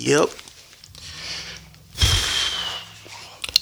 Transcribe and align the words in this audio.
Yep. 0.00 0.30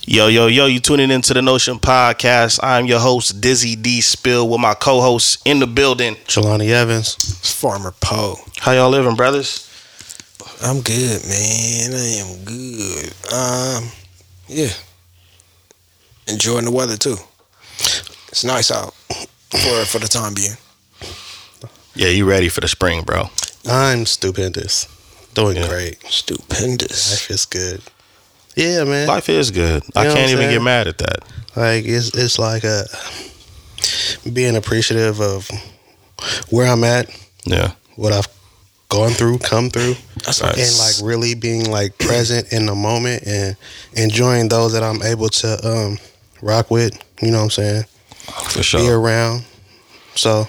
Yo, 0.02 0.28
yo, 0.28 0.46
yo, 0.46 0.66
you 0.66 0.78
tuning 0.78 1.10
into 1.10 1.34
the 1.34 1.42
Notion 1.42 1.80
Podcast. 1.80 2.60
I'm 2.62 2.86
your 2.86 3.00
host, 3.00 3.40
Dizzy 3.40 3.74
D 3.74 4.00
Spill, 4.00 4.48
with 4.48 4.60
my 4.60 4.74
co 4.74 5.00
hosts 5.00 5.38
in 5.44 5.58
the 5.58 5.66
building. 5.66 6.14
Jelani 6.28 6.68
Evans. 6.68 7.16
It's 7.16 7.52
Farmer 7.52 7.92
Poe. 8.00 8.36
How 8.58 8.70
y'all 8.70 8.88
living, 8.88 9.16
brothers? 9.16 9.68
I'm 10.62 10.80
good, 10.80 11.26
man. 11.26 11.92
I 11.92 12.06
am 12.20 12.44
good. 12.44 13.12
Um, 13.34 13.90
yeah. 14.46 14.70
Enjoying 16.28 16.66
the 16.66 16.70
weather 16.70 16.96
too. 16.96 17.16
It's 18.28 18.44
nice 18.44 18.70
out 18.70 18.94
for 19.50 19.84
for 19.86 19.98
the 19.98 20.06
time 20.08 20.34
being. 20.34 20.56
Yeah, 21.96 22.10
you 22.10 22.30
ready 22.30 22.48
for 22.48 22.60
the 22.60 22.68
spring, 22.68 23.02
bro? 23.02 23.24
I'm 23.68 24.06
stupendous. 24.06 24.86
Doing 25.38 25.56
Yeah. 25.56 25.68
great. 25.68 25.98
Stupendous. 26.08 27.12
Life 27.12 27.30
is 27.30 27.46
good. 27.46 27.80
Yeah, 28.56 28.84
man. 28.84 29.06
Life 29.06 29.28
is 29.28 29.50
good. 29.52 29.84
I 29.94 30.04
can't 30.04 30.18
even 30.30 30.38
saying? 30.38 30.50
get 30.50 30.62
mad 30.62 30.88
at 30.88 30.98
that. 30.98 31.20
Like 31.54 31.84
it's 31.84 32.10
it's 32.14 32.38
like 32.38 32.64
a 32.64 32.84
being 34.32 34.56
appreciative 34.56 35.20
of 35.20 35.48
where 36.50 36.66
I'm 36.66 36.82
at, 36.84 37.08
Yeah. 37.44 37.72
what 37.94 38.12
I've 38.12 38.26
gone 38.88 39.10
through, 39.12 39.38
come 39.38 39.70
through, 39.70 39.96
That's 40.24 40.40
Right. 40.42 40.56
and 40.58 40.78
like 40.78 40.94
really 41.02 41.34
being 41.34 41.70
like 41.70 41.96
present 41.98 42.52
in 42.52 42.66
the 42.66 42.74
moment 42.74 43.22
and 43.26 43.56
enjoying 43.94 44.48
those 44.48 44.72
that 44.72 44.82
I'm 44.82 45.02
able 45.02 45.28
to 45.28 45.66
um 45.68 45.98
rock 46.42 46.70
with. 46.70 46.98
You 47.22 47.30
know 47.30 47.38
what 47.38 47.44
I'm 47.44 47.50
saying? 47.50 47.84
For 48.50 48.62
sure. 48.64 48.80
Be 48.80 48.88
around. 48.88 49.44
So 50.16 50.48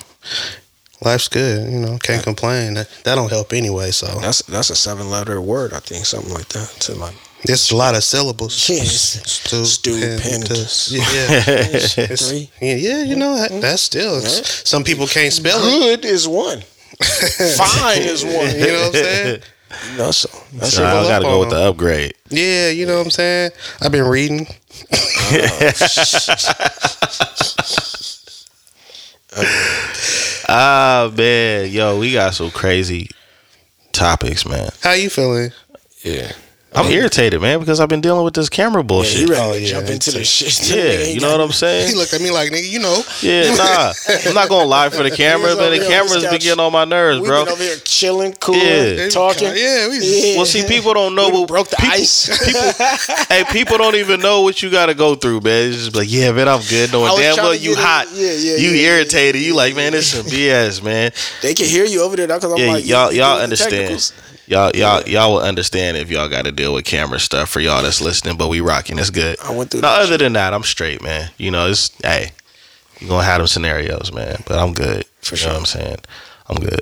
life's 1.02 1.28
good. 1.28 1.72
You 1.72 1.80
know, 1.80 1.98
can't 1.98 2.24
complain. 2.24 2.74
That 2.76 2.90
that 3.04 3.16
don't 3.16 3.30
help 3.32 3.54
anyway. 3.54 3.92
So 3.92 4.08
that's 4.20 4.42
that's 4.44 4.70
a 4.70 4.76
seven 4.76 5.10
letter 5.10 5.40
word, 5.42 5.74
I 5.74 5.80
think, 5.80 6.06
something 6.06 6.34
like 6.34 6.50
that. 6.50 6.68
To 6.82 6.96
like 6.96 7.16
It's 7.44 7.72
a 7.72 7.76
lot 7.76 7.96
of 7.96 8.04
syllables. 8.04 8.68
Yes. 8.70 9.22
Stupendous. 9.30 9.74
Stupendous. 9.74 10.92
Yeah, 10.92 11.02
yeah. 11.12 11.44
It's- 12.04 12.30
three. 12.30 12.50
yeah, 12.62 12.76
yeah, 12.76 13.04
you 13.04 13.16
know 13.16 13.36
that, 13.38 13.52
mm-hmm. 13.52 13.62
that's 13.62 13.82
still. 13.82 14.18
it's- 14.18 14.68
Some 14.68 14.84
people 14.84 15.08
can't 15.08 15.34
spell 15.34 15.60
it. 15.64 16.02
Good 16.02 16.06
is 16.06 16.28
one. 16.28 16.62
Fine 17.02 18.02
is 18.02 18.26
one. 18.26 18.52
You 18.60 18.68
know 18.68 18.82
what 18.82 18.88
I'm 18.88 18.94
saying? 18.94 19.42
You 19.92 19.98
know, 20.00 20.12
so 20.12 20.28
that's 20.54 20.74
So 20.74 20.84
I 20.84 21.04
gotta 21.04 21.24
go 21.26 21.34
on 21.36 21.40
with 21.42 21.50
the 21.52 21.62
upgrade. 21.70 22.14
Yeah, 22.30 22.70
you 22.70 22.86
know 22.86 22.98
what 22.98 23.06
I'm 23.06 23.12
saying. 23.12 23.52
I've 23.82 23.92
been 23.92 24.06
reading. 24.06 24.48
Uh, 25.32 25.72
Ah, 30.52 31.12
man. 31.16 31.70
Yo, 31.70 32.00
we 32.00 32.12
got 32.12 32.34
some 32.34 32.50
crazy 32.50 33.08
topics, 33.92 34.48
man. 34.48 34.72
How 34.82 34.94
you 34.94 35.10
feeling? 35.12 35.52
yeah. 36.02 36.32
I'm 36.72 36.86
irritated, 36.92 37.42
man, 37.42 37.60
because 37.60 37.80
I've 37.80 37.90
been 37.90 38.00
dealing 38.00 38.24
with 38.24 38.36
this 38.36 38.48
camera 38.48 38.82
Yeah, 38.84 38.88
bullshit. 38.88 39.18
he 39.18 39.26
ready 39.26 39.42
Oh, 39.42 39.54
to 39.54 39.60
yeah, 39.60 39.68
jump 39.70 39.90
into 39.90 40.12
the 40.12 40.24
shit. 40.24 40.70
Yeah, 40.70 41.08
you 41.12 41.20
know 41.20 41.32
what 41.32 41.42
I'm 41.42 41.52
saying? 41.52 41.82
He 41.82 41.86
saying? 41.88 41.98
looked 41.98 42.14
at 42.14 42.22
me 42.22 42.30
like, 42.30 42.52
nigga, 42.52 42.70
you 42.70 42.78
know. 42.80 43.02
Yeah, 43.22 43.56
nah. 43.56 43.94
I'm 44.28 44.36
not 44.36 44.50
gonna 44.50 44.66
lie 44.70 44.90
for 44.90 45.02
the 45.02 45.10
camera, 45.16 45.48
was 45.48 45.56
but 45.56 45.62
over 45.66 45.70
the 45.72 45.76
here 45.78 45.86
on 45.86 45.92
cameras 45.92 46.12
this 46.14 46.24
be 46.26 46.30
couch. 46.30 46.42
getting 46.44 46.60
on 46.60 46.72
my 46.72 46.86
nerves, 46.86 47.22
We've 47.22 47.28
bro. 47.28 47.46
been 47.46 47.54
over 47.54 47.64
here 47.64 47.76
chilling, 47.84 48.34
cool, 48.34 48.56
Yeah. 48.56 49.10
talking. 49.10 49.48
Yeah, 49.48 49.88
we 49.90 49.98
Yeah. 50.00 50.38
Well, 50.38 50.46
see, 50.46 50.64
people 50.68 50.94
don't 50.94 51.16
know 51.16 51.30
We 51.32 51.40
what 51.40 51.48
broke 51.48 51.70
the 51.70 51.78
people, 51.78 51.92
ice. 51.92 52.30
People, 52.46 53.26
hey, 53.30 53.44
people 53.52 53.78
don't 53.80 53.96
even 53.96 54.22
know 54.22 54.42
what 54.42 54.62
you 54.62 54.70
got 54.70 54.86
to 54.88 54.94
go 54.94 55.16
through, 55.16 55.42
man. 55.42 55.70
It's 55.70 55.78
just 55.86 55.96
like, 55.96 56.12
yeah, 56.12 56.32
man, 56.32 56.48
I'm 56.48 56.62
good. 56.70 56.90
I 56.90 56.94
Knowing 56.94 57.12
was 57.14 57.20
damn 57.20 57.34
trying 57.36 57.46
well 57.48 57.54
to 57.58 57.60
you 57.60 57.70
get 57.76 57.80
it- 57.80 57.84
hot, 57.84 58.08
yeah, 58.14 58.32
yeah, 58.32 58.58
you 58.58 58.70
yeah, 58.70 58.90
irritated. 58.92 59.42
You 59.42 59.56
like, 59.56 59.76
man, 59.76 59.94
this 59.94 60.12
some 60.12 60.26
BS, 60.28 60.84
man. 60.84 61.12
They 61.42 61.56
can 61.56 61.66
hear 61.66 61.86
you 61.86 62.04
over 62.04 62.16
there 62.16 62.28
because 62.28 62.44
I'm 62.52 62.58
Yeah, 62.60 62.68
like, 62.74 62.86
y'all, 62.86 63.12
you 63.12 63.20
y'all 63.22 63.42
understand. 63.42 64.12
Y'all, 64.50 64.72
y'all, 64.76 65.04
y'all 65.08 65.34
will 65.34 65.42
understand 65.42 65.96
if 65.96 66.10
y'all 66.10 66.28
got 66.28 66.46
to 66.46 66.52
deal 66.52 66.74
with 66.74 66.84
camera 66.84 67.20
stuff 67.20 67.50
for 67.50 67.60
y'all 67.60 67.84
that's 67.84 68.02
listening. 68.02 68.36
But 68.36 68.48
we 68.48 68.62
rocking. 68.62 68.98
It's 68.98 69.12
good. 69.12 69.40
I 69.44 69.56
went 69.56 69.70
through 69.70 69.82
No, 69.82 69.90
other 69.90 70.18
than 70.18 70.34
that, 70.34 70.56
I'm 70.56 70.64
straight, 70.64 71.04
man. 71.04 71.30
You 71.38 71.52
know, 71.52 71.70
it's 71.70 71.92
hey, 72.02 72.32
you 73.00 73.08
gonna 73.08 73.24
have 73.24 73.38
them 73.38 73.46
scenarios, 73.46 74.12
man. 74.12 74.42
But 74.48 74.58
I'm 74.58 74.74
good. 74.74 75.06
For 75.22 75.36
you 75.36 75.38
sure. 75.38 75.50
know 75.50 75.54
what 75.54 75.60
I'm 75.60 75.66
saying? 75.68 75.98
I'm 76.48 76.56
good. 76.64 76.82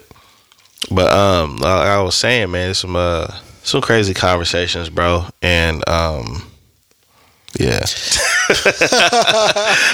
But 0.89 1.11
um, 1.11 1.57
like 1.57 1.87
I 1.87 2.01
was 2.01 2.15
saying, 2.15 2.51
man, 2.51 2.73
some 2.73 2.95
uh, 2.95 3.27
some 3.63 3.81
crazy 3.81 4.13
conversations, 4.13 4.89
bro, 4.89 5.25
and 5.41 5.87
um, 5.89 6.43
yeah. 7.59 7.79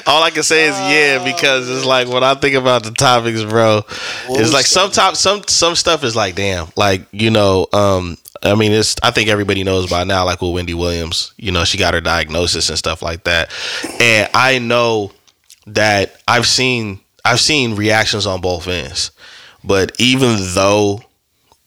All 0.05 0.21
I 0.21 0.29
can 0.31 0.43
say 0.43 0.67
is 0.67 0.77
yeah 0.79 1.23
because 1.23 1.69
it's 1.69 1.85
like 1.85 2.07
when 2.07 2.23
I 2.23 2.35
think 2.35 2.55
about 2.55 2.83
the 2.83 2.91
topics, 2.91 3.43
bro. 3.43 3.81
What 4.27 4.41
it's 4.41 4.53
like 4.53 4.65
some 4.65 4.91
top 4.91 5.15
some 5.15 5.43
some 5.47 5.75
stuff 5.75 6.03
is 6.03 6.15
like 6.15 6.35
damn, 6.35 6.67
like 6.75 7.05
you 7.11 7.31
know, 7.31 7.67
um, 7.73 8.17
I 8.43 8.55
mean, 8.55 8.71
it's 8.71 8.95
I 9.01 9.11
think 9.11 9.29
everybody 9.29 9.63
knows 9.63 9.89
by 9.89 10.03
now, 10.03 10.25
like 10.25 10.41
with 10.41 10.53
Wendy 10.53 10.73
Williams, 10.73 11.33
you 11.37 11.51
know, 11.51 11.63
she 11.63 11.77
got 11.77 11.93
her 11.93 12.01
diagnosis 12.01 12.69
and 12.69 12.77
stuff 12.77 13.01
like 13.01 13.23
that, 13.23 13.51
and 13.99 14.29
I 14.33 14.59
know 14.59 15.11
that 15.67 16.21
I've 16.27 16.47
seen 16.47 16.99
I've 17.23 17.39
seen 17.39 17.75
reactions 17.75 18.27
on 18.27 18.41
both 18.41 18.67
ends, 18.67 19.11
but 19.63 19.93
even 19.99 20.35
though 20.53 21.01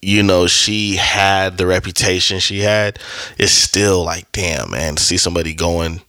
you 0.07 0.23
know 0.23 0.47
she 0.47 0.95
had 0.95 1.59
the 1.59 1.67
reputation 1.67 2.39
she 2.39 2.61
had, 2.61 2.97
it's 3.39 3.51
still 3.51 4.05
like 4.05 4.31
damn 4.31 4.71
man 4.71 4.95
to 4.95 5.03
see 5.03 5.17
somebody 5.17 5.53
going 5.53 6.01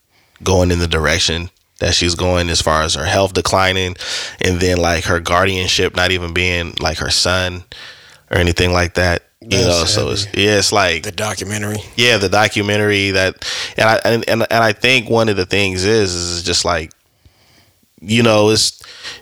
going 0.44 0.70
in 0.70 0.78
the 0.78 0.88
direction 0.88 1.50
that 1.80 1.96
she's 1.96 2.14
going 2.14 2.48
as 2.50 2.62
far 2.62 2.84
as 2.84 2.94
her 2.94 3.06
health 3.06 3.34
declining 3.34 3.96
and 4.40 4.60
then 4.60 4.78
like 4.78 5.06
her 5.06 5.20
guardianship 5.20 5.96
not 5.96 6.12
even 6.12 6.32
being 6.32 6.76
like 6.80 7.00
her 7.00 7.10
son 7.10 7.64
or 8.30 8.38
anything 8.38 8.72
like 8.72 8.94
that 8.94 9.24
you 9.42 9.50
That's 9.50 9.66
know 9.66 9.86
so 9.86 10.10
it's 10.12 10.26
yeah 10.36 10.60
it's 10.60 10.72
like 10.72 11.02
The 11.02 11.12
documentary. 11.12 11.78
yeah 11.96 12.18
the 12.18 12.30
documentary 12.30 13.12
that 13.12 13.48
and 13.78 13.90
i 13.90 13.96
and, 14.06 14.24
and, 14.30 14.42
and 14.52 14.64
i 14.64 14.74
think 14.74 15.10
one 15.10 15.28
of 15.28 15.38
the 15.38 15.46
things 15.48 15.84
is 15.86 16.14
is 16.14 16.44
just 16.44 16.66
like 16.66 16.92
you 18.00 18.22
know 18.22 18.50
it's 18.52 18.80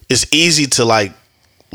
it's 0.10 0.26
easy 0.34 0.66
to 0.66 0.84
like 0.84 1.14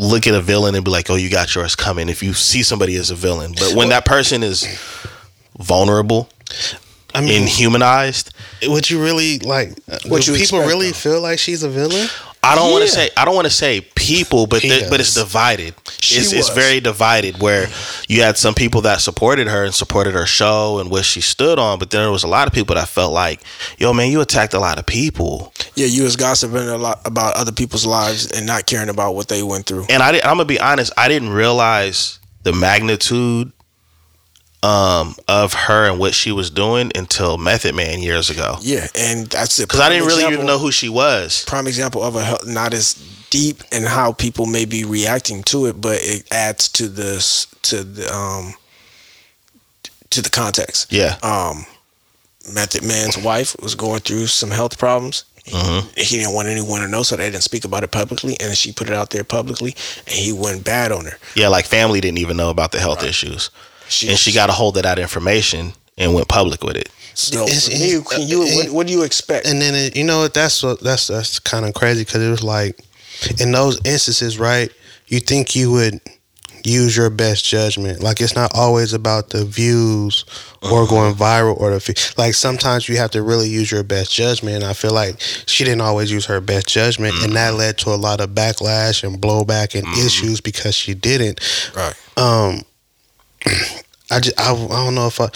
look 0.00 0.26
at 0.26 0.34
a 0.34 0.40
villain 0.40 0.74
and 0.74 0.84
be 0.84 0.90
like 0.90 1.10
oh 1.10 1.14
you 1.14 1.30
got 1.30 1.54
yours 1.54 1.76
coming 1.76 2.08
if 2.08 2.22
you 2.22 2.32
see 2.32 2.62
somebody 2.62 2.96
as 2.96 3.10
a 3.10 3.14
villain 3.14 3.52
but 3.52 3.74
when 3.74 3.90
that 3.90 4.04
person 4.04 4.42
is 4.42 4.64
vulnerable 5.58 6.28
I 7.14 7.20
mean, 7.20 7.42
and 7.42 7.48
humanized 7.48 8.32
would 8.68 8.90
you 8.90 9.02
really 9.02 9.38
like? 9.38 9.70
Uh, 9.88 9.98
what 10.06 10.22
do 10.22 10.32
you 10.32 10.38
people 10.38 10.58
expect, 10.58 10.66
really 10.66 10.88
though? 10.88 10.92
feel 10.92 11.20
like 11.20 11.38
she's 11.38 11.62
a 11.62 11.68
villain? 11.68 12.08
I 12.42 12.54
don't 12.54 12.70
want 12.72 12.84
to 12.84 12.88
say 12.88 13.10
I 13.16 13.24
don't 13.24 13.34
want 13.34 13.46
to 13.46 13.52
say 13.52 13.82
people, 13.94 14.46
but 14.46 14.62
the, 14.62 14.86
but 14.88 15.00
it's 15.00 15.14
divided. 15.14 15.74
She 16.00 16.18
It's, 16.18 16.32
it's 16.32 16.48
very 16.48 16.80
divided. 16.80 17.40
Where 17.40 17.68
you 18.08 18.22
had 18.22 18.38
some 18.38 18.54
people 18.54 18.80
that 18.82 19.00
supported 19.00 19.46
her 19.48 19.64
and 19.64 19.74
supported 19.74 20.14
her 20.14 20.26
show 20.26 20.78
and 20.78 20.90
what 20.90 21.04
she 21.04 21.20
stood 21.20 21.58
on, 21.58 21.78
but 21.78 21.90
then 21.90 22.02
there 22.02 22.10
was 22.10 22.22
a 22.22 22.28
lot 22.28 22.48
of 22.48 22.54
people 22.54 22.76
that 22.76 22.88
felt 22.88 23.12
like, 23.12 23.42
"Yo, 23.78 23.92
man, 23.92 24.10
you 24.10 24.20
attacked 24.20 24.54
a 24.54 24.60
lot 24.60 24.78
of 24.78 24.86
people." 24.86 25.52
Yeah, 25.80 25.86
you 25.86 26.02
was 26.02 26.16
gossiping 26.16 26.68
a 26.68 26.76
lot 26.76 27.00
about 27.06 27.34
other 27.36 27.52
people's 27.52 27.86
lives 27.86 28.30
and 28.32 28.46
not 28.46 28.66
caring 28.66 28.88
about 28.90 29.14
what 29.14 29.28
they 29.28 29.42
went 29.42 29.64
through. 29.66 29.86
And 29.88 30.02
I, 30.02 30.12
did- 30.12 30.22
I'm 30.24 30.34
gonna 30.36 30.44
be 30.44 30.60
honest, 30.60 30.92
I 30.96 31.08
didn't 31.08 31.30
realize 31.30 32.18
the 32.42 32.52
magnitude 32.52 33.52
um, 34.62 35.14
of 35.26 35.54
her 35.54 35.88
and 35.88 35.98
what 35.98 36.12
she 36.14 36.32
was 36.32 36.50
doing 36.50 36.92
until 36.94 37.38
Method 37.38 37.74
Man 37.74 38.00
years 38.00 38.28
ago, 38.28 38.56
Yeah, 38.60 38.88
and 38.94 39.26
that's 39.26 39.58
it. 39.58 39.62
because 39.68 39.80
I 39.80 39.88
didn't 39.88 40.06
really 40.06 40.30
even 40.30 40.44
know 40.44 40.58
who 40.58 40.70
she 40.70 40.90
was. 40.90 41.44
Prime 41.46 41.66
example 41.66 42.02
of 42.02 42.14
a 42.16 42.38
not 42.44 42.74
as 42.74 42.94
deep 43.30 43.62
and 43.72 43.86
how 43.86 44.12
people 44.12 44.44
may 44.44 44.66
be 44.66 44.84
reacting 44.84 45.42
to 45.44 45.64
it, 45.66 45.80
but 45.80 45.98
it 46.02 46.26
adds 46.30 46.68
to 46.68 46.88
this 46.88 47.46
to 47.62 47.82
the 47.84 48.14
um 48.14 48.52
to 50.10 50.20
the 50.20 50.28
context. 50.30 50.92
Yeah, 50.92 51.16
um, 51.22 51.64
Method 52.52 52.82
Man's 52.82 53.16
wife 53.16 53.56
was 53.62 53.74
going 53.74 54.00
through 54.00 54.26
some 54.26 54.50
health 54.50 54.76
problems. 54.78 55.24
Mhm. 55.50 55.98
He 55.98 56.16
didn't 56.18 56.32
want 56.34 56.48
anyone 56.48 56.80
to 56.80 56.88
know, 56.88 57.02
so 57.02 57.16
they 57.16 57.30
didn't 57.30 57.42
speak 57.44 57.64
about 57.64 57.84
it 57.84 57.90
publicly. 57.90 58.36
And 58.40 58.56
she 58.56 58.72
put 58.72 58.88
it 58.88 58.94
out 58.94 59.10
there 59.10 59.24
publicly, 59.24 59.74
and 60.06 60.14
he 60.16 60.32
went 60.32 60.64
bad 60.64 60.92
on 60.92 61.04
her. 61.06 61.18
yeah, 61.34 61.48
like 61.48 61.66
family 61.66 62.00
didn't 62.00 62.18
even 62.18 62.36
know 62.36 62.50
about 62.50 62.72
the 62.72 62.78
health 62.80 63.02
issues, 63.04 63.50
She, 63.88 64.08
and 64.08 64.18
she 64.18 64.32
got 64.32 64.48
a 64.50 64.52
hold 64.52 64.76
of 64.76 64.82
that 64.84 64.98
information 64.98 65.72
and 65.98 66.14
went 66.14 66.28
public 66.28 66.62
with 66.64 66.76
it. 66.76 66.88
So, 67.14 67.42
It's- 67.42 67.66
for 67.68 67.72
me, 67.74 68.00
can 68.08 68.28
you, 68.28 68.42
it's- 68.44 68.56
what, 68.56 68.70
what 68.70 68.86
do 68.86 68.92
you 68.92 69.02
expect? 69.02 69.46
And 69.46 69.60
then 69.60 69.74
it, 69.74 69.96
you 69.96 70.04
know 70.04 70.20
what? 70.20 70.32
That's 70.32 70.62
what 70.62 70.80
that's 70.80 71.08
that's 71.08 71.38
kind 71.40 71.66
of 71.66 71.74
crazy 71.74 72.04
because 72.04 72.22
it 72.22 72.30
was 72.30 72.42
like 72.42 72.78
in 73.38 73.50
those 73.52 73.78
instances, 73.84 74.38
right? 74.38 74.70
You 75.08 75.18
think 75.20 75.54
you 75.56 75.72
would 75.72 76.00
use 76.64 76.96
your 76.96 77.10
best 77.10 77.44
judgment. 77.44 78.02
Like 78.02 78.20
it's 78.20 78.34
not 78.34 78.52
always 78.54 78.92
about 78.92 79.30
the 79.30 79.44
views 79.44 80.24
or 80.62 80.82
uh-huh. 80.82 80.90
going 80.90 81.14
viral 81.14 81.58
or 81.58 81.70
the 81.70 81.80
fe- 81.80 82.14
like. 82.16 82.34
Sometimes 82.34 82.88
you 82.88 82.96
have 82.96 83.10
to 83.12 83.22
really 83.22 83.48
use 83.48 83.70
your 83.70 83.82
best 83.82 84.12
judgment. 84.12 84.56
And 84.56 84.64
I 84.64 84.72
feel 84.72 84.92
like 84.92 85.20
she 85.20 85.64
didn't 85.64 85.80
always 85.80 86.10
use 86.10 86.26
her 86.26 86.40
best 86.40 86.68
judgment, 86.68 87.14
and 87.22 87.34
that 87.34 87.50
mm-hmm. 87.50 87.58
led 87.58 87.78
to 87.78 87.90
a 87.90 87.96
lot 87.96 88.20
of 88.20 88.30
backlash 88.30 89.04
and 89.04 89.20
blowback 89.20 89.74
and 89.74 89.86
mm-hmm. 89.86 90.06
issues 90.06 90.40
because 90.40 90.74
she 90.74 90.94
didn't. 90.94 91.40
Right. 91.74 91.94
Um, 92.16 92.62
I 94.10 94.20
just 94.20 94.38
I, 94.38 94.52
I 94.52 94.84
don't 94.84 94.94
know 94.94 95.06
if 95.06 95.20
I. 95.20 95.28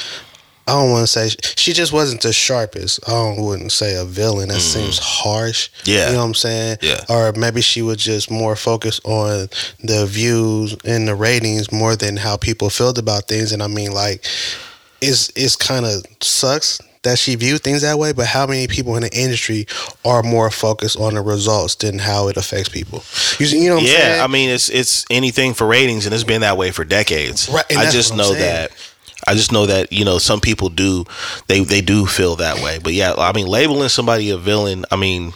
I 0.66 0.72
don't 0.72 0.90
want 0.90 1.06
to 1.06 1.06
say 1.06 1.28
she 1.56 1.72
just 1.72 1.93
wasn't 1.93 2.22
the 2.22 2.32
sharpest. 2.32 3.00
I 3.06 3.12
don't, 3.12 3.43
wouldn't 3.43 3.72
say 3.72 3.96
a 3.96 4.05
villain. 4.05 4.49
That 4.49 4.55
mm-hmm. 4.55 4.81
seems 4.81 4.99
harsh. 4.99 5.69
Yeah. 5.84 6.06
you 6.08 6.14
know 6.14 6.20
what 6.20 6.28
I'm 6.28 6.34
saying. 6.34 6.78
Yeah. 6.81 7.05
Or 7.08 7.32
maybe 7.32 7.61
she 7.61 7.82
was 7.82 7.99
just 7.99 8.31
more 8.31 8.56
focused 8.56 9.05
on 9.05 9.49
the 9.82 10.06
views 10.08 10.75
and 10.84 11.06
the 11.06 11.14
ratings 11.14 11.70
more 11.70 11.96
than 11.96 12.16
how 12.16 12.38
people 12.38 12.70
felt 12.70 12.96
about 12.96 13.28
things. 13.28 13.52
And 13.52 13.62
I 13.62 13.66
mean, 13.66 13.93
like, 13.93 14.25
it's 15.02 15.31
it's 15.37 15.56
kind 15.56 15.84
of 15.84 16.02
sucks 16.22 16.81
that 17.02 17.19
she 17.19 17.34
viewed 17.37 17.60
things 17.62 17.82
that 17.82 17.99
way. 17.99 18.12
But 18.12 18.26
how 18.26 18.46
many 18.46 18.67
people 18.67 18.96
in 18.96 19.02
the 19.02 19.14
industry 19.17 19.67
are 20.05 20.22
more 20.22 20.50
focused 20.50 20.99
on 20.99 21.14
the 21.14 21.20
results 21.20 21.75
than 21.76 21.99
how 21.99 22.28
it 22.28 22.37
affects 22.37 22.69
people? 22.69 23.05
You, 23.38 23.46
you 23.46 23.69
know 23.69 23.76
what 23.76 23.82
I'm 23.82 23.87
yeah, 23.87 23.99
saying? 23.99 24.22
I 24.22 24.26
mean 24.26 24.50
it's 24.50 24.69
it's 24.69 25.05
anything 25.10 25.55
for 25.55 25.67
ratings, 25.67 26.06
and 26.06 26.14
it's 26.14 26.25
been 26.25 26.40
that 26.40 26.56
way 26.56 26.70
for 26.70 26.84
decades. 26.84 27.49
Right, 27.49 27.64
I 27.76 27.90
just 27.90 28.17
know 28.17 28.34
that. 28.34 28.72
I 29.26 29.35
just 29.35 29.53
know 29.53 29.67
that 29.67 29.93
you 29.93 30.05
know 30.05 30.19
some 30.19 30.41
people 30.41 30.69
do 30.69 31.05
they 31.47 31.61
they 31.65 31.81
do 31.81 32.06
feel 32.06 32.37
that 32.37 32.62
way. 32.62 32.79
But 32.82 32.93
yeah, 32.93 33.15
I 33.17 33.32
mean 33.32 33.47
labeling 33.47 33.88
somebody 33.88 34.31
a 34.31 34.38
villain. 34.38 34.85
I 34.91 34.97
mean 34.97 35.32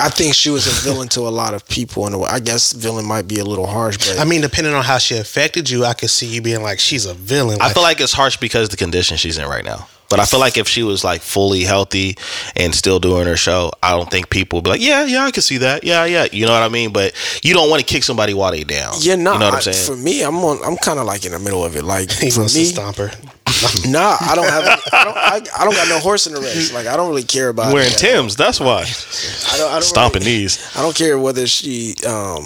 I 0.00 0.08
think 0.08 0.34
she 0.34 0.48
was 0.48 0.66
a 0.66 0.70
villain 0.82 1.08
to 1.08 1.20
a 1.20 1.28
lot 1.28 1.52
of 1.52 1.68
people 1.68 2.06
in 2.06 2.14
a 2.14 2.18
way. 2.18 2.28
I 2.30 2.40
guess 2.40 2.72
villain 2.72 3.04
might 3.04 3.28
be 3.28 3.38
a 3.38 3.44
little 3.44 3.66
harsh, 3.66 3.98
but 3.98 4.18
I 4.18 4.24
mean, 4.24 4.40
depending 4.40 4.72
on 4.72 4.82
how 4.82 4.96
she 4.96 5.18
affected 5.18 5.68
you, 5.68 5.84
I 5.84 5.92
could 5.92 6.08
see 6.08 6.26
you 6.26 6.40
being 6.40 6.62
like, 6.62 6.78
she's 6.78 7.04
a 7.04 7.12
villain. 7.12 7.58
I 7.60 7.70
feel 7.74 7.82
like 7.82 8.00
it's 8.00 8.14
harsh 8.14 8.38
because 8.38 8.64
of 8.64 8.70
the 8.70 8.78
condition 8.78 9.18
she's 9.18 9.36
in 9.36 9.46
right 9.46 9.64
now. 9.64 9.88
But 10.10 10.18
I 10.20 10.24
feel 10.24 10.40
like 10.40 10.58
if 10.58 10.66
she 10.68 10.82
was 10.82 11.04
like 11.04 11.22
fully 11.22 11.62
healthy 11.62 12.16
and 12.56 12.74
still 12.74 12.98
doing 12.98 13.26
her 13.28 13.36
show, 13.36 13.70
I 13.80 13.90
don't 13.96 14.10
think 14.10 14.28
people 14.28 14.56
would 14.58 14.64
be 14.64 14.70
like, 14.70 14.80
yeah, 14.80 15.04
yeah, 15.04 15.22
I 15.24 15.30
can 15.30 15.42
see 15.42 15.58
that. 15.58 15.84
Yeah, 15.84 16.04
yeah. 16.04 16.26
You 16.32 16.46
know 16.46 16.52
what 16.52 16.62
I 16.64 16.68
mean? 16.68 16.92
But 16.92 17.14
you 17.44 17.54
don't 17.54 17.70
want 17.70 17.80
to 17.80 17.86
kick 17.86 18.02
somebody 18.02 18.34
while 18.34 18.50
they 18.50 18.64
down. 18.64 18.94
yeah, 19.00 19.14
no. 19.14 19.34
You 19.34 19.38
know 19.38 19.44
what 19.46 19.54
I'm 19.54 19.58
I- 19.58 19.72
saying? 19.72 19.86
For 19.86 20.02
me, 20.02 20.22
I'm 20.22 20.36
on. 20.44 20.58
I'm 20.64 20.76
kind 20.78 20.98
of 20.98 21.06
like 21.06 21.24
in 21.24 21.30
the 21.32 21.38
middle 21.38 21.64
of 21.64 21.76
it. 21.76 21.84
Like 21.84 22.10
he 22.20 22.30
for 22.30 22.40
wants 22.40 22.56
me, 22.56 22.62
to 22.64 22.66
stomp 22.68 22.96
her. 22.96 23.10
nah, 23.88 24.16
I 24.20 24.34
don't 24.34 24.48
have. 24.48 24.64
I 24.92 25.04
don't. 25.04 25.16
I, 25.16 25.40
I 25.60 25.64
don't 25.64 25.74
got 25.74 25.88
no 25.88 25.98
horse 26.00 26.26
in 26.26 26.34
the 26.34 26.40
race. 26.40 26.72
Like 26.72 26.86
I 26.88 26.96
don't 26.96 27.08
really 27.08 27.22
care 27.22 27.48
about 27.48 27.72
Wearing 27.72 27.90
that. 27.90 27.98
Tim's, 27.98 28.34
that's 28.34 28.58
why. 28.58 28.82
I 29.52 29.56
don't. 29.58 29.68
I 29.70 29.72
don't 29.74 29.82
Stomping 29.82 30.22
really- 30.22 30.38
knees. 30.38 30.76
I 30.76 30.82
don't 30.82 30.96
care 30.96 31.18
whether 31.18 31.46
she 31.46 31.94
um 32.06 32.44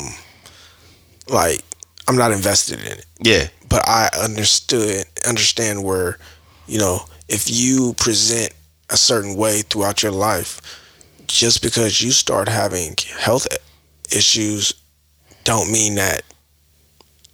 like 1.28 1.61
I'm 2.08 2.16
not 2.16 2.32
invested 2.32 2.81
in 2.81 2.87
it. 2.99 3.06
Yeah. 3.20 3.49
But 3.69 3.88
I 3.88 4.11
understood 4.22 5.05
understand 5.26 5.82
where, 5.82 6.19
you 6.66 6.78
know, 6.78 7.00
if 7.29 7.50
you 7.50 7.94
present 7.94 8.53
a 8.91 8.97
certain 8.97 9.37
way 9.37 9.62
throughout 9.62 10.03
your 10.03 10.12
life, 10.12 10.61
just 11.26 11.62
because 11.62 12.00
you 12.00 12.11
start 12.11 12.49
having 12.49 12.94
health 13.19 13.47
issues 14.15 14.75
don't 15.44 15.71
mean 15.73 15.94
that 15.97 16.23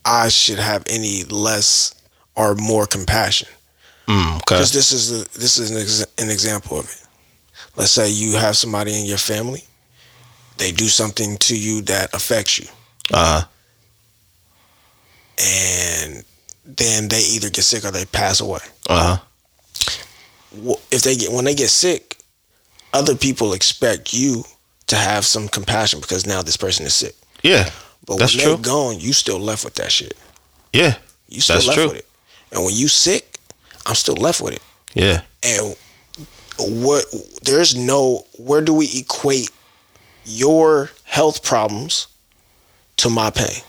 I 0.04 0.28
should 0.28 0.58
have 0.58 0.82
any 0.86 1.24
less 1.24 1.94
or 2.36 2.54
more 2.54 2.86
compassion. 2.86 3.48
Mm, 4.06 4.36
okay. 4.36 4.40
Because 4.56 4.72
this 4.72 4.92
is 4.92 5.10
a, 5.12 5.24
this 5.38 5.58
is 5.58 5.70
an, 5.70 5.76
ex- 5.76 6.06
an 6.18 6.30
example 6.30 6.78
of 6.78 6.86
it. 6.86 7.06
Let's 7.76 7.92
say 7.92 8.10
you 8.10 8.36
have 8.36 8.56
somebody 8.56 8.98
in 8.98 9.06
your 9.06 9.18
family, 9.18 9.62
they 10.56 10.72
do 10.72 10.86
something 10.86 11.36
to 11.38 11.56
you 11.56 11.82
that 11.82 12.12
affects 12.14 12.58
you, 12.58 12.66
Uh 13.12 13.42
huh. 13.42 13.46
and 15.38 16.24
then 16.64 17.08
they 17.08 17.20
either 17.20 17.50
get 17.50 17.64
sick 17.64 17.84
or 17.84 17.90
they 17.90 18.04
pass 18.06 18.40
away. 18.40 18.60
Uh 18.88 19.16
huh. 19.16 19.24
If 20.90 21.02
they 21.02 21.16
get 21.16 21.32
when 21.32 21.44
they 21.44 21.54
get 21.54 21.70
sick, 21.70 22.18
other 22.92 23.14
people 23.14 23.52
expect 23.52 24.12
you 24.12 24.44
to 24.88 24.96
have 24.96 25.24
some 25.24 25.48
compassion 25.48 26.00
because 26.00 26.26
now 26.26 26.42
this 26.42 26.56
person 26.56 26.84
is 26.86 26.94
sick. 26.94 27.14
Yeah. 27.42 27.70
But 28.06 28.18
That's 28.18 28.36
when 28.36 28.46
they're 28.46 28.56
gone, 28.58 28.98
you 28.98 29.12
still 29.12 29.38
left 29.38 29.64
with 29.64 29.74
that 29.74 29.92
shit. 29.92 30.14
Yeah. 30.72 30.96
You 31.28 31.40
still 31.40 31.56
left 31.56 31.74
true. 31.74 31.88
with 31.88 31.96
it. 31.98 32.08
And 32.52 32.64
when 32.64 32.74
you 32.74 32.88
sick, 32.88 33.36
I'm 33.86 33.94
still 33.94 34.16
left 34.16 34.40
with 34.40 34.54
it. 34.54 34.62
Yeah. 34.94 35.22
and 35.44 35.76
what 36.58 37.04
there's 37.42 37.74
no 37.76 38.26
where 38.38 38.60
do 38.60 38.74
we 38.74 38.88
equate 38.98 39.50
your 40.26 40.90
health 41.04 41.42
problems 41.42 42.06
to 42.98 43.08
my 43.08 43.30
pain 43.30 43.62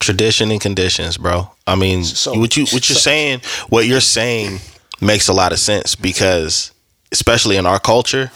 Tradition 0.00 0.50
and 0.50 0.60
conditions, 0.60 1.16
bro. 1.16 1.48
I 1.64 1.76
mean, 1.76 2.02
So- 2.04 2.34
what 2.34 2.56
you 2.56 2.64
what 2.64 2.88
you're 2.88 2.96
so- 2.96 3.00
saying, 3.10 3.40
what 3.68 3.86
you're 3.86 4.00
saying 4.00 4.60
makes 5.02 5.28
a 5.28 5.32
lot 5.32 5.52
of 5.52 5.58
sense 5.58 5.94
because, 5.94 6.72
especially 7.10 7.56
in 7.56 7.66
our 7.66 7.80
culture, 7.80 8.30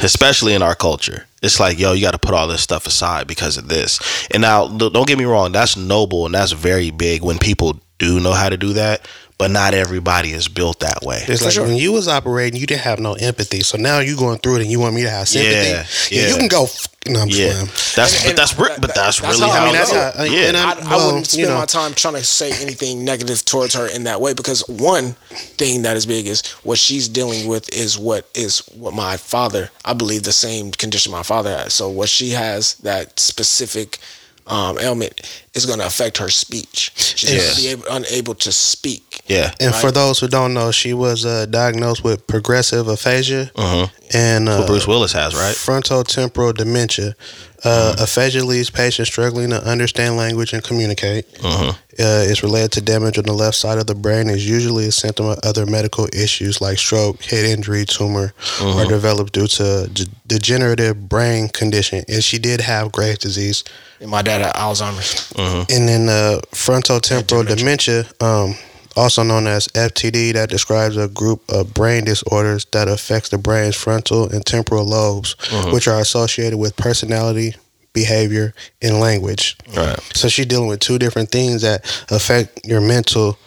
especially 0.00 0.54
in 0.54 0.62
our 0.62 0.74
culture, 0.74 1.26
it's 1.42 1.58
like, 1.58 1.78
yo, 1.78 1.92
you 1.92 2.02
got 2.02 2.12
to 2.12 2.18
put 2.18 2.34
all 2.34 2.48
this 2.48 2.62
stuff 2.62 2.86
aside 2.86 3.26
because 3.26 3.56
of 3.56 3.68
this. 3.68 4.00
And 4.30 4.42
now, 4.42 4.68
don't 4.68 5.06
get 5.06 5.18
me 5.18 5.24
wrong, 5.24 5.52
that's 5.52 5.76
noble 5.76 6.26
and 6.26 6.34
that's 6.34 6.52
very 6.52 6.90
big 6.90 7.22
when 7.22 7.38
people 7.38 7.80
do 7.98 8.20
know 8.20 8.32
how 8.32 8.48
to 8.48 8.56
do 8.56 8.72
that, 8.74 9.06
but 9.38 9.50
not 9.52 9.72
everybody 9.72 10.32
is 10.32 10.48
built 10.48 10.80
that 10.80 11.02
way. 11.02 11.22
It's 11.28 11.38
For 11.40 11.44
like 11.46 11.54
sure. 11.54 11.66
when 11.66 11.76
you 11.76 11.92
was 11.92 12.08
operating, 12.08 12.58
you 12.60 12.66
didn't 12.66 12.82
have 12.82 12.98
no 12.98 13.14
empathy. 13.14 13.60
So 13.60 13.78
now 13.78 14.00
you 14.00 14.16
going 14.16 14.38
through 14.38 14.56
it, 14.56 14.62
and 14.62 14.70
you 14.70 14.80
want 14.80 14.94
me 14.96 15.02
to 15.02 15.10
have 15.10 15.28
sympathy. 15.28 15.70
Yeah, 15.70 16.22
you 16.22 16.28
yeah. 16.32 16.38
can 16.38 16.48
go. 16.48 16.64
F- 16.64 16.88
no, 17.08 17.20
I'm 17.20 17.28
Yeah, 17.28 17.52
playing. 17.52 17.66
that's 17.96 18.14
And- 18.16 18.24
but 18.26 18.36
that's 18.36 18.58
re- 18.58 18.68
that- 18.68 18.80
but 18.80 18.94
that's, 18.94 19.20
that's 19.20 19.38
really 19.38 19.50
how 19.50 19.62
I 19.62 19.66
mean, 19.66 19.74
it 19.74 19.78
that's 19.78 19.92
goes. 19.92 20.14
how- 20.16 20.22
yeah, 20.24 20.48
and 20.48 20.56
I, 20.56 20.68
I'm- 20.70 20.86
I 20.88 20.96
well, 20.96 21.06
wouldn't 21.06 21.26
spend 21.28 21.40
you 21.40 21.46
know. 21.46 21.54
my 21.58 21.64
time 21.66 21.94
trying 21.94 22.14
to 22.14 22.24
say 22.24 22.50
anything 22.60 23.04
negative 23.04 23.44
towards 23.44 23.74
her 23.74 23.86
in 23.86 24.04
that 24.04 24.20
way 24.20 24.34
because 24.34 24.66
one 24.68 25.14
thing 25.30 25.82
that 25.82 25.96
is 25.96 26.04
big 26.04 26.26
is 26.26 26.42
what 26.64 26.78
she's 26.78 27.08
dealing 27.08 27.46
with 27.46 27.72
is 27.72 27.96
what 27.96 28.26
is 28.34 28.58
what 28.74 28.92
my 28.92 29.16
father 29.16 29.70
I 29.84 29.94
believe 29.94 30.24
the 30.24 30.32
same 30.32 30.70
condition 30.72 31.10
my 31.12 31.22
father 31.22 31.50
has. 31.56 31.72
So 31.74 31.88
what 31.88 32.08
she 32.10 32.30
has 32.30 32.74
that 32.82 33.18
specific 33.18 33.98
um, 34.46 34.78
ailment 34.78 35.20
is 35.54 35.66
going 35.66 35.78
to 35.78 35.86
affect 35.86 36.16
her 36.18 36.30
speech. 36.30 36.90
She's 36.96 37.30
going 37.30 37.50
to 37.54 37.56
be 37.60 37.68
able, 37.68 37.84
unable 37.90 38.34
to 38.36 38.50
speak. 38.50 39.07
Yeah, 39.28 39.52
And 39.60 39.74
for 39.74 39.90
those 39.90 40.18
who 40.18 40.28
don't 40.28 40.54
know, 40.54 40.70
she 40.72 40.92
was 40.94 41.24
uh, 41.24 41.46
diagnosed 41.46 42.02
with 42.04 42.26
progressive 42.26 42.88
aphasia 42.88 43.50
Mhm. 43.54 43.90
and 44.14 44.48
uh, 44.48 44.56
what 44.58 44.66
Bruce 44.66 44.86
Willis 44.86 45.12
has, 45.12 45.34
right? 45.34 45.54
frontotemporal 45.54 46.54
dementia. 46.56 47.14
Uh, 47.64 47.96
Aphasia 47.98 48.44
leaves 48.44 48.70
patients 48.70 49.08
struggling 49.08 49.50
to 49.50 49.60
understand 49.64 50.16
language 50.16 50.52
and 50.52 50.62
communicate. 50.62 51.26
Mhm. 51.42 51.70
Uh, 51.70 51.74
it's 51.98 52.44
related 52.44 52.70
to 52.70 52.80
damage 52.80 53.18
on 53.18 53.24
the 53.24 53.32
left 53.32 53.56
side 53.56 53.78
of 53.78 53.86
the 53.88 53.96
brain. 53.96 54.30
Is 54.30 54.46
usually 54.48 54.86
a 54.86 54.92
symptom 54.92 55.26
of 55.26 55.38
other 55.42 55.66
medical 55.66 56.06
issues 56.12 56.60
like 56.60 56.78
stroke, 56.78 57.20
head 57.24 57.44
injury, 57.44 57.84
tumor, 57.84 58.32
or 58.62 58.84
developed 58.86 59.32
due 59.32 59.48
to 59.48 59.88
d- 59.92 60.06
degenerative 60.28 61.08
brain 61.08 61.48
condition. 61.48 62.04
And 62.08 62.22
she 62.22 62.38
did 62.38 62.60
have 62.60 62.92
Graves' 62.92 63.18
disease. 63.18 63.64
And 64.00 64.08
my 64.08 64.22
dad 64.22 64.40
had 64.42 64.54
Alzheimer's. 64.54 65.26
And 65.36 65.88
then 65.88 66.08
uh, 66.08 66.38
frontotemporal 66.54 67.44
dementia, 67.56 68.06
um, 68.20 68.54
also 68.98 69.22
known 69.22 69.46
as 69.46 69.68
FTD, 69.68 70.32
that 70.34 70.50
describes 70.50 70.96
a 70.96 71.08
group 71.08 71.42
of 71.48 71.72
brain 71.72 72.04
disorders 72.04 72.64
that 72.72 72.88
affects 72.88 73.28
the 73.30 73.38
brain's 73.38 73.76
frontal 73.76 74.28
and 74.30 74.44
temporal 74.44 74.84
lobes, 74.84 75.36
which 75.72 75.86
are 75.88 76.00
associated 76.00 76.58
with 76.58 76.76
personality, 76.76 77.54
behavior, 77.92 78.54
and 78.82 79.00
language. 79.00 79.56
Right. 79.76 79.98
So 80.14 80.28
she's 80.28 80.46
dealing 80.46 80.68
with 80.68 80.80
two 80.80 80.98
different 80.98 81.30
things 81.30 81.62
that 81.62 81.84
affect 82.10 82.66
your 82.66 82.80
mental, 82.80 83.38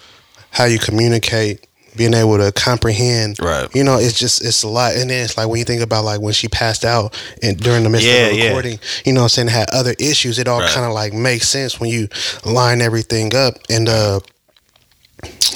how 0.52 0.66
you 0.66 0.80
communicate, 0.80 1.68
being 1.98 2.14
able 2.14 2.38
to 2.38 2.54
comprehend. 2.54 3.38
Right. 3.42 3.68
You 3.76 3.84
know, 3.84 3.98
it's 3.98 4.18
just 4.18 4.44
it's 4.46 4.64
a 4.64 4.68
lot. 4.70 4.96
And 4.96 5.10
then 5.10 5.26
it's 5.26 5.36
like 5.38 5.50
when 5.50 5.60
you 5.60 5.66
think 5.66 5.82
about 5.82 6.06
like 6.06 6.22
when 6.22 6.34
she 6.34 6.48
passed 6.48 6.86
out 6.86 7.22
and 7.44 7.58
during 7.58 7.84
the 7.84 7.90
midst 7.90 8.08
Yeah, 8.08 8.28
of 8.28 8.32
the 8.32 8.38
yeah. 8.38 8.46
recording, 8.48 8.80
you 9.06 9.12
know 9.12 9.20
what 9.22 9.26
I'm 9.26 9.30
saying, 9.30 9.48
had 9.50 9.70
other 9.72 9.94
issues, 10.00 10.40
it 10.40 10.48
all 10.48 10.62
Right. 10.62 10.70
kind 10.70 10.86
of 10.86 10.94
like 10.94 11.12
makes 11.14 11.50
sense 11.50 11.80
when 11.82 11.90
you 11.90 12.08
line 12.46 12.82
everything 12.82 13.36
up. 13.36 13.56
And 13.70 13.90
uh 13.90 14.22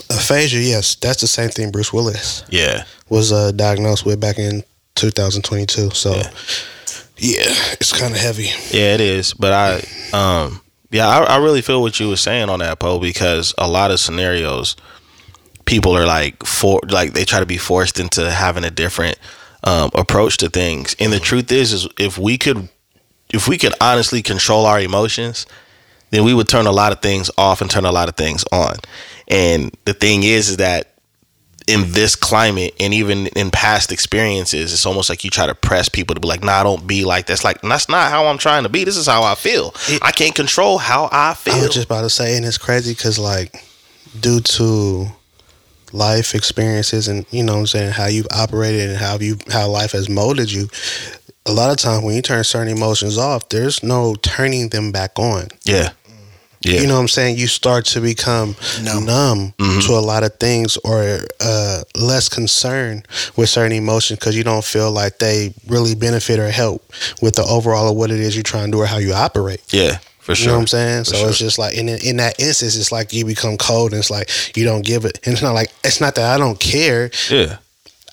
aphasia, 0.10 0.60
yes, 0.60 0.96
that's 0.96 1.22
the 1.22 1.28
same 1.28 1.50
thing 1.50 1.72
Bruce 1.72 1.92
Willis 1.94 2.44
Yeah. 2.50 2.84
was 3.10 3.32
uh 3.32 3.52
diagnosed 3.52 4.06
with 4.06 4.20
back 4.20 4.38
in 4.38 4.64
2022. 4.96 5.92
So 5.92 6.16
Yeah. 6.16 6.30
yeah, 7.18 7.54
it's 7.80 7.92
kind 7.94 8.14
of 8.14 8.20
heavy. 8.20 8.50
Yeah, 8.72 8.94
it 8.96 9.02
is. 9.02 9.34
But 9.34 9.54
I, 9.54 10.18
um, 10.18 10.62
yeah, 10.92 11.08
I, 11.08 11.24
I 11.24 11.38
really 11.38 11.62
feel 11.62 11.82
what 11.82 12.00
you 12.00 12.10
were 12.10 12.16
saying 12.18 12.50
on 12.50 12.60
that, 12.60 12.80
Poe, 12.80 13.00
because 13.00 13.54
a 13.58 13.68
lot 13.68 13.92
of 13.92 14.00
scenarios, 14.00 14.76
people 15.66 15.98
are 15.98 16.06
like 16.06 16.46
for 16.46 16.80
like 16.88 17.14
they 17.14 17.26
try 17.26 17.40
to 17.40 17.46
be 17.46 17.58
forced 17.58 18.00
into 18.00 18.30
having 18.32 18.64
a 18.64 18.72
different 18.72 19.18
um, 19.64 19.90
approach 19.96 20.38
to 20.38 20.50
things. 20.50 20.96
And 21.00 21.12
the 21.12 21.20
truth 21.20 21.52
is, 21.52 21.74
is 21.74 21.88
if 22.00 22.18
we 22.18 22.38
could, 22.38 22.70
if 23.34 23.48
we 23.48 23.58
could 23.58 23.74
honestly 23.82 24.22
control 24.22 24.66
our 24.66 24.80
emotions, 24.80 25.46
then 26.12 26.24
we 26.24 26.34
would 26.34 26.48
turn 26.48 26.68
a 26.68 26.72
lot 26.72 26.92
of 26.92 27.02
things 27.02 27.30
off 27.38 27.62
and 27.62 27.70
turn 27.70 27.86
a 27.86 27.92
lot 27.92 28.10
of 28.10 28.16
things 28.16 28.44
on. 28.52 28.76
And 29.28 29.76
the 29.86 29.94
thing 29.94 30.24
is, 30.24 30.50
is 30.50 30.58
that 30.58 30.96
in 31.68 31.92
this 31.92 32.16
climate 32.16 32.76
and 32.80 32.94
even 32.94 33.28
in 33.28 33.50
past 33.50 33.92
experiences, 33.92 34.72
it's 34.72 34.86
almost 34.86 35.10
like 35.10 35.24
you 35.24 35.30
try 35.30 35.48
to 35.48 35.56
press 35.56 35.90
people 35.90 36.14
to 36.14 36.22
be 36.22 36.28
like, 36.28 36.44
nah, 36.44 36.64
don't 36.64 36.86
be 36.86 37.06
like 37.06 37.26
that's 37.26 37.44
like 37.44 37.62
that's 37.62 37.90
not 37.90 38.12
how 38.12 38.28
I'm 38.28 38.38
trying 38.38 38.64
to 38.64 38.70
be. 38.70 38.84
This 38.84 38.98
is 38.98 39.08
how 39.08 39.24
I 39.24 39.36
feel. 39.36 39.74
I 40.02 40.12
can't 40.12 40.36
control 40.36 40.78
how 40.78 41.10
I 41.12 41.34
feel. 41.34 41.56
I 41.56 41.62
was 41.62 41.74
just 41.74 41.88
about 41.88 42.02
to 42.02 42.10
say, 42.10 42.38
and 42.38 42.46
it's 42.46 42.58
crazy 42.58 42.94
because 42.94 43.18
like 43.18 43.66
due 44.20 44.40
to 44.42 45.08
life 45.92 46.36
experiences 46.36 47.08
and 47.08 47.26
you 47.32 47.44
know 47.44 47.54
what 47.54 47.60
I'm 47.60 47.68
saying 47.68 47.92
how 47.92 48.08
you've 48.08 48.28
operated 48.32 48.90
and 48.90 48.98
how 48.98 49.18
you 49.18 49.38
how 49.52 49.68
life 49.70 49.94
has 49.94 50.10
molded 50.10 50.52
you. 50.52 50.70
A 51.46 51.52
lot 51.52 51.70
of 51.72 51.78
times 51.78 52.04
when 52.04 52.16
you 52.16 52.22
turn 52.22 52.44
certain 52.44 52.76
emotions 52.76 53.18
off, 53.18 53.50
there's 53.50 53.84
no 53.84 54.16
turning 54.16 54.70
them 54.70 54.92
back 54.92 55.18
on. 55.20 55.48
yeah. 55.64 55.90
Yeah. 56.62 56.82
You 56.82 56.88
know 56.88 56.96
what 56.96 57.02
I'm 57.02 57.08
saying? 57.10 57.38
You 57.38 57.46
start 57.46 57.86
to 57.94 58.02
become 58.02 58.56
Numb. 58.82 59.06
numb 59.06 59.54
Mm-hmm. 59.60 59.82
to 59.82 59.92
a 59.94 60.02
lot 60.02 60.24
of 60.24 60.34
things 60.40 60.78
or 60.78 61.20
uh, 61.40 61.84
less 61.96 62.28
concerned 62.28 63.08
with 63.36 63.50
certain 63.50 63.74
emotions 63.78 64.18
because 64.18 64.36
you 64.36 64.44
don't 64.44 64.64
feel 64.66 64.90
like 64.92 65.20
they 65.20 65.54
really 65.68 65.94
benefit 65.94 66.40
or 66.40 66.50
help 66.50 66.82
with 67.22 67.36
the 67.36 67.44
overall 67.44 67.92
of 67.92 67.96
what 67.96 68.10
it 68.10 68.20
is 68.20 68.36
you're 68.36 68.42
trying 68.42 68.66
to 68.66 68.72
do 68.72 68.82
or 68.82 68.88
how 68.88 68.98
you 68.98 69.14
operate. 69.14 69.62
Yeah, 69.72 70.00
For 70.22 70.32
You 70.32 70.38
know 70.38 70.44
sure. 70.44 70.54
what 70.54 70.60
I'm 70.62 70.68
saying? 70.68 71.04
For 71.04 71.10
so 71.12 71.16
sure. 71.18 71.30
it's 71.30 71.38
just 71.38 71.60
like 71.60 71.76
in 71.78 71.88
in 71.88 72.18
that 72.18 72.40
instance, 72.40 72.76
it's 72.78 72.92
like 72.92 73.14
you 73.14 73.26
become 73.26 73.58
cold, 73.58 73.92
and 73.92 74.00
it's 74.00 74.10
like 74.10 74.32
you 74.58 74.66
don't 74.66 74.84
give 74.84 75.06
it. 75.06 75.20
And 75.24 75.34
it's 75.34 75.44
not 75.44 75.54
like 75.54 75.70
it's 75.84 76.02
not 76.02 76.16
that 76.16 76.34
I 76.34 76.40
don't 76.40 76.60
care. 76.60 77.12
Yeah. 77.30 77.58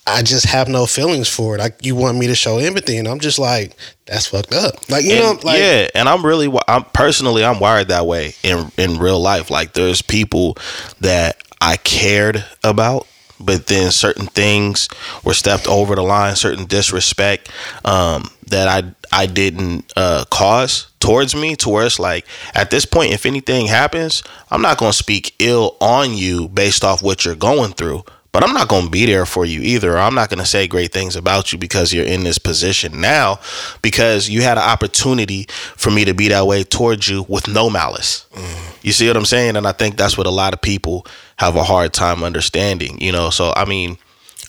I 0.06 0.22
just 0.22 0.46
have 0.46 0.68
no 0.68 0.84
feelings 0.86 1.28
for 1.28 1.54
it. 1.54 1.58
Like 1.58 1.84
you 1.86 1.94
want 1.94 2.18
me 2.18 2.26
to 2.26 2.34
show 2.34 2.58
empathy, 2.58 2.96
and 2.98 3.06
I'm 3.06 3.20
just 3.20 3.38
like, 3.38 3.76
that's 4.06 4.26
fucked 4.26 4.52
up. 4.52 4.74
Like 4.90 5.04
you 5.04 5.12
And- 5.12 5.20
know, 5.22 5.40
like 5.44 5.58
yeah, 5.60 5.88
and 5.94 6.08
I'm 6.08 6.24
really, 6.26 6.52
I'm 6.68 6.84
personally, 6.86 7.44
I'm 7.44 7.60
wired 7.60 7.88
that 7.88 8.06
way 8.06 8.34
in 8.42 8.72
in 8.76 8.98
real 8.98 9.20
life. 9.20 9.48
Like, 9.50 9.74
there's 9.74 10.02
people 10.02 10.56
that 11.00 11.36
I 11.60 11.76
cared 11.76 12.44
about, 12.64 13.06
but 13.38 13.68
then 13.68 13.92
certain 13.92 14.26
things 14.26 14.88
were 15.22 15.34
stepped 15.34 15.68
over 15.68 15.94
the 15.94 16.02
line, 16.02 16.34
certain 16.34 16.64
disrespect 16.66 17.48
um, 17.84 18.28
that 18.48 18.66
I 18.66 18.92
I 19.12 19.26
didn't 19.26 19.92
uh, 19.96 20.24
cause 20.30 20.88
towards 20.98 21.34
me, 21.36 21.54
to 21.56 21.68
where 21.68 21.86
it's 21.86 21.98
like, 22.00 22.26
at 22.54 22.70
this 22.70 22.84
point, 22.86 23.12
if 23.12 23.24
anything 23.24 23.66
happens, 23.66 24.22
I'm 24.50 24.62
not 24.62 24.78
gonna 24.78 24.92
speak 24.92 25.34
ill 25.38 25.76
on 25.80 26.14
you 26.14 26.48
based 26.48 26.82
off 26.82 27.02
what 27.02 27.24
you're 27.24 27.36
going 27.36 27.72
through. 27.74 28.04
But 28.32 28.42
I'm 28.42 28.54
not 28.54 28.68
going 28.68 28.86
to 28.86 28.90
be 28.90 29.04
there 29.04 29.26
for 29.26 29.44
you 29.44 29.60
either. 29.60 29.98
I'm 29.98 30.14
not 30.14 30.30
going 30.30 30.38
to 30.38 30.46
say 30.46 30.66
great 30.66 30.90
things 30.90 31.16
about 31.16 31.52
you 31.52 31.58
because 31.58 31.92
you're 31.92 32.06
in 32.06 32.24
this 32.24 32.38
position 32.38 33.00
now 33.00 33.40
because 33.82 34.28
you 34.30 34.40
had 34.40 34.56
an 34.56 34.64
opportunity 34.64 35.46
for 35.76 35.90
me 35.90 36.06
to 36.06 36.14
be 36.14 36.28
that 36.28 36.46
way 36.46 36.64
towards 36.64 37.08
you 37.08 37.26
with 37.28 37.46
no 37.46 37.68
malice. 37.68 38.26
Mm-hmm. 38.32 38.76
You 38.82 38.92
see 38.92 39.06
what 39.06 39.18
I'm 39.18 39.26
saying? 39.26 39.56
And 39.56 39.66
I 39.66 39.72
think 39.72 39.96
that's 39.96 40.16
what 40.16 40.26
a 40.26 40.30
lot 40.30 40.54
of 40.54 40.62
people 40.62 41.06
have 41.36 41.56
a 41.56 41.62
hard 41.62 41.92
time 41.92 42.24
understanding, 42.24 42.98
you 43.02 43.12
know? 43.12 43.28
So, 43.28 43.52
I 43.54 43.66
mean, 43.66 43.98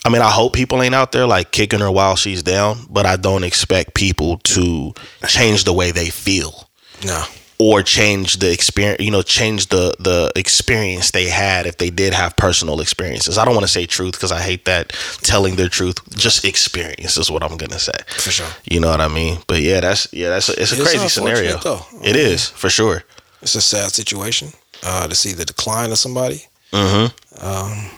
I 0.05 0.09
mean, 0.09 0.21
I 0.21 0.29
hope 0.29 0.53
people 0.53 0.81
ain't 0.81 0.95
out 0.95 1.11
there 1.11 1.27
like 1.27 1.51
kicking 1.51 1.79
her 1.81 1.91
while 1.91 2.15
she's 2.15 2.41
down, 2.41 2.85
but 2.89 3.05
I 3.05 3.17
don't 3.17 3.43
expect 3.43 3.95
people 3.95 4.37
to 4.37 4.93
change 5.27 5.65
the 5.65 5.73
way 5.73 5.91
they 5.91 6.09
feel 6.09 6.69
No. 7.05 7.23
Or 7.59 7.83
change 7.83 8.37
the 8.37 8.51
experience 8.51 8.99
you 9.01 9.11
know 9.11 9.21
change 9.21 9.67
the 9.67 9.93
the 9.99 10.31
experience 10.35 11.11
they 11.11 11.27
had 11.29 11.65
if 11.65 11.77
they 11.77 11.89
did 11.89 12.13
have 12.13 12.35
personal 12.35 12.81
experiences. 12.81 13.37
I 13.37 13.45
don't 13.45 13.53
want 13.55 13.65
to 13.65 13.71
say 13.71 13.85
truth 13.85 14.13
because 14.13 14.31
i 14.31 14.41
hate 14.41 14.65
that 14.65 14.89
telling 15.21 15.55
their 15.55 15.69
truth. 15.69 15.97
Just 16.17 16.45
experience 16.45 17.17
is 17.17 17.29
what 17.31 17.43
i'm 17.43 17.57
gonna 17.57 17.79
say. 17.79 17.93
For 18.17 18.31
sure. 18.31 18.47
you 18.69 18.79
know 18.79 18.89
what 18.89 19.01
i 19.01 19.07
mean? 19.07 19.37
But 19.47 19.61
yeah 19.61 19.79
that's 19.81 20.07
yeah 20.13 20.29
that's 20.29 20.49
a, 20.49 20.53
it's 20.61 20.71
a 20.71 20.75
It's 20.81 20.89
crazy 20.91 21.07
scenario. 21.09 21.57
though. 21.57 21.85
it 22.03 22.15
is 22.15 22.49
for 22.49 22.69
sure. 22.69 23.03
It's 23.41 23.55
a 23.55 23.61
sad 23.61 23.91
situation 23.91 24.49
uh, 24.83 25.07
to 25.07 25.15
see 25.15 25.33
the 25.33 25.45
decline 25.45 25.91
of 25.91 25.97
somebody. 25.97 26.43
hmm 26.73 27.07
Um, 27.41 27.89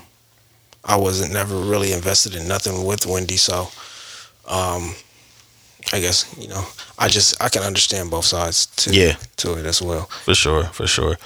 I 0.84 0.98
wasn't 0.98 1.34
never 1.34 1.56
really 1.56 1.94
invested 1.94 2.36
in 2.36 2.48
nothing 2.48 2.84
with 2.86 3.06
Wendy, 3.08 3.38
so 3.38 3.70
um, 4.48 4.94
I 5.94 6.00
guess 6.00 6.26
you 6.38 6.48
know 6.48 6.64
I 6.98 7.08
just 7.08 7.42
I 7.42 7.50
can 7.50 7.64
understand 7.64 8.10
both 8.12 8.26
sides 8.26 8.66
to 8.78 8.94
Yeah. 8.94 9.16
to 9.38 9.54
it 9.58 9.66
as 9.66 9.82
well. 9.82 10.06
for 10.26 10.36
sure 10.36 10.66
for 10.66 10.88
sure 10.88 11.18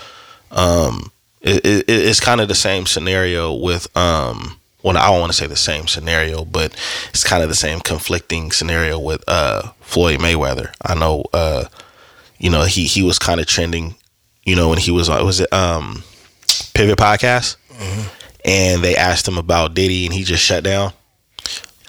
um 0.51 1.11
it, 1.41 1.65
it, 1.65 1.85
it's 1.87 2.19
kind 2.19 2.41
of 2.41 2.47
the 2.47 2.55
same 2.55 2.85
scenario 2.85 3.53
with 3.53 3.87
um 3.95 4.57
well 4.83 4.97
i 4.97 5.07
don't 5.09 5.19
want 5.19 5.31
to 5.31 5.37
say 5.37 5.47
the 5.47 5.55
same 5.55 5.87
scenario 5.87 6.43
but 6.43 6.73
it's 7.09 7.23
kind 7.23 7.43
of 7.43 7.49
the 7.49 7.55
same 7.55 7.79
conflicting 7.79 8.51
scenario 8.51 8.97
with 8.99 9.23
uh 9.27 9.61
floyd 9.81 10.19
mayweather 10.19 10.73
i 10.81 10.95
know 10.95 11.23
uh 11.33 11.65
you 12.39 12.49
know 12.49 12.63
he 12.63 12.85
he 12.85 13.03
was 13.03 13.19
kind 13.19 13.39
of 13.39 13.45
trending 13.45 13.95
you 14.43 14.55
know 14.55 14.67
when 14.69 14.79
he 14.79 14.91
was 14.91 15.07
on 15.07 15.23
was 15.25 15.39
it 15.39 15.51
um 15.53 16.03
pivot 16.73 16.97
podcast 16.97 17.55
and 18.43 18.83
they 18.83 18.95
asked 18.95 19.27
him 19.27 19.37
about 19.37 19.73
diddy 19.75 20.05
and 20.05 20.13
he 20.13 20.23
just 20.23 20.43
shut 20.43 20.63
down 20.63 20.91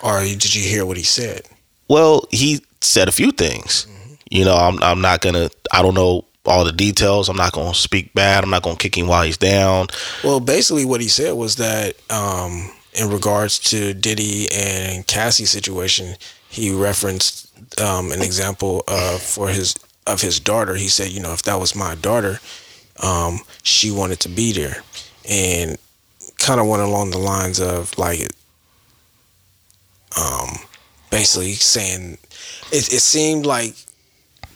Or 0.03 0.21
did 0.21 0.55
you 0.55 0.63
hear 0.63 0.85
what 0.87 0.97
he 0.97 1.03
said? 1.03 1.43
Well, 1.91 2.25
he 2.31 2.65
said 2.81 3.09
a 3.09 3.13
few 3.13 3.33
things. 3.33 3.87
You 4.31 4.45
know, 4.45 4.55
I'm 4.55 4.81
I'm 4.83 5.01
not 5.01 5.21
gonna. 5.21 5.51
I 5.73 5.83
don't 5.83 5.95
know 5.95 6.25
all 6.47 6.65
the 6.65 6.73
details. 6.73 7.29
I'm 7.29 7.37
not 7.37 7.53
gonna 7.53 7.75
speak 7.75 8.15
bad. 8.15 8.45
I'm 8.45 8.51
not 8.51 8.63
gonna 8.63 8.77
kick 8.77 8.97
him 8.97 9.09
while 9.09 9.25
he's 9.25 9.37
down. 9.37 9.89
Well, 10.23 10.39
basically, 10.39 10.85
what 10.85 11.01
he 11.01 11.09
said 11.09 11.35
was 11.35 11.57
that 11.57 11.97
um, 12.09 12.71
in 12.95 13.11
regards 13.11 13.59
to 13.71 13.93
Diddy 13.93 14.47
and 14.53 15.05
Cassie 15.07 15.47
situation, 15.47 16.15
he 16.49 16.73
referenced 16.73 17.51
um, 17.81 18.13
an 18.13 18.23
example 18.23 18.85
of 18.87 19.21
for 19.21 19.49
his 19.49 19.75
of 20.07 20.21
his 20.21 20.39
daughter. 20.39 20.77
He 20.77 20.89
said, 20.89 21.11
you 21.11 21.21
know, 21.21 21.33
if 21.33 21.43
that 21.43 21.59
was 21.59 21.75
my 21.75 21.97
daughter, 21.97 22.39
um, 23.03 23.41
she 23.65 23.91
wanted 23.91 24.21
to 24.21 24.29
be 24.29 24.53
there, 24.53 24.85
and 25.29 25.77
kind 26.39 26.61
of 26.61 26.69
went 26.69 26.83
along 26.83 27.11
the 27.11 27.19
lines 27.19 27.61
of 27.61 27.99
like, 27.99 28.21
um, 30.17 30.51
basically 31.11 31.53
saying 31.53 32.19
it, 32.73 32.93
it 32.93 33.01
seemed 33.01 33.47
like 33.47 33.75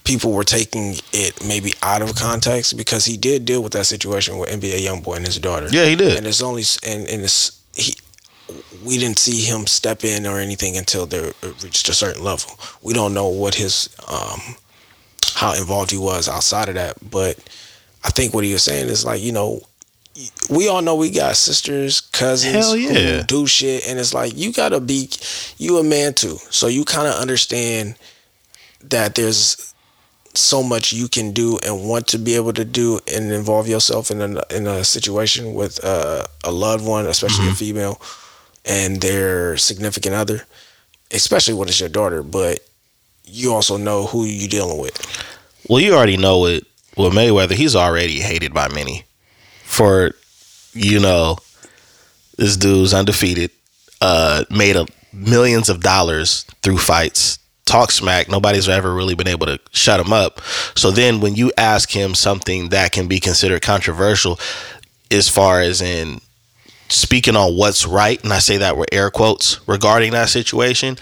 people 0.04 0.32
were 0.32 0.44
taking 0.44 0.94
it 1.12 1.44
maybe 1.46 1.72
out 1.82 2.02
of 2.02 2.14
context 2.14 2.76
because 2.76 3.04
he 3.04 3.16
did 3.16 3.44
deal 3.44 3.62
with 3.62 3.72
that 3.72 3.86
situation 3.86 4.38
with 4.38 4.50
NBA 4.50 4.86
YoungBoy 4.86 5.16
and 5.16 5.26
his 5.26 5.38
daughter. 5.38 5.66
Yeah, 5.70 5.86
he 5.86 5.96
did. 5.96 6.16
And 6.16 6.26
it's 6.26 6.42
only 6.42 6.62
and 6.86 7.08
and 7.08 7.22
it's 7.22 7.60
he. 7.74 7.94
We 8.84 8.98
didn't 8.98 9.18
see 9.18 9.40
him 9.40 9.66
step 9.66 10.04
in 10.04 10.26
or 10.26 10.38
anything 10.38 10.76
until 10.76 11.06
they 11.06 11.32
reached 11.62 11.88
a 11.88 11.94
certain 11.94 12.22
level. 12.22 12.58
We 12.82 12.92
don't 12.92 13.14
know 13.14 13.28
what 13.28 13.54
his 13.54 13.88
um, 14.06 14.56
how 15.34 15.54
involved 15.54 15.90
he 15.90 15.96
was 15.96 16.28
outside 16.28 16.68
of 16.68 16.74
that, 16.74 16.98
but 17.10 17.38
I 18.04 18.10
think 18.10 18.34
what 18.34 18.44
he 18.44 18.52
was 18.52 18.62
saying 18.62 18.88
is 18.88 19.04
like 19.04 19.22
you 19.22 19.32
know. 19.32 19.62
We 20.48 20.68
all 20.68 20.80
know 20.80 20.94
we 20.94 21.10
got 21.10 21.36
sisters, 21.36 22.00
cousins 22.00 22.74
yeah. 22.76 23.18
who 23.18 23.22
do 23.24 23.46
shit, 23.46 23.88
and 23.88 23.98
it's 23.98 24.14
like 24.14 24.36
you 24.36 24.52
gotta 24.52 24.78
be, 24.78 25.10
you 25.58 25.78
a 25.78 25.82
man 25.82 26.14
too, 26.14 26.36
so 26.50 26.68
you 26.68 26.84
kind 26.84 27.08
of 27.08 27.14
understand 27.14 27.96
that 28.82 29.16
there's 29.16 29.74
so 30.34 30.62
much 30.62 30.92
you 30.92 31.08
can 31.08 31.32
do 31.32 31.58
and 31.64 31.88
want 31.88 32.08
to 32.08 32.18
be 32.18 32.34
able 32.34 32.52
to 32.52 32.64
do 32.64 32.98
and 33.12 33.32
involve 33.32 33.68
yourself 33.68 34.10
in 34.10 34.20
a 34.20 34.42
in 34.54 34.66
a 34.66 34.84
situation 34.84 35.54
with 35.54 35.82
uh, 35.84 36.24
a 36.44 36.52
loved 36.52 36.84
one, 36.84 37.06
especially 37.06 37.48
a 37.48 37.52
female, 37.52 38.00
and 38.64 39.00
their 39.00 39.56
significant 39.56 40.14
other, 40.14 40.42
especially 41.10 41.54
when 41.54 41.68
it's 41.68 41.80
your 41.80 41.88
daughter. 41.88 42.22
But 42.22 42.60
you 43.24 43.52
also 43.52 43.76
know 43.76 44.06
who 44.06 44.24
you 44.24 44.48
dealing 44.48 44.80
with. 44.80 44.96
Well, 45.68 45.80
you 45.80 45.94
already 45.94 46.16
know 46.16 46.46
it 46.46 46.66
with 46.96 47.14
Mayweather. 47.14 47.52
He's 47.52 47.74
already 47.74 48.20
hated 48.20 48.52
by 48.52 48.68
many 48.68 49.04
for, 49.74 50.12
you 50.72 51.00
know, 51.00 51.38
this 52.36 52.56
dude's 52.56 52.94
undefeated. 52.94 53.50
Uh, 54.00 54.44
made 54.50 54.76
a 54.76 54.86
millions 55.12 55.68
of 55.68 55.80
dollars 55.80 56.44
through 56.62 56.78
fights. 56.78 57.38
Talk 57.64 57.90
smack. 57.90 58.28
Nobody's 58.28 58.68
ever 58.68 58.92
really 58.92 59.14
been 59.14 59.28
able 59.28 59.46
to 59.46 59.58
shut 59.70 60.00
him 60.00 60.12
up. 60.12 60.40
So 60.76 60.90
then, 60.90 61.20
when 61.20 61.34
you 61.34 61.50
ask 61.56 61.90
him 61.90 62.14
something 62.14 62.68
that 62.68 62.92
can 62.92 63.08
be 63.08 63.20
considered 63.20 63.62
controversial, 63.62 64.38
as 65.10 65.28
far 65.28 65.60
as 65.60 65.80
in 65.80 66.20
speaking 66.88 67.36
on 67.36 67.56
what's 67.56 67.86
right, 67.86 68.22
and 68.22 68.32
I 68.32 68.40
say 68.40 68.58
that 68.58 68.76
with 68.76 68.90
air 68.92 69.10
quotes 69.10 69.66
regarding 69.66 70.12
that 70.12 70.28
situation, 70.28 70.98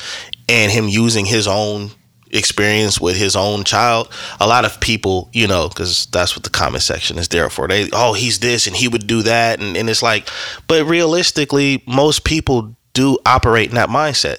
and 0.49 0.71
him 0.71 0.89
using 0.89 1.27
his 1.27 1.49
own 1.49 1.91
experience 2.33 3.01
with 3.01 3.17
his 3.17 3.37
own 3.37 3.65
child, 3.65 4.11
a 4.41 4.47
lot 4.47 4.65
of 4.65 4.81
people, 4.81 5.29
you 5.33 5.47
know, 5.47 5.69
because 5.69 6.07
that's 6.07 6.35
what 6.35 6.45
the 6.45 6.51
comment 6.51 6.83
section 6.83 7.19
is 7.19 7.29
there 7.29 7.51
for. 7.51 7.69
They, 7.69 7.89
oh, 7.93 8.15
he's 8.15 8.39
this 8.41 8.67
and 8.67 8.75
he 8.75 8.89
would 8.89 9.07
do 9.07 9.23
that, 9.23 9.61
and, 9.61 9.77
and 9.77 9.89
it's 9.89 10.03
like, 10.03 10.29
but 10.67 10.85
realistically, 10.87 11.83
most 11.87 12.25
people 12.25 12.75
do 12.95 13.19
operate 13.27 13.69
in 13.69 13.77
that 13.77 13.89
mindset. 13.89 14.39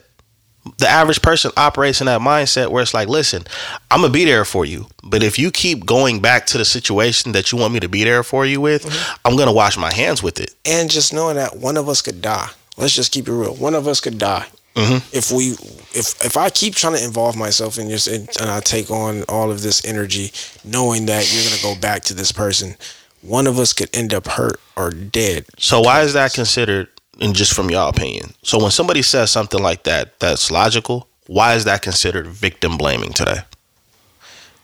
The 0.77 0.87
average 0.87 1.21
person 1.21 1.51
operates 1.57 1.99
in 1.99 2.05
that 2.05 2.21
mindset 2.21 2.69
where 2.69 2.81
it's 2.81 2.93
like, 2.93 3.09
listen, 3.09 3.43
I'm 3.91 4.01
gonna 4.01 4.13
be 4.13 4.23
there 4.23 4.45
for 4.45 4.65
you, 4.65 4.87
but 5.03 5.21
if 5.21 5.37
you 5.37 5.51
keep 5.51 5.85
going 5.85 6.21
back 6.21 6.45
to 6.47 6.57
the 6.57 6.63
situation 6.63 7.33
that 7.33 7.51
you 7.51 7.57
want 7.57 7.73
me 7.73 7.81
to 7.81 7.89
be 7.89 8.05
there 8.05 8.23
for 8.23 8.45
you 8.45 8.61
with, 8.61 8.85
mm-hmm. 8.85 9.15
I'm 9.25 9.35
gonna 9.35 9.53
wash 9.53 9.77
my 9.77 9.93
hands 9.93 10.23
with 10.23 10.39
it. 10.39 10.55
And 10.65 10.89
just 10.89 11.13
knowing 11.13 11.35
that 11.35 11.57
one 11.57 11.75
of 11.75 11.89
us 11.89 12.01
could 12.01 12.21
die. 12.21 12.49
Let's 12.77 12.95
just 12.95 13.11
keep 13.11 13.27
it 13.27 13.33
real. 13.33 13.53
One 13.55 13.75
of 13.75 13.87
us 13.87 13.99
could 13.99 14.17
die. 14.17 14.47
Mhm. 14.75 15.03
If 15.13 15.31
we, 15.31 15.51
if 15.93 16.23
if 16.25 16.35
I 16.35 16.49
keep 16.49 16.73
trying 16.75 16.93
to 16.93 17.03
involve 17.03 17.35
myself 17.35 17.77
in 17.77 17.87
this, 17.89 18.07
and 18.07 18.27
and 18.39 18.49
I 18.49 18.59
take 18.59 18.89
on 18.89 19.23
all 19.29 19.51
of 19.51 19.61
this 19.61 19.85
energy, 19.85 20.31
knowing 20.63 21.05
that 21.05 21.31
you're 21.31 21.43
gonna 21.43 21.61
go 21.61 21.79
back 21.79 22.03
to 22.05 22.13
this 22.13 22.31
person, 22.31 22.75
one 23.21 23.45
of 23.45 23.59
us 23.59 23.71
could 23.73 23.89
end 23.95 24.13
up 24.13 24.27
hurt 24.27 24.59
or 24.75 24.89
dead. 24.89 25.45
So 25.59 25.81
why 25.81 26.01
is 26.01 26.13
that 26.13 26.33
considered? 26.33 26.87
And 27.21 27.35
just 27.35 27.53
from 27.53 27.69
your 27.69 27.87
opinion, 27.87 28.33
so 28.43 28.57
when 28.57 28.71
somebody 28.71 29.03
says 29.03 29.29
something 29.31 29.61
like 29.61 29.83
that, 29.83 30.19
that's 30.19 30.49
logical. 30.49 31.07
Why 31.27 31.53
is 31.53 31.63
that 31.65 31.83
considered 31.83 32.25
victim 32.27 32.75
blaming 32.75 33.13
today? 33.13 33.41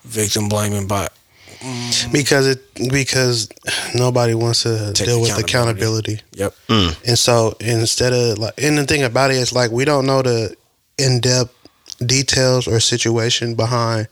Victim 0.04 0.48
blaming, 0.48 0.88
but 1.60 2.08
because 2.12 2.46
it 2.46 2.60
because 2.90 3.48
nobody 3.94 4.34
wants 4.34 4.62
to 4.62 4.92
Take 4.94 5.06
deal 5.08 5.20
with 5.20 5.30
accountability. 5.38 6.14
accountability. 6.14 6.20
yep. 6.32 6.54
Mm. 6.68 7.08
And 7.08 7.18
so 7.18 7.54
instead 7.60 8.12
of 8.12 8.38
like, 8.38 8.54
and 8.58 8.78
the 8.78 8.84
thing 8.86 9.02
about 9.02 9.30
it 9.30 9.36
is 9.36 9.52
like 9.52 9.70
we 9.70 9.84
don't 9.84 10.06
know 10.06 10.22
the 10.22 10.56
in 10.98 11.20
depth 11.20 11.54
details 12.04 12.66
or 12.66 12.80
situation 12.80 13.54
behind 13.54 14.08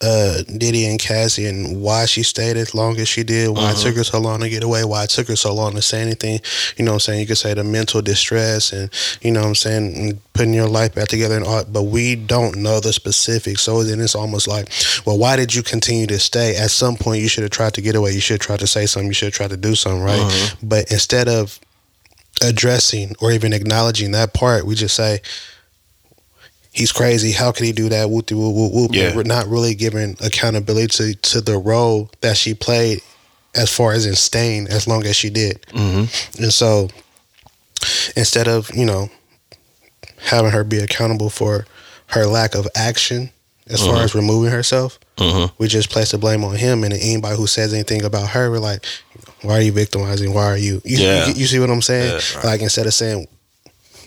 uh, 0.00 0.42
Diddy 0.56 0.86
and 0.86 0.98
Cassie 0.98 1.46
and 1.46 1.80
why 1.80 2.06
she 2.06 2.22
stayed 2.22 2.56
as 2.56 2.74
long 2.74 2.98
as 2.98 3.08
she 3.08 3.24
did, 3.24 3.50
why 3.50 3.72
it 3.72 3.78
took 3.78 3.96
her 3.96 4.04
so 4.04 4.20
long 4.20 4.40
to 4.40 4.48
get 4.48 4.62
away, 4.62 4.84
why 4.84 5.04
it 5.04 5.10
took 5.10 5.28
her 5.28 5.36
so 5.36 5.54
long 5.54 5.74
to 5.74 5.82
say 5.82 6.00
anything. 6.00 6.40
You 6.76 6.84
know 6.84 6.92
what 6.92 6.96
I'm 6.96 7.00
saying? 7.00 7.20
You 7.20 7.26
could 7.26 7.38
say 7.38 7.54
the 7.54 7.64
mental 7.64 8.00
distress 8.02 8.72
and, 8.72 8.90
you 9.22 9.32
know 9.32 9.40
what 9.40 9.48
I'm 9.48 9.54
saying, 9.54 9.96
and 9.96 10.32
putting 10.32 10.54
your 10.54 10.68
life 10.68 10.94
back 10.94 11.08
together 11.08 11.36
and 11.36 11.44
all, 11.44 11.64
but 11.64 11.82
we 11.82 12.14
don't 12.14 12.56
know 12.56 12.80
the 12.80 12.92
specifics. 12.92 13.62
So 13.62 13.82
then 13.82 14.00
it's 14.00 14.14
almost 14.14 14.46
like, 14.46 14.68
well, 15.04 15.18
why 15.18 15.36
did 15.36 15.54
you 15.54 15.62
continue 15.62 16.06
to 16.06 16.18
stay? 16.18 16.56
At 16.56 16.70
some 16.70 16.96
point, 16.96 17.20
you 17.20 17.28
should 17.28 17.42
have 17.42 17.50
tried 17.50 17.74
to 17.74 17.80
get 17.80 17.96
away. 17.96 18.12
You 18.12 18.20
should 18.20 18.34
have 18.34 18.46
tried 18.46 18.60
to 18.60 18.66
say 18.66 18.86
something. 18.86 19.08
You 19.08 19.14
should 19.14 19.26
have 19.26 19.34
tried 19.34 19.50
to 19.50 19.56
do 19.56 19.74
something, 19.74 20.02
right? 20.02 20.56
But 20.62 20.92
instead 20.92 21.28
of 21.28 21.58
addressing 22.40 23.16
or 23.20 23.32
even 23.32 23.52
acknowledging 23.52 24.12
that 24.12 24.32
part, 24.32 24.64
we 24.64 24.76
just 24.76 24.94
say, 24.94 25.20
he's 26.72 26.92
crazy. 26.92 27.32
How 27.32 27.52
could 27.52 27.64
he 27.66 27.72
do 27.72 27.88
that? 27.88 28.10
Whoop, 28.10 28.30
whoop, 28.30 28.54
whoop, 28.54 28.72
whoop. 28.72 28.90
Yeah. 28.94 29.14
We're 29.14 29.22
not 29.24 29.46
really 29.46 29.74
giving 29.74 30.16
accountability 30.24 30.86
to, 30.88 31.14
to 31.14 31.40
the 31.40 31.58
role 31.58 32.10
that 32.20 32.36
she 32.36 32.54
played 32.54 33.00
as 33.54 33.74
far 33.74 33.92
as 33.92 34.06
in 34.06 34.14
staying 34.14 34.68
as 34.68 34.86
long 34.86 35.04
as 35.06 35.16
she 35.16 35.30
did. 35.30 35.62
Mm-hmm. 35.72 36.42
And 36.42 36.52
so 36.52 36.88
instead 38.16 38.48
of, 38.48 38.70
you 38.74 38.84
know, 38.84 39.08
having 40.18 40.50
her 40.50 40.64
be 40.64 40.78
accountable 40.78 41.30
for 41.30 41.66
her 42.08 42.26
lack 42.26 42.54
of 42.54 42.66
action 42.74 43.30
as 43.68 43.84
far 43.84 43.96
Mhm. 43.96 44.04
as 44.04 44.14
removing 44.14 44.50
herself, 44.50 44.98
Mm-hmm. 45.18 45.52
we 45.58 45.66
just 45.68 45.90
place 45.90 46.12
the 46.12 46.18
blame 46.18 46.44
on 46.44 46.54
him. 46.56 46.84
And 46.84 46.92
anybody 46.94 47.36
who 47.36 47.46
says 47.46 47.74
anything 47.74 48.04
about 48.04 48.28
her, 48.30 48.50
we're 48.50 48.58
like, 48.58 48.84
why 49.42 49.58
are 49.58 49.60
you 49.62 49.72
victimizing? 49.72 50.32
Why 50.32 50.44
are 50.44 50.56
you? 50.56 50.80
You, 50.84 50.98
Yeah. 50.98 51.26
you, 51.26 51.34
you 51.34 51.46
see 51.46 51.58
what 51.58 51.70
I'm 51.70 51.82
saying? 51.82 52.20
Yeah, 52.34 52.40
Like 52.44 52.60
instead 52.60 52.86
of 52.86 52.94
saying, 52.94 53.26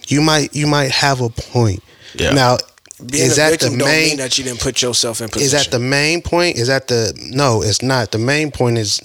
you 0.08 0.22
might 0.22 0.56
you 0.56 0.68
might 0.68 0.92
have 0.92 1.22
a 1.22 1.30
point. 1.30 1.82
Yeah. 2.16 2.32
Now, 2.32 2.58
Being 3.06 3.26
is 3.26 3.34
a 3.38 3.42
that 3.42 3.50
victim 3.52 3.74
the 3.74 3.78
don't 3.80 3.88
main? 3.88 4.08
mean 4.10 4.18
that 4.18 4.38
you 4.38 4.44
didn't 4.44 4.60
put 4.62 4.82
yourself 4.82 5.22
in 5.22 5.30
position. 5.30 5.46
Is 5.46 5.52
that 5.66 5.72
the 5.72 5.80
main 5.80 6.22
point? 6.22 6.58
Is 6.58 6.68
that 6.68 6.88
the 6.88 7.14
no? 7.32 7.62
It's 7.64 7.82
not. 7.82 8.12
The 8.12 8.18
main 8.20 8.52
point 8.52 8.78
is 8.78 9.02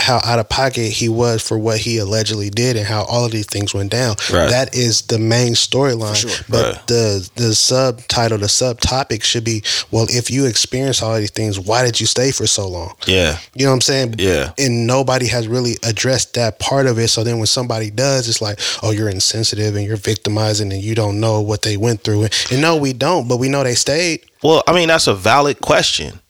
how 0.00 0.20
out 0.24 0.38
of 0.38 0.48
pocket 0.48 0.90
he 0.90 1.08
was 1.08 1.42
for 1.46 1.58
what 1.58 1.78
he 1.78 1.98
allegedly 1.98 2.50
did 2.50 2.76
and 2.76 2.86
how 2.86 3.04
all 3.04 3.24
of 3.24 3.32
these 3.32 3.46
things 3.46 3.72
went 3.74 3.90
down. 3.90 4.16
Right. 4.32 4.48
That 4.50 4.74
is 4.74 5.02
the 5.02 5.18
main 5.18 5.52
storyline. 5.54 6.16
Sure. 6.16 6.30
But 6.48 6.74
Right. 6.74 6.86
the 6.86 7.30
the 7.36 7.54
subtitle, 7.54 8.38
the 8.38 8.46
subtopic 8.46 9.22
should 9.22 9.44
be, 9.44 9.62
well, 9.90 10.06
if 10.10 10.30
you 10.30 10.46
experience 10.46 11.02
all 11.02 11.16
these 11.16 11.30
things, 11.30 11.58
why 11.58 11.84
did 11.84 12.00
you 12.00 12.06
stay 12.06 12.30
for 12.30 12.46
so 12.46 12.66
long? 12.68 12.94
Yeah. 13.06 13.38
You 13.54 13.64
know 13.66 13.70
what 13.72 13.76
I'm 13.76 13.80
saying? 13.82 14.14
Yeah. 14.18 14.52
And 14.58 14.86
nobody 14.86 15.26
has 15.28 15.46
really 15.48 15.76
addressed 15.84 16.34
that 16.34 16.58
part 16.58 16.86
of 16.86 16.98
it. 16.98 17.08
So 17.08 17.24
then 17.24 17.38
when 17.38 17.46
somebody 17.46 17.90
does, 17.90 18.28
it's 18.28 18.40
like, 18.42 18.58
oh, 18.82 18.90
you're 18.90 19.08
insensitive 19.08 19.76
and 19.76 19.86
you're 19.86 19.96
victimizing 19.96 20.72
and 20.72 20.82
you 20.82 20.94
don't 20.94 21.20
know 21.20 21.40
what 21.40 21.62
they 21.62 21.76
went 21.76 22.02
through. 22.04 22.28
And 22.50 22.60
no, 22.60 22.76
we 22.76 22.92
don't, 22.92 23.28
but 23.28 23.38
we 23.38 23.48
know 23.48 23.62
they 23.62 23.74
stayed. 23.74 24.24
Well, 24.42 24.62
I 24.66 24.72
mean, 24.72 24.88
that's 24.88 25.06
a 25.06 25.14
valid 25.14 25.60
question. 25.60 26.20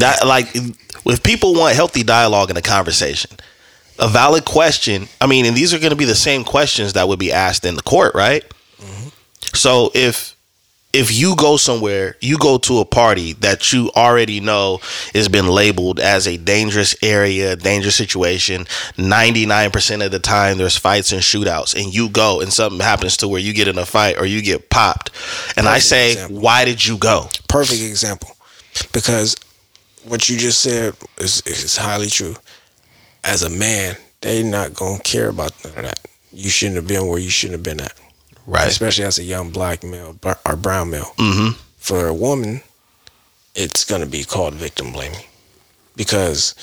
That 0.00 0.26
like 0.26 0.48
if 1.06 1.22
people 1.22 1.54
want 1.54 1.74
healthy 1.74 2.02
dialogue 2.02 2.50
in 2.50 2.56
a 2.56 2.62
conversation, 2.62 3.36
a 3.98 4.08
valid 4.08 4.44
question. 4.44 5.08
I 5.20 5.26
mean, 5.26 5.46
and 5.46 5.56
these 5.56 5.72
are 5.72 5.78
going 5.78 5.90
to 5.90 5.96
be 5.96 6.04
the 6.04 6.14
same 6.14 6.44
questions 6.44 6.94
that 6.94 7.08
would 7.08 7.18
be 7.18 7.32
asked 7.32 7.64
in 7.64 7.76
the 7.76 7.82
court, 7.82 8.14
right? 8.14 8.44
Mm-hmm. 8.78 9.08
So 9.54 9.90
if 9.94 10.34
if 10.92 11.12
you 11.12 11.34
go 11.34 11.56
somewhere, 11.56 12.16
you 12.20 12.38
go 12.38 12.56
to 12.56 12.78
a 12.78 12.84
party 12.84 13.32
that 13.34 13.72
you 13.72 13.90
already 13.96 14.38
know 14.38 14.78
has 15.12 15.28
been 15.28 15.48
labeled 15.48 15.98
as 15.98 16.28
a 16.28 16.36
dangerous 16.36 16.94
area, 17.02 17.56
dangerous 17.56 17.96
situation. 17.96 18.66
Ninety 18.96 19.44
nine 19.44 19.70
percent 19.70 20.02
of 20.02 20.12
the 20.12 20.20
time, 20.20 20.58
there's 20.58 20.76
fights 20.76 21.12
and 21.12 21.20
shootouts, 21.20 21.74
and 21.74 21.92
you 21.92 22.08
go 22.08 22.40
and 22.40 22.52
something 22.52 22.80
happens 22.80 23.16
to 23.18 23.28
where 23.28 23.40
you 23.40 23.52
get 23.52 23.68
in 23.68 23.76
a 23.76 23.84
fight 23.84 24.18
or 24.18 24.24
you 24.24 24.40
get 24.40 24.70
popped, 24.70 25.10
and 25.56 25.66
I 25.68 25.78
say, 25.78 26.12
example. 26.12 26.40
why 26.40 26.64
did 26.64 26.84
you 26.86 26.96
go? 26.96 27.28
perfect 27.48 27.82
example 27.82 28.36
because 28.92 29.36
what 30.04 30.28
you 30.28 30.36
just 30.38 30.60
said 30.60 30.94
is, 31.18 31.42
is 31.46 31.76
highly 31.76 32.08
true. 32.08 32.36
As 33.22 33.42
a 33.42 33.50
man, 33.50 33.96
they 34.20 34.42
not 34.42 34.74
gonna 34.74 34.98
care 35.02 35.28
about 35.28 35.52
none 35.64 35.74
of 35.76 35.82
that. 35.84 36.00
You 36.32 36.50
shouldn't 36.50 36.76
have 36.76 36.86
been 36.86 37.06
where 37.06 37.18
you 37.18 37.30
shouldn't 37.30 37.54
have 37.58 37.62
been 37.62 37.80
at, 37.84 37.94
Right. 38.46 38.68
especially 38.68 39.04
as 39.04 39.18
a 39.18 39.22
young 39.24 39.50
black 39.50 39.82
male 39.82 40.16
or 40.44 40.56
brown 40.56 40.90
male. 40.90 41.12
Mm-hmm. 41.18 41.58
For 41.78 42.06
a 42.06 42.14
woman, 42.14 42.62
it's 43.54 43.84
gonna 43.84 44.06
be 44.06 44.24
called 44.24 44.54
victim 44.54 44.92
blaming 44.92 45.24
because 45.96 46.54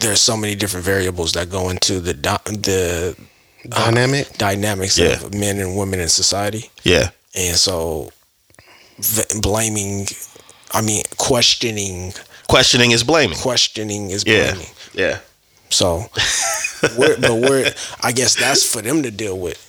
there's 0.00 0.20
so 0.20 0.36
many 0.36 0.54
different 0.54 0.86
variables 0.86 1.32
that 1.32 1.50
go 1.50 1.70
into 1.70 2.00
the 2.00 2.12
the 2.14 3.16
Dynamic. 3.68 4.38
dynamics 4.38 4.96
Yeah. 4.96 5.20
of 5.24 5.34
men 5.34 5.58
and 5.58 5.76
women 5.76 6.00
in 6.00 6.08
society. 6.08 6.70
Yeah. 6.84 7.10
And 7.34 7.56
so, 7.56 8.12
v- 8.98 9.40
blaming, 9.40 10.06
I 10.72 10.80
mean, 10.82 11.02
questioning, 11.16 12.12
Questioning 12.48 12.90
is 12.92 13.04
blaming. 13.04 13.36
questioning 13.38 14.10
is 14.10 14.24
blaming. 14.24 14.66
Yeah. 14.94 15.02
yeah. 15.08 15.18
So, 15.70 16.06
we're, 16.98 17.18
but 17.20 17.34
we're, 17.34 17.70
I 18.02 18.12
guess 18.12 18.34
that's 18.36 18.64
for 18.70 18.80
them 18.82 19.02
to 19.02 19.10
deal 19.10 19.38
with. 19.38 19.64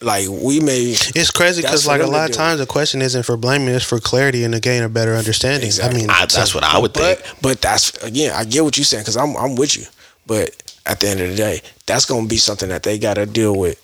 Like, 0.00 0.28
we 0.28 0.58
may, 0.60 0.94
It's 1.14 1.30
crazy 1.30 1.62
because, 1.62 1.86
like, 1.86 2.00
a 2.00 2.06
lot 2.06 2.28
of 2.30 2.34
times 2.36 2.58
the 2.60 2.66
question 2.66 3.02
isn't 3.02 3.22
for 3.24 3.36
blaming, 3.36 3.68
it's 3.68 3.84
for 3.84 4.00
clarity 4.00 4.42
and 4.44 4.52
to 4.54 4.60
gain 4.60 4.82
a 4.82 4.88
better 4.88 5.14
understanding. 5.14 5.66
Exactly. 5.66 5.98
I 5.98 6.00
mean, 6.00 6.10
I, 6.10 6.26
that's 6.26 6.54
what 6.54 6.64
I 6.64 6.78
would 6.78 6.92
think. 6.94 7.20
but, 7.22 7.34
but 7.42 7.60
that's, 7.60 7.90
again, 8.02 8.32
I 8.34 8.44
get 8.44 8.64
what 8.64 8.76
you're 8.76 8.84
saying 8.84 9.02
because 9.02 9.16
I'm, 9.16 9.36
I'm 9.36 9.54
with 9.56 9.76
you. 9.76 9.84
But 10.26 10.50
at 10.86 10.98
the 11.00 11.08
end 11.08 11.20
of 11.20 11.30
the 11.30 11.36
day, 11.36 11.62
that's 11.86 12.04
going 12.04 12.24
to 12.24 12.28
be 12.28 12.36
something 12.36 12.68
that 12.68 12.82
they 12.82 12.98
got 12.98 13.14
to 13.14 13.26
deal 13.26 13.56
with 13.56 13.80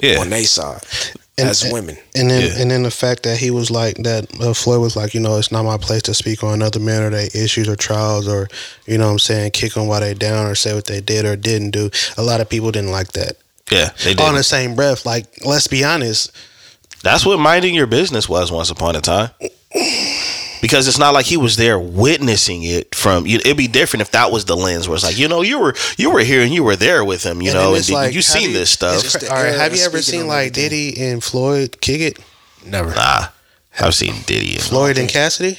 Yeah. 0.00 0.18
on 0.20 0.30
their 0.30 0.44
side 0.44 0.80
And- 1.38 1.48
as 1.50 1.64
women. 1.70 1.96
And 2.14 2.30
then, 2.30 2.42
Yeah. 2.42 2.60
and 2.62 2.70
then 2.70 2.82
the 2.82 2.90
fact 2.90 3.22
that 3.22 3.36
he 3.38 3.50
was 3.50 3.70
like 3.70 3.96
that, 4.02 4.26
uh, 4.40 4.52
Floyd 4.54 4.80
was 4.80 4.96
like, 4.96 5.14
you 5.14 5.20
know, 5.20 5.36
it's 5.38 5.52
not 5.52 5.64
my 5.64 5.76
place 5.78 6.02
to 6.02 6.14
speak 6.14 6.42
on 6.42 6.62
other 6.62 6.80
men 6.80 7.02
or 7.02 7.10
their 7.10 7.28
issues 7.34 7.68
or 7.68 7.76
trials 7.76 8.26
or, 8.28 8.48
you 8.86 8.98
know, 8.98 9.06
what 9.06 9.12
I'm 9.12 9.18
saying, 9.18 9.50
kick 9.52 9.74
them 9.74 9.86
while 9.86 10.00
they 10.00 10.14
down 10.14 10.46
or 10.46 10.54
say 10.54 10.74
what 10.74 10.86
they 10.86 11.00
did 11.00 11.24
or 11.24 11.36
didn't 11.36 11.70
do. 11.70 11.90
A 12.16 12.22
lot 12.22 12.40
of 12.40 12.48
people 12.48 12.70
didn't 12.72 12.90
like 12.92 13.12
that. 13.12 13.36
Yeah. 13.70 13.90
They 14.04 14.14
did. 14.14 14.20
On 14.20 14.34
the 14.34 14.42
same 14.42 14.74
breath, 14.74 15.04
like, 15.06 15.26
let's 15.44 15.66
be 15.66 15.84
honest, 15.84 16.30
That's 17.04 17.24
what 17.24 17.38
minding 17.38 17.76
your 17.76 17.86
business 17.86 18.28
was 18.28 18.50
once 18.50 18.70
upon 18.70 18.96
a 18.96 19.00
time. 19.00 19.30
Because 20.60 20.88
it's 20.88 20.98
not 20.98 21.14
like 21.14 21.26
he 21.26 21.36
was 21.36 21.56
there 21.56 21.78
witnessing 21.78 22.62
it 22.64 22.94
from. 22.94 23.26
you- 23.26 23.38
It'd 23.38 23.56
be 23.56 23.68
different 23.68 24.00
if 24.02 24.10
that 24.12 24.30
was 24.32 24.44
the 24.44 24.56
lens 24.56 24.88
where 24.88 24.94
it's 24.96 25.04
like, 25.04 25.18
you 25.18 25.28
know, 25.28 25.42
you 25.42 25.58
were 25.58 25.74
you 25.96 26.10
were 26.10 26.20
here 26.20 26.42
and 26.42 26.52
you 26.52 26.64
were 26.64 26.76
there 26.76 27.04
with 27.04 27.22
him, 27.24 27.40
you 27.42 27.50
And 27.50 27.58
know, 27.58 27.74
and 27.74 27.88
like, 27.90 28.12
you 28.14 28.18
how 28.18 28.22
seen 28.22 28.50
you- 28.50 28.56
this 28.58 28.70
stuff. 28.70 28.94
It's 29.04 29.12
just 29.12 29.30
all 29.30 29.36
right, 29.42 29.54
have 29.54 29.74
you 29.76 29.82
ever 29.82 30.02
seen 30.02 30.26
like 30.26 30.48
everything. 30.56 30.70
Diddy 30.94 31.02
and 31.10 31.22
Floyd 31.24 31.80
kick 31.80 32.00
it? 32.00 32.18
Never. 32.64 32.94
Nah, 32.94 33.28
I've 33.80 33.94
seen 33.94 34.14
Diddy 34.26 34.54
and 34.54 34.62
Floyd 34.62 34.98
and 34.98 35.08
Cassidy? 35.08 35.58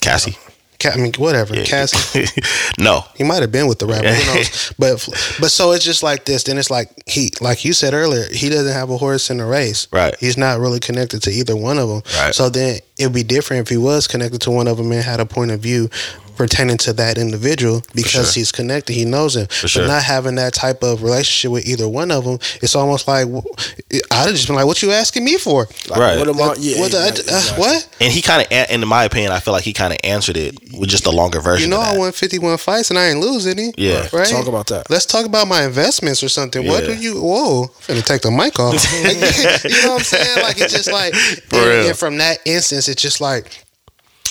Cassie. 0.00 0.36
Ca- 0.80 0.90
I 0.90 0.96
mean, 0.96 1.12
whatever. 1.18 1.54
Yeah. 1.54 1.64
Cassie. 1.64 2.26
no, 2.78 3.04
He 3.16 3.24
might 3.24 3.40
have 3.42 3.52
been 3.52 3.66
with 3.66 3.78
the 3.78 3.86
rapper. 3.86 4.08
Who 4.12 4.34
knows? 4.34 4.72
But 4.78 5.08
but 5.40 5.50
so 5.50 5.72
it's 5.72 5.84
just 5.84 6.02
like 6.02 6.24
this. 6.24 6.42
Then 6.44 6.58
it's 6.58 6.70
like 6.70 6.90
he, 7.06 7.30
like 7.40 7.64
you 7.64 7.72
said 7.72 7.94
earlier, 7.94 8.26
he 8.30 8.48
doesn't 8.48 8.72
have 8.72 8.90
a 8.90 8.96
horse 8.96 9.30
in 9.30 9.38
the 9.38 9.44
race. 9.46 9.88
Right. 9.90 10.14
He's 10.20 10.36
not 10.36 10.58
really 10.60 10.80
connected 10.80 11.22
to 11.22 11.30
either 11.30 11.56
one 11.56 11.78
of 11.78 11.88
them. 11.88 12.02
Right. 12.18 12.34
So 12.34 12.48
then 12.50 12.80
it'd 12.98 13.12
be 13.14 13.22
different 13.22 13.62
if 13.62 13.68
he 13.68 13.76
was 13.76 14.06
connected 14.06 14.40
to 14.42 14.50
one 14.50 14.68
of 14.68 14.76
them 14.76 14.92
and 14.92 15.02
had 15.02 15.20
a 15.20 15.26
point 15.26 15.50
of 15.50 15.60
view 15.60 15.88
pertaining 16.36 16.76
to 16.78 16.92
that 16.94 17.18
individual 17.18 17.82
because 17.94 18.32
sure. 18.32 18.40
he's 18.40 18.52
connected. 18.52 18.92
He 18.92 19.04
knows 19.04 19.36
him. 19.36 19.46
For 19.46 19.62
but 19.62 19.70
sure. 19.70 19.86
not 19.88 20.02
having 20.02 20.36
that 20.36 20.54
type 20.54 20.82
of 20.82 21.02
relationship 21.02 21.50
with 21.50 21.66
either 21.66 21.88
one 21.88 22.10
of 22.10 22.24
them, 22.24 22.38
it's 22.62 22.74
almost 22.74 23.08
like 23.08 23.26
I'd 23.26 24.02
have 24.10 24.30
just 24.30 24.46
been 24.46 24.56
like, 24.56 24.66
"What 24.66 24.82
you 24.82 24.92
asking 24.92 25.24
me 25.24 25.36
for? 25.38 25.66
Like, 25.88 25.98
Right. 25.98 26.18
What 26.18 26.28
am 26.28 26.40
I? 26.40 26.54
Yeah. 26.58 26.80
what? 26.80 26.92
the- 26.92 27.08
exactly, 27.08 27.32
uh, 27.32 27.38
exactly. 27.38 27.60
what? 27.60 27.88
and 28.00 28.12
he 28.12 28.22
kind 28.22 28.46
of, 28.46 28.70
in 28.70 28.86
my 28.86 29.04
opinion, 29.04 29.32
I 29.32 29.40
feel 29.40 29.52
like 29.52 29.64
he 29.64 29.72
kind 29.72 29.92
of 29.92 29.98
answered 30.04 30.36
it 30.36 30.58
with 30.78 30.88
just 30.88 31.06
a 31.06 31.10
longer 31.10 31.40
version. 31.40 31.70
You 31.70 31.76
know, 31.76 31.82
of 31.82 31.88
I 31.88 31.98
won 31.98 32.12
fifty-one 32.12 32.58
fights 32.58 32.90
and 32.90 32.98
I 32.98 33.08
ain't 33.08 33.20
lose 33.20 33.46
any. 33.46 33.72
Yeah. 33.76 34.08
Right. 34.12 34.26
Talk 34.26 34.46
about 34.46 34.66
that. 34.68 34.90
Let's 34.90 35.06
talk 35.06 35.26
about 35.26 35.48
my 35.48 35.64
investments 35.64 36.22
or 36.22 36.28
something. 36.28 36.66
What 36.66 36.84
do 36.84 36.94
you? 36.94 37.20
Whoa, 37.20 37.62
I'm 37.64 37.68
finna 37.68 38.04
take 38.04 38.22
the 38.22 38.30
mic 38.30 38.58
off. 38.58 38.74
you 39.64 39.82
know 39.82 39.92
what 39.94 39.98
I'm 39.98 40.04
saying? 40.04 40.42
Like 40.42 40.60
it's 40.60 40.72
just 40.72 40.90
like, 40.92 41.14
For 41.14 41.56
and, 41.56 41.66
real. 41.66 41.88
and 41.88 41.96
from 41.98 42.18
that 42.18 42.38
instance, 42.44 42.88
it's 42.88 43.00
just 43.02 43.20
like 43.20 43.64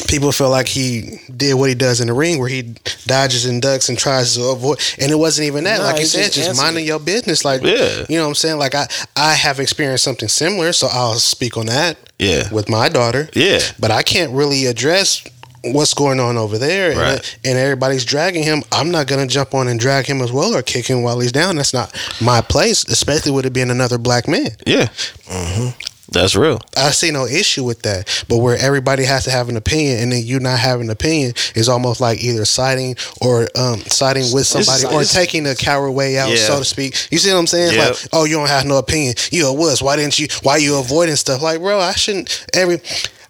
people 0.08 0.31
feel 0.31 0.49
like 0.49 0.67
he 0.67 1.19
did 1.36 1.53
what 1.55 1.69
he 1.69 1.75
does 1.75 2.01
in 2.01 2.08
the 2.08 2.13
ring, 2.13 2.39
where 2.39 2.49
he 2.49 2.75
dodges 3.05 3.45
and 3.45 3.62
ducks 3.62 3.89
and 3.89 3.97
tries 3.97 4.36
to 4.36 4.43
avoid. 4.45 4.79
And 4.99 5.12
it 5.12 5.15
wasn't 5.15 5.47
even 5.47 5.63
that. 5.65 5.79
Nah, 5.79 5.86
like 5.86 5.95
you 5.95 6.01
he 6.01 6.05
said, 6.08 6.31
just 6.31 6.47
just 6.47 6.62
minding 6.62 6.86
your 6.86 6.99
business. 6.99 7.45
Like, 7.45 7.62
Yeah. 7.63 8.05
you 8.10 8.17
know 8.17 8.23
what 8.23 8.29
I'm 8.29 8.36
saying? 8.36 8.58
Like 8.58 8.75
I, 8.75 8.88
I 9.15 9.34
have 9.34 9.60
experienced 9.60 10.03
something 10.03 10.27
similar, 10.29 10.73
so 10.73 10.88
I'll 10.91 11.15
speak 11.15 11.58
on 11.58 11.65
that. 11.67 11.97
Yeah. 12.17 12.49
with 12.53 12.69
my 12.69 12.88
daughter. 12.88 13.27
Yeah. 13.34 13.60
but 13.77 13.91
I 13.91 14.01
can't 14.01 14.31
really 14.31 14.65
address. 14.67 15.23
What's 15.67 15.95
going 15.95 16.19
on 16.19 16.38
over 16.38 16.60
there, 16.60 16.91
and, 16.91 16.99
Right. 16.99 17.38
and 17.43 17.58
everybody's 17.58 18.05
dragging 18.05 18.43
him. 18.43 18.62
I'm 18.71 18.91
not 18.91 19.08
gonna 19.08 19.25
jump 19.25 19.55
on 19.55 19.67
and 19.67 19.79
drag 19.79 20.05
him 20.05 20.21
as 20.21 20.31
well 20.31 20.53
or 20.55 20.62
kick 20.62 20.86
him 20.86 21.01
while 21.01 21.19
he's 21.19 21.31
down. 21.31 21.55
That's 21.55 21.73
not 21.73 21.91
my 22.21 22.39
place, 22.41 22.86
especially 22.88 23.31
with 23.31 23.47
it 23.47 23.53
being 23.53 23.71
another 23.71 23.97
black 23.97 24.27
man. 24.27 24.49
Yeah, 24.67 24.89
mm-hmm. 25.27 25.69
That's 26.11 26.35
real. 26.35 26.59
I 26.77 26.91
see 26.91 27.11
no 27.11 27.25
issue 27.25 27.63
with 27.63 27.81
that. 27.81 28.23
But 28.29 28.37
where 28.37 28.57
everybody 28.57 29.03
has 29.05 29.23
to 29.25 29.31
have 29.31 29.49
an 29.49 29.57
opinion, 29.57 29.99
and 29.99 30.11
then 30.11 30.23
you 30.23 30.39
not 30.39 30.59
having 30.59 30.85
an 30.87 30.91
opinion 30.91 31.33
is 31.55 31.67
almost 31.69 31.99
like 32.01 32.23
either 32.23 32.45
siding 32.45 32.95
or 33.21 33.47
um, 33.55 33.79
siding 33.81 34.25
with 34.33 34.45
somebody 34.47 34.85
or 34.85 35.01
it's- 35.01 35.13
taking 35.13 35.43
the 35.43 35.55
coward 35.55 35.91
way 35.91 36.17
out, 36.17 36.29
Yeah. 36.29 36.35
so 36.37 36.59
to 36.59 36.65
speak. 36.65 36.95
You 37.11 37.17
see 37.17 37.31
what 37.33 37.39
I'm 37.39 37.47
saying? 37.47 37.73
Yep. 37.73 37.89
Like, 37.89 37.97
oh, 38.13 38.25
you 38.25 38.35
don't 38.35 38.49
have 38.49 38.65
no 38.65 38.77
opinion. 38.77 39.15
You 39.31 39.47
a 39.47 39.53
wuss. 39.53 39.81
Why 39.81 39.95
didn't 39.95 40.19
you? 40.19 40.27
Why 40.43 40.57
you 40.57 40.77
avoiding 40.77 41.15
stuff? 41.15 41.41
Like, 41.41 41.59
bro, 41.59 41.79
I 41.79 41.93
shouldn't. 41.93 42.45
Every 42.53 42.79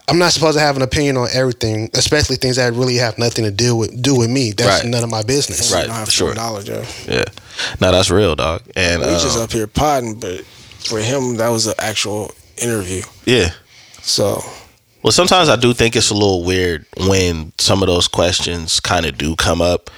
I'm 0.07 0.19
not 0.19 0.33
supposed 0.33 0.55
to 0.55 0.63
have 0.63 0.75
an 0.75 0.83
opinion 0.83 1.17
on 1.17 1.29
everything, 1.33 1.89
especially 1.95 2.35
things 2.35 2.57
that 2.57 2.71
really 2.73 2.97
have 2.97 3.17
nothing 3.17 3.43
to 3.43 3.49
do 3.51 3.75
with 3.75 3.99
do 4.01 4.15
with 4.15 4.29
me. 4.29 4.51
That's 4.51 4.83
Right. 4.83 4.91
none 4.91 5.03
of 5.03 5.09
my 5.09 5.23
business. 5.23 5.71
Right, 5.73 5.81
You 5.81 5.87
don't 5.87 5.95
have 5.95 6.11
sure. 6.11 6.35
knowledge 6.35 6.69
of. 6.69 7.07
Yeah. 7.07 7.23
No, 7.81 7.91
that's 7.91 8.11
real, 8.11 8.35
dog. 8.35 8.61
And 8.75 9.01
We 9.01 9.07
just 9.07 9.37
um, 9.37 9.43
up 9.43 9.51
here 9.51 9.65
potting, 9.65 10.15
but 10.19 10.45
for 10.79 10.99
him, 10.99 11.37
that 11.37 11.49
was 11.49 11.65
an 11.65 11.73
actual 11.79 12.31
interview. 12.61 13.01
yeah. 13.25 13.49
So 14.01 14.41
Well, 15.03 15.11
sometimes 15.11 15.49
I 15.49 15.55
do 15.55 15.73
think 15.73 15.95
it's 15.95 16.09
a 16.11 16.13
little 16.13 16.43
weird 16.43 16.85
when 17.07 17.53
some 17.57 17.81
of 17.83 17.87
those 17.87 18.07
questions 18.07 18.79
kind 18.79 19.05
of 19.05 19.17
do 19.17 19.35
come 19.35 19.61
up 19.61 19.89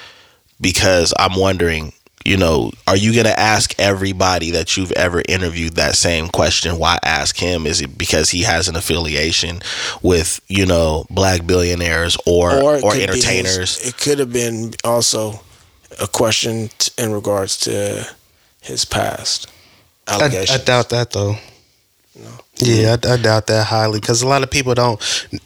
because 0.59 1.13
I'm 1.19 1.35
wondering, 1.35 1.93
you 2.25 2.35
know, 2.37 2.71
are 2.87 2.97
you 2.97 3.13
going 3.13 3.25
to 3.25 3.39
ask 3.39 3.73
everybody 3.79 4.51
that 4.51 4.75
you've 4.75 4.91
ever 4.93 5.21
interviewed 5.29 5.75
that 5.75 5.95
same 5.95 6.27
question? 6.27 6.77
Why 6.77 6.97
ask 7.03 7.37
him? 7.37 7.65
Is 7.65 7.79
it 7.81 7.97
because 7.97 8.29
he 8.31 8.41
has 8.43 8.67
an 8.67 8.75
affiliation 8.75 9.61
with, 10.01 10.41
you 10.47 10.65
know, 10.65 11.05
black 11.09 11.45
billionaires 11.45 12.17
or 12.25 12.51
or, 12.53 12.75
it 12.77 12.81
could 12.83 13.01
entertainers? 13.01 13.77
his- 13.77 13.89
it 13.89 13.97
could 13.97 14.19
have 14.19 14.33
been 14.33 14.73
also 14.83 15.39
a 16.01 16.07
question 16.07 16.69
t- 16.79 16.91
in 16.97 17.11
regards 17.13 17.57
to 17.57 18.05
his 18.61 18.83
past 18.85 19.47
I, 20.07 20.15
allegations. 20.15 20.61
I 20.61 20.63
doubt 20.63 20.89
that 20.89 21.11
though. 21.11 21.37
No. 22.15 22.29
Yeah, 22.59 22.95
I, 23.03 23.13
I 23.13 23.17
doubt 23.17 23.47
that 23.47 23.65
highly 23.67 23.99
because 23.99 24.21
a 24.21 24.27
lot 24.27 24.43
of 24.43 24.51
people 24.51 24.73
don't. 24.73 24.99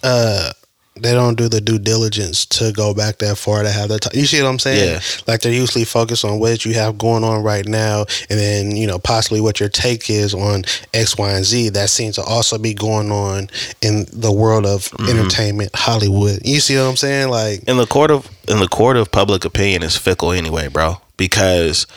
Uh, 0.03 0.51
they 0.99 1.13
don't 1.13 1.35
do 1.37 1.47
the 1.47 1.61
due 1.61 1.79
diligence 1.79 2.45
to 2.45 2.71
go 2.73 2.93
back 2.93 3.17
that 3.19 3.37
far 3.37 3.63
to 3.63 3.71
have 3.71 3.89
that. 3.89 4.01
Time. 4.01 4.11
You 4.13 4.25
see 4.25 4.41
what 4.43 4.49
I'm 4.49 4.59
saying? 4.59 4.87
Yeah. 4.95 4.99
Like 5.25 5.39
they're 5.41 5.51
usually 5.53 5.85
focused 5.85 6.23
on 6.25 6.37
what 6.39 6.63
you 6.65 6.73
have 6.75 6.97
going 6.97 7.23
on 7.23 7.41
right 7.43 7.65
now, 7.65 8.01
and 8.29 8.37
then 8.39 8.75
you 8.75 8.85
know 8.87 8.99
possibly 8.99 9.41
what 9.41 9.59
your 9.59 9.69
take 9.69 10.09
is 10.09 10.33
on 10.35 10.63
X, 10.93 11.17
Y, 11.17 11.31
and 11.31 11.45
Z. 11.45 11.69
That 11.69 11.89
seems 11.89 12.15
to 12.15 12.23
also 12.23 12.57
be 12.57 12.73
going 12.73 13.09
on 13.11 13.49
in 13.81 14.05
the 14.11 14.31
world 14.31 14.65
of 14.65 14.81
Mm-hmm. 14.91 15.17
entertainment, 15.17 15.71
Hollywood. 15.73 16.41
You 16.45 16.59
see 16.59 16.75
what 16.75 16.83
I'm 16.83 16.97
saying? 16.97 17.29
Like 17.29 17.63
in 17.67 17.77
the 17.77 17.87
court 17.87 18.11
of 18.11 18.29
in 18.47 18.59
the 18.59 18.67
court 18.67 18.97
of 18.97 19.11
public 19.11 19.45
opinion 19.45 19.83
is 19.83 19.95
fickle 19.97 20.31
anyway, 20.31 20.67
bro. 20.67 20.97
Because 21.17 21.87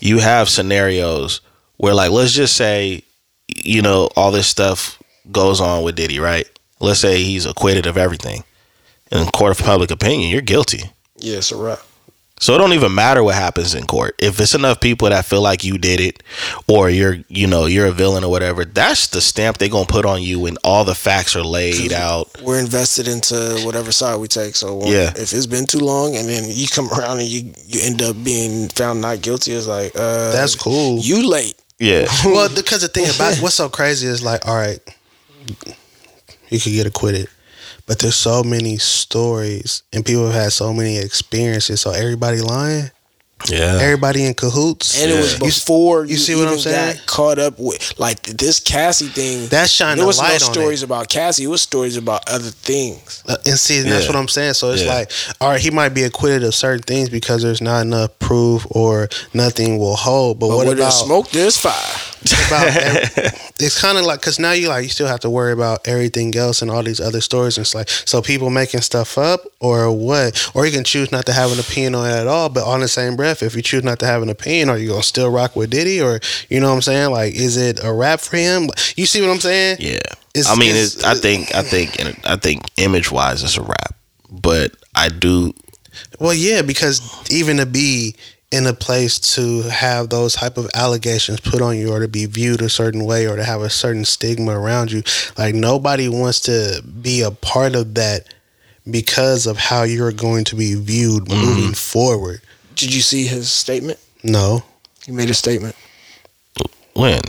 you 0.00 0.18
have 0.20 0.48
scenarios 0.48 1.40
where, 1.76 1.92
like, 1.94 2.10
let's 2.12 2.32
just 2.32 2.56
say, 2.56 3.02
you 3.64 3.82
know, 3.82 4.08
all 4.16 4.30
this 4.30 4.46
stuff 4.46 5.02
goes 5.32 5.60
on 5.60 5.82
with 5.82 5.96
Diddy, 5.96 6.18
right? 6.18 6.46
Let's 6.80 7.00
say 7.00 7.22
he's 7.22 7.46
acquitted 7.46 7.86
of 7.86 7.96
everything. 7.96 8.44
In 9.10 9.26
court 9.28 9.58
of 9.58 9.64
public 9.64 9.90
opinion, 9.90 10.30
you're 10.30 10.40
guilty. 10.42 10.90
yeah, 11.18 11.38
it's 11.38 11.52
a 11.52 11.56
wrap. 11.56 11.80
So 12.40 12.54
it 12.54 12.58
don't 12.58 12.72
even 12.72 12.92
matter 12.94 13.22
what 13.22 13.36
happens 13.36 13.74
in 13.76 13.86
court. 13.86 14.16
If 14.18 14.40
it's 14.40 14.54
enough 14.56 14.80
people 14.80 15.08
that 15.08 15.24
feel 15.24 15.40
like 15.40 15.62
you 15.62 15.78
did 15.78 16.00
it, 16.00 16.22
or 16.66 16.90
you're, 16.90 17.18
you 17.28 17.46
know, 17.46 17.66
you're 17.66 17.86
a 17.86 17.92
villain 17.92 18.24
or 18.24 18.30
whatever, 18.30 18.64
that's 18.64 19.06
the 19.06 19.20
stamp 19.20 19.58
they're 19.58 19.68
gonna 19.68 19.86
put 19.86 20.04
on 20.04 20.20
you 20.20 20.40
when 20.40 20.56
all 20.64 20.84
the 20.84 20.96
facts 20.96 21.36
are 21.36 21.44
laid 21.44 21.92
out. 21.92 22.28
We're 22.42 22.58
invested 22.58 23.06
into 23.06 23.60
whatever 23.64 23.92
side 23.92 24.16
we 24.18 24.26
take. 24.26 24.56
So 24.56 24.74
when- 24.74 24.88
Yeah. 24.88 25.12
if 25.16 25.32
it's 25.32 25.46
been 25.46 25.64
too 25.64 25.78
long 25.78 26.16
and 26.16 26.28
then 26.28 26.44
you 26.48 26.66
come 26.66 26.88
around 26.92 27.20
and 27.20 27.28
you 27.28 27.52
you 27.68 27.80
end 27.82 28.02
up 28.02 28.16
being 28.24 28.68
found 28.68 29.00
not 29.00 29.22
guilty, 29.22 29.52
it's 29.52 29.68
like 29.68 29.92
uh, 29.94 30.32
that's 30.32 30.56
cool. 30.56 30.98
You 30.98 31.26
late. 31.28 31.54
Yeah, 31.84 32.06
well, 32.24 32.48
because 32.48 32.80
the 32.80 32.88
thing 32.88 33.04
about 33.14 33.36
what's 33.42 33.56
so 33.56 33.68
crazy 33.68 34.06
is 34.06 34.22
like, 34.22 34.48
all 34.48 34.56
right, 34.56 34.80
you 36.48 36.58
could 36.58 36.72
get 36.72 36.86
acquitted, 36.86 37.28
but 37.86 37.98
there's 37.98 38.16
so 38.16 38.42
many 38.42 38.78
stories 38.78 39.82
and 39.92 40.02
people 40.02 40.24
have 40.24 40.34
had 40.34 40.52
so 40.54 40.72
many 40.72 40.96
experiences. 40.96 41.82
So 41.82 41.90
everybody 41.90 42.40
lying, 42.40 42.90
yeah. 43.48 43.78
everybody 43.80 44.24
in 44.24 44.34
cahoots, 44.34 45.00
And 45.00 45.10
it 45.10 45.16
was 45.16 45.32
You- 45.34 45.38
before 45.40 46.04
you 46.04 46.12
you, 46.12 46.16
see 46.18 46.34
what 46.34 46.48
I'm 46.48 46.58
saying? 46.58 46.96
got 46.96 47.06
caught 47.06 47.38
up 47.38 47.58
with 47.58 47.92
like 47.98 48.22
this 48.22 48.60
Cassie 48.60 49.08
thing. 49.08 49.46
That's 49.48 49.70
shining 49.70 49.98
There 49.98 50.06
was 50.06 50.18
a 50.18 50.22
no 50.22 50.28
light 50.28 50.42
on 50.42 50.52
stories 50.52 50.82
it. 50.82 50.86
about 50.86 51.08
Cassie. 51.08 51.44
It 51.44 51.48
was 51.48 51.62
stories 51.62 51.96
about 51.96 52.28
other 52.28 52.50
things. 52.50 53.22
Uh, 53.26 53.36
and 53.46 53.58
see, 53.58 53.78
and 53.78 53.90
that's 53.90 54.04
Yeah. 54.04 54.10
what 54.12 54.16
I'm 54.16 54.28
saying. 54.28 54.54
So 54.54 54.70
it's 54.72 54.82
Yeah. 54.82 54.94
like, 54.94 55.10
all 55.40 55.50
right, 55.50 55.60
he 55.60 55.70
might 55.70 55.90
be 55.90 56.04
acquitted 56.04 56.44
of 56.44 56.54
certain 56.54 56.82
things 56.82 57.08
because 57.08 57.42
there's 57.42 57.60
not 57.60 57.82
enough 57.82 58.10
proof 58.18 58.66
or 58.70 59.08
nothing 59.32 59.78
will 59.78 59.96
hold. 59.96 60.38
But, 60.38 60.48
But 60.48 60.56
what 60.56 60.66
where 60.66 60.74
about 60.74 60.82
there's 60.92 61.04
smoke, 61.04 61.30
there's 61.30 61.56
fire. 61.56 61.72
About 62.32 62.66
ev- 62.76 63.52
it's 63.60 63.80
kind 63.80 63.98
of 63.98 64.04
like 64.04 64.20
because 64.20 64.38
now 64.38 64.52
you 64.52 64.68
like 64.68 64.84
you 64.84 64.88
still 64.88 65.06
have 65.06 65.20
to 65.20 65.30
worry 65.30 65.52
about 65.52 65.86
everything 65.86 66.34
else 66.36 66.62
and 66.62 66.70
all 66.70 66.82
these 66.82 67.00
other 67.00 67.20
stories 67.20 67.56
and 67.58 67.64
it's 67.64 67.74
like 67.74 67.88
so 67.88 68.22
people 68.22 68.50
making 68.50 68.80
stuff 68.80 69.18
up 69.18 69.40
or 69.60 69.90
what? 69.92 70.50
Or 70.54 70.64
you 70.66 70.72
can 70.72 70.84
choose 70.84 71.12
not 71.12 71.26
to 71.26 71.32
have 71.32 71.52
an 71.52 71.58
opinion 71.58 71.94
on 71.94 72.08
it 72.08 72.12
at 72.14 72.26
all 72.26 72.48
but 72.48 72.64
on 72.64 72.80
the 72.80 72.88
same 72.88 73.16
breath 73.16 73.42
if 73.42 73.54
you 73.54 73.62
choose 73.62 73.84
not 73.84 73.98
to 74.00 74.06
have 74.06 74.22
an 74.22 74.28
opinion 74.30 74.70
are 74.70 74.78
you 74.78 74.88
gonna 74.88 75.02
still 75.02 75.30
rock 75.30 75.54
with 75.56 75.70
Diddy? 75.70 76.00
Or 76.00 76.20
you 76.48 76.60
know 76.60 76.68
what 76.68 76.76
I'm 76.76 76.82
saying? 76.82 77.10
Like 77.10 77.34
is 77.34 77.56
it 77.56 77.82
a 77.84 77.92
rap 77.92 78.20
for 78.20 78.36
him? 78.36 78.68
You 78.96 79.06
see 79.06 79.20
what 79.20 79.30
I'm 79.30 79.40
saying? 79.40 79.76
Yeah, 79.80 79.98
It's- 80.34 80.48
I 80.48 80.54
mean, 80.56 80.70
it's- 80.70 80.94
it's, 80.96 81.04
I 81.04 81.14
think, 81.14 81.54
I 81.54 81.62
think, 81.62 81.98
I 82.26 82.36
think, 82.36 82.62
image 82.76 83.10
wise, 83.12 83.42
it's 83.42 83.56
a 83.56 83.62
rap. 83.62 83.94
But 84.30 84.72
I 84.94 85.08
do, 85.08 85.52
well 86.18 86.34
yeah 86.34 86.62
because 86.62 87.00
even 87.30 87.58
to 87.58 87.66
be 87.66 88.16
in 88.54 88.66
a 88.66 88.72
place 88.72 89.18
to 89.34 89.62
have 89.62 90.08
those 90.10 90.34
type 90.34 90.56
of 90.56 90.70
allegations 90.74 91.40
put 91.40 91.60
on 91.60 91.76
you 91.76 91.90
or 91.92 91.98
to 92.00 92.06
be 92.08 92.24
viewed 92.26 92.62
a 92.62 92.68
certain 92.68 93.04
way 93.04 93.26
or 93.26 93.34
to 93.36 93.42
have 93.44 93.60
a 93.62 93.68
certain 93.70 94.04
stigma 94.04 94.52
around 94.58 94.92
you 94.92 95.02
like 95.36 95.54
nobody 95.54 96.08
wants 96.08 96.38
to 96.40 96.82
be 97.02 97.20
a 97.22 97.30
part 97.32 97.74
of 97.74 97.94
that 97.94 98.32
because 98.88 99.46
of 99.46 99.56
how 99.56 99.82
you're 99.82 100.12
going 100.12 100.44
to 100.44 100.54
be 100.54 100.74
viewed 100.76 101.28
moving 101.28 101.74
forward 101.74 102.40
Did 102.76 102.94
you 102.94 103.00
see 103.00 103.24
his 103.26 103.50
statement? 103.50 103.98
no 104.22 104.62
He 105.04 105.10
made 105.12 105.30
a 105.30 105.34
statement 105.34 105.74
when. 106.94 107.20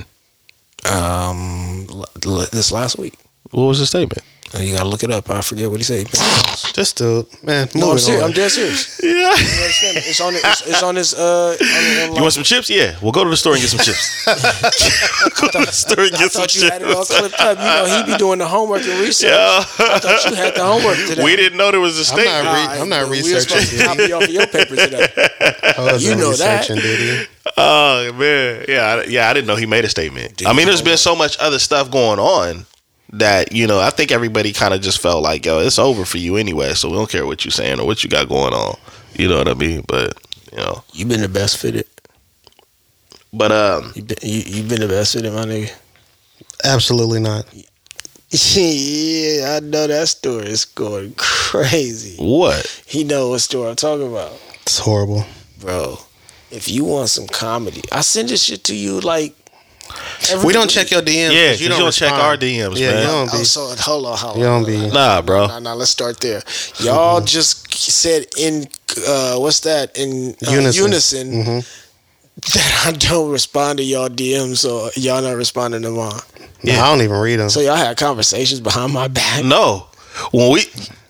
um 0.86 1.88
l- 1.90 2.06
l- 2.26 2.48
this 2.52 2.72
last 2.72 2.98
week. 3.00 3.16
What 3.52 3.66
was 3.66 3.80
the 3.80 3.86
statement? 3.88 4.22
Uh, 4.56 4.60
You 4.62 4.74
gotta 4.76 4.88
look 4.88 5.04
it 5.04 5.12
up. 5.12 5.30
I 5.30 5.42
forget 5.42 5.70
what 5.70 5.78
he 5.80 5.84
said. 5.84 6.08
just 6.74 6.98
to 6.98 7.26
man 7.44 7.68
No, 7.76 7.82
I'm 7.82 7.88
moving 7.90 7.98
serious. 8.00 8.24
I'm 8.24 8.32
dead 8.32 8.52
serious. 8.52 9.00
Yeah. 9.06 9.34
It's 9.38 10.22
on. 10.22 10.34
It's, 10.36 10.62
it's 10.68 10.84
on 10.84 10.96
his. 10.96 11.14
Uh, 11.14 11.56
on, 11.60 12.10
on 12.10 12.16
You 12.16 12.22
want 12.22 12.34
some 12.34 12.44
chips? 12.44 12.70
Yeah, 12.70 12.96
we'll 13.02 13.12
go 13.12 13.24
to 13.24 13.30
the 13.30 13.38
store 13.38 13.54
and 13.54 13.62
get 13.62 13.70
some 13.70 13.80
chips. 13.80 14.26
go 14.26 15.48
to 15.50 15.60
the 15.66 15.72
store 15.72 16.06
and 16.06 16.16
I 16.16 16.20
get 16.20 16.32
some 16.32 16.42
thought 16.42 16.56
you 16.56 16.70
had 16.70 16.82
it 16.82 16.88
all 16.90 17.04
chips. 17.06 17.20
clipped 17.20 17.40
up. 17.40 17.58
You 17.58 17.64
know, 17.64 17.86
he 18.06 18.12
be 18.14 18.18
doing 18.18 18.40
the 18.40 18.48
homework 18.48 18.82
and 18.84 19.00
research. 19.00 19.30
Yeah. 19.32 19.60
I 19.60 20.00
thought 20.00 20.26
you 20.30 20.36
had 20.36 20.56
the 20.56 20.64
homework 20.64 20.98
today. 21.08 21.24
We 21.24 21.36
didn't 21.36 21.58
know 21.58 21.72
there 21.72 21.80
was 21.82 21.98
a 21.98 22.14
I'm 22.14 22.24
not 22.24 22.26
statement. 22.26 22.56
re- 22.72 22.82
I'm 22.82 22.90
not 22.90 23.04
we 23.04 23.10
were 23.10 23.16
researching 23.16 23.60
supposed 23.62 23.70
to 23.72 23.78
Diddy. 23.78 23.88
copy 23.88 24.12
off 24.14 24.24
of 24.24 24.30
your 24.30 24.48
paper 24.48 24.76
today. 24.76 25.08
I 25.78 25.82
wasn't 25.82 26.02
You 26.04 26.16
know 26.24 26.34
that. 26.34 26.60
researching 26.70 26.82
Diddy. 26.82 27.28
Oh 27.58 28.14
man, 28.14 28.66
yeah, 28.68 28.82
I, 28.82 29.04
yeah. 29.06 29.30
I 29.30 29.34
didn't 29.34 29.48
know 29.48 29.56
he 29.56 29.66
made 29.66 29.86
a 29.86 29.90
statement. 29.90 30.46
I 30.46 30.54
mean, 30.54 30.66
there's 30.68 30.82
been 30.82 30.98
so 30.98 31.16
much 31.16 31.38
other 31.40 31.60
stuff 31.60 31.90
going 31.92 32.20
on 32.20 32.66
that 33.20 33.52
you 33.52 33.68
know. 33.68 33.80
I 33.80 33.90
think 33.90 34.12
everybody 34.12 34.54
kind 34.54 34.74
of 34.74 34.82
just 34.82 35.02
felt 35.02 35.24
like, 35.24 35.46
yo, 35.46 35.60
it's 35.60 35.80
over 35.80 36.06
for 36.06 36.18
you 36.18 36.38
anyway. 36.38 36.74
So 36.74 36.90
we 36.90 36.96
don't 36.96 37.10
care 37.10 37.26
what 37.26 37.44
you're 37.46 37.52
saying 37.52 37.80
or 37.80 37.86
what 37.86 38.04
you 38.04 38.10
got 38.10 38.30
going 38.30 38.54
on. 38.54 38.78
You 39.18 39.28
know 39.28 39.38
what 39.38 39.48
I 39.48 39.54
mean? 39.54 39.84
But 39.88 40.14
you 40.52 40.58
know, 40.58 40.84
You 40.94 41.06
been 41.06 41.22
the 41.22 41.30
best 41.30 41.58
fitted. 41.58 41.88
but 43.34 43.52
um, 43.52 43.92
You 43.96 44.04
been 44.04 44.18
you, 44.22 44.42
you 44.46 44.64
been 44.64 44.82
the 44.82 44.88
best 44.88 45.14
fitted, 45.14 45.34
my 45.34 45.46
nigga. 45.46 45.72
absolutely 46.64 47.20
not 47.20 47.46
yeah, 48.32 49.56
I 49.56 49.60
know 49.62 49.88
that 49.88 50.08
story 50.10 50.48
is 50.48 50.66
going 50.66 51.14
crazy. 51.18 52.18
what? 52.18 52.84
He 52.86 53.04
know 53.04 53.30
what 53.30 53.40
story 53.40 53.70
I'm 53.70 53.76
talking 53.76 54.08
about, 54.08 54.34
it's 54.64 54.80
horrible 54.80 55.26
bro. 55.60 55.98
If 56.52 56.70
you 56.70 56.86
want 56.86 57.10
some 57.10 57.28
comedy, 57.28 57.82
I 57.92 58.02
send 58.02 58.30
this 58.30 58.44
shit 58.44 58.64
to 58.66 58.76
you 58.76 59.00
like. 59.02 59.36
Every 60.32 60.46
we 60.46 60.54
don't 60.54 60.64
week. 60.64 60.72
check 60.72 60.92
your 60.92 61.02
DMs 61.02 61.32
Yeah, 61.34 61.52
'cause 61.52 61.62
you 61.62 61.70
don't 61.70 61.92
check 61.92 62.12
our 62.12 62.38
DMs, 62.38 62.78
yeah 62.80 62.92
man. 62.92 63.02
you 63.02 63.08
don't 63.08 63.26
be. 63.28 63.32
Oh, 63.36 63.40
be 63.40 63.44
so 63.46 63.76
hold 63.80 64.06
on, 64.06 64.18
hold 64.18 64.34
on. 64.36 64.40
You 64.40 64.46
don't 64.46 64.66
be- 64.66 64.90
Nah, 64.94 65.22
bro. 65.22 65.48
Nah, 65.48 65.60
nah, 65.60 65.74
let's 65.74 65.92
start 65.92 66.20
there. 66.20 66.42
Y'all 66.80 67.22
just 67.22 67.74
said 67.74 68.26
in 68.38 68.68
uh, 69.08 69.36
what's 69.38 69.60
that 69.62 69.98
in 69.98 70.36
uh, 70.48 70.52
Unison. 70.52 70.84
unison, 70.84 71.44
Mhm. 71.46 71.66
that 72.54 72.84
I 72.88 72.92
don't 72.94 73.30
respond 73.32 73.78
to 73.80 73.84
y'all 73.84 74.10
DMs, 74.10 74.58
so 74.58 74.90
y'all 74.96 75.22
not 75.22 75.36
responding 75.36 75.82
to 75.84 75.92
mine. 75.92 76.20
No, 76.64 76.74
I 76.74 76.88
don't 76.88 77.02
even 77.02 77.18
read 77.18 77.38
them 77.38 77.50
So 77.50 77.60
y'all 77.62 77.76
had 77.76 77.96
conversations 77.98 78.60
behind 78.60 78.92
my 78.94 79.08
back. 79.08 79.44
No. 79.44 79.88
When 80.32 80.50
we 80.52 80.66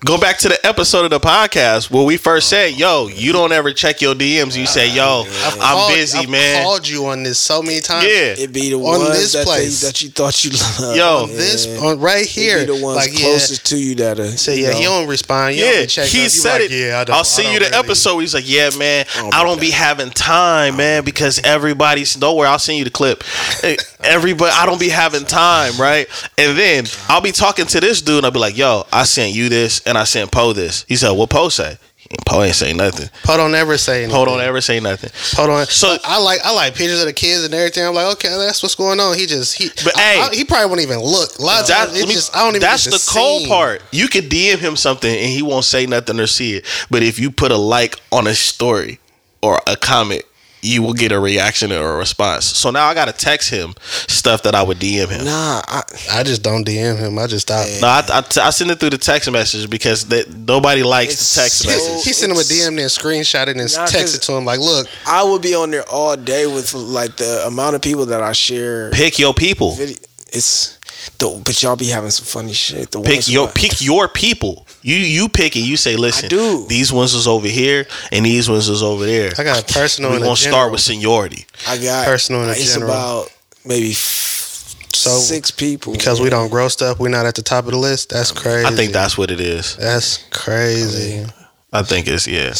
go 0.06 0.16
back 0.16 0.38
to 0.38 0.48
the 0.48 0.64
episode 0.66 1.04
of 1.04 1.10
the 1.10 1.18
podcast 1.18 1.90
where 1.90 2.04
we 2.04 2.16
first 2.16 2.48
said, 2.48 2.74
"Yo, 2.78 3.08
you 3.08 3.32
don't 3.32 3.50
ever 3.52 3.72
check 3.72 4.00
your 4.00 4.14
DMs." 4.14 4.56
You 4.56 4.66
say, 4.66 4.88
"Yo, 4.88 5.24
I'm 5.44 5.58
Called- 5.58 5.92
busy, 5.92 6.18
I've 6.18 6.28
man." 6.28 6.62
called 6.62 6.86
you 6.86 7.06
on 7.06 7.22
this 7.24 7.38
so 7.38 7.60
many 7.62 7.80
times 7.80 8.04
Yeah, 8.06 8.34
It 8.38 8.52
be 8.52 8.70
the 8.70 8.78
one 8.78 9.00
On 9.00 9.06
ones 9.08 9.18
this 9.18 9.32
that, 9.32 9.44
place. 9.44 9.80
that 9.80 10.00
you 10.02 10.10
thought 10.10 10.44
you 10.44 10.50
loved. 10.52 10.96
Yo, 10.96 11.26
this 11.26 11.66
on 11.80 11.98
right 11.98 12.22
It 12.24 12.28
here 12.28 12.60
be 12.60 12.66
the 12.66 12.76
ones 12.76 12.96
like 12.96 13.14
closest 13.16 13.66
to 13.66 13.76
you 13.76 13.94
that 13.96 14.20
are. 14.20 14.26
Say 14.36 14.58
you 14.58 14.64
yeah, 14.64 14.70
know, 14.70 14.76
he 14.78 14.84
don't 14.84 15.08
respond. 15.08 15.56
You 15.56 15.64
yeah. 15.64 15.72
don't 15.72 15.88
check 15.90 16.06
He 16.08 16.18
up. 16.20 16.24
You 16.24 16.28
said 16.30 16.52
like, 16.52 16.60
it. 16.62 16.70
Yeah, 16.70 17.00
I 17.00 17.04
don't, 17.04 17.16
I'll 17.16 17.24
send 17.24 17.48
I 17.48 17.52
you 17.54 17.58
don't 17.58 17.70
the 17.72 17.76
really- 17.76 17.84
episode. 17.88 18.18
He's 18.20 18.34
like, 18.34 18.44
"Yeah, 18.48 18.70
man, 18.78 19.06
don't 19.16 19.34
I 19.34 19.42
don't 19.42 19.60
be 19.60 19.70
that. 19.70 19.76
having 19.76 20.10
time, 20.10 20.76
man, 20.76 21.04
because 21.04 21.40
everybody's. 21.42 22.14
Don't 22.14 22.36
worry, 22.36 22.48
I'll 22.48 22.58
send 22.60 22.78
you 22.78 22.84
the 22.84 22.90
clip. 22.90 23.24
Eh, 23.62 23.76
Everybody, 24.04 24.52
I 24.54 24.66
don't 24.66 24.78
be 24.78 24.88
having 24.88 25.24
time, 25.24 25.76
right? 25.78 26.06
And 26.38 26.56
then 26.56 26.84
I'll 27.08 27.20
be 27.20 27.32
talking 27.32 27.66
to 27.66 27.80
this 27.80 28.00
dude, 28.02 28.18
and 28.18 28.26
I'll 28.26 28.30
be 28.30 28.38
like, 28.38 28.56
"Yo, 28.56 28.86
I 28.92 29.02
sent 29.02 29.34
you 29.34 29.48
this, 29.48 29.80
and 29.84 29.95
I 29.96 30.04
sent 30.04 30.30
Poe 30.30 30.52
this." 30.52 30.84
He 30.88 30.96
said, 30.96 31.10
"What 31.12 31.30
Poe 31.30 31.48
say?" 31.48 31.78
Poe 32.24 32.44
ain't 32.44 32.54
say 32.54 32.72
nothing. 32.72 33.10
Poe 33.24 33.36
don't 33.36 33.52
ever 33.56 33.76
say 33.76 34.04
anything. 34.04 34.14
Poe 34.14 34.24
don't 34.24 34.40
ever 34.40 34.60
say 34.60 34.78
nothing. 34.78 35.10
Hold 35.32 35.50
on. 35.50 35.66
So- 35.66 35.98
I 36.04 36.18
like 36.20 36.38
I 36.44 36.52
like 36.52 36.76
pictures 36.76 37.00
of 37.00 37.06
the 37.06 37.12
kids 37.12 37.42
and 37.42 37.52
everything. 37.52 37.84
I'm 37.84 37.94
like, 37.96 38.06
okay, 38.14 38.28
that's 38.28 38.62
what's 38.62 38.76
going 38.76 39.00
on. 39.00 39.16
He 39.18 39.26
just 39.26 39.54
he, 39.58 39.70
But, 39.84 39.96
I- 39.98 40.00
hey- 40.00 40.20
I- 40.20 40.34
he 40.34 40.44
probably 40.44 40.66
won't 40.68 40.80
even 40.82 41.00
look. 41.00 41.36
A 41.40 41.42
lot 41.42 41.62
of 41.62 41.66
That- 41.66 41.88
times, 41.88 42.06
me- 42.06 42.12
just 42.14 42.34
I 42.36 42.40
don't 42.44 42.50
even. 42.50 42.60
that's 42.60 42.84
the 42.84 43.02
cold 43.12 43.42
see. 43.42 43.48
part. 43.48 43.82
You 43.90 44.06
could 44.06 44.28
DM 44.28 44.60
him 44.60 44.76
something 44.76 45.10
and 45.12 45.28
he 45.28 45.42
won't 45.42 45.64
say 45.64 45.84
nothing 45.86 46.20
or 46.20 46.28
see 46.28 46.54
it. 46.54 46.64
But 46.90 47.02
if 47.02 47.18
you 47.18 47.32
put 47.32 47.50
a 47.50 47.56
like 47.56 47.96
on 48.12 48.28
a 48.28 48.36
story 48.36 49.00
or 49.42 49.60
a 49.66 49.74
comment, 49.74 50.22
you 50.62 50.82
will 50.82 50.94
get 50.94 51.12
a 51.12 51.20
reaction 51.20 51.70
or 51.70 51.94
a 51.94 51.96
response. 51.96 52.44
So 52.44 52.70
now 52.70 52.86
I 52.86 52.94
gotta 52.94 53.12
text 53.12 53.50
him 53.50 53.74
stuff 54.08 54.42
that 54.44 54.54
I 54.54 54.62
would 54.62 54.78
DM 54.78 55.08
him. 55.10 55.24
Nah, 55.24 55.62
I, 55.68 55.82
I 56.10 56.22
just 56.24 56.42
don't 56.42 56.66
DM 56.66 56.98
him. 56.98 57.18
I 57.18 57.26
just 57.26 57.46
stop. 57.46 57.66
No, 57.80 57.86
I, 57.86 58.02
I, 58.08 58.18
I 58.46 58.50
send 58.50 58.70
it 58.70 58.80
through 58.80 58.90
the 58.90 58.98
text 58.98 59.30
message 59.30 59.70
because 59.70 60.06
that 60.06 60.34
nobody 60.34 60.82
likes 60.82 61.12
It's 61.12 61.34
the 61.34 61.40
text 61.42 61.58
so- 61.62 61.68
message. 61.68 62.04
He 62.04 62.12
sent 62.12 62.32
him 62.32 62.38
a 62.38 62.40
It's- 62.40 62.68
DM, 62.68 62.76
then 62.76 62.88
screenshot 62.88 63.42
it 63.48 63.56
and 63.56 63.58
Nah, 63.58 63.86
text 63.86 63.92
'cause- 63.92 64.14
it 64.16 64.22
to 64.22 64.32
him. 64.32 64.44
Like, 64.44 64.60
look, 64.60 64.88
I 65.06 65.22
would 65.22 65.42
be 65.42 65.54
on 65.54 65.70
there 65.70 65.88
all 65.88 66.16
day 66.16 66.46
with 66.46 66.72
like 66.74 67.16
the 67.16 67.46
amount 67.46 67.76
of 67.76 67.82
people 67.82 68.06
that 68.06 68.22
I 68.22 68.32
share. 68.32 68.90
Pick 68.90 69.18
your 69.18 69.34
people. 69.34 69.72
Video. 69.76 69.96
It's 70.32 70.76
the, 71.18 71.40
but 71.44 71.62
y'all 71.62 71.76
be 71.76 71.86
having 71.86 72.10
some 72.10 72.24
funny 72.26 72.52
shit. 72.52 72.90
The 72.90 73.00
Pick 73.00 73.12
ones 73.14 73.30
your 73.32 73.46
who- 73.46 73.52
pick 73.52 73.80
your 73.80 74.08
people. 74.08 74.65
You 74.86 74.94
you 74.98 75.28
pick 75.28 75.56
it. 75.56 75.60
You 75.60 75.76
say, 75.76 75.96
listen, 75.96 76.28
do. 76.28 76.64
these 76.68 76.92
ones 76.92 77.12
is 77.12 77.26
over 77.26 77.48
here 77.48 77.86
and 78.12 78.24
these 78.24 78.48
ones 78.48 78.68
is 78.68 78.84
over 78.84 79.04
there. 79.04 79.32
I 79.36 79.42
got 79.42 79.66
personal. 79.66 80.10
We're 80.12 80.16
and 80.18 80.24
gonna 80.26 80.36
start 80.36 80.70
with 80.70 80.80
seniority. 80.80 81.44
I 81.66 81.76
got 81.78 82.06
Personal 82.06 82.42
and 82.42 82.52
It's 82.52 82.72
general. 82.72 82.92
about 82.92 83.32
maybe 83.64 83.90
So, 83.94 85.10
six 85.18 85.50
people 85.50 85.92
because 85.92 86.20
we 86.20 86.30
don't 86.30 86.50
grow 86.50 86.68
stuff. 86.68 87.00
We're 87.00 87.08
not 87.08 87.26
at 87.26 87.34
the 87.34 87.42
top 87.42 87.64
of 87.64 87.72
the 87.72 87.78
list. 87.78 88.10
That's 88.10 88.30
crazy. 88.30 88.64
I 88.64 88.70
think 88.76 88.92
that's 88.92 89.18
what 89.18 89.32
it 89.32 89.40
is. 89.40 89.74
that's 89.76 90.18
crazy. 90.30 91.26
I 91.72 91.82
think 91.82 92.06
it's 92.06 92.28
yeah. 92.28 92.54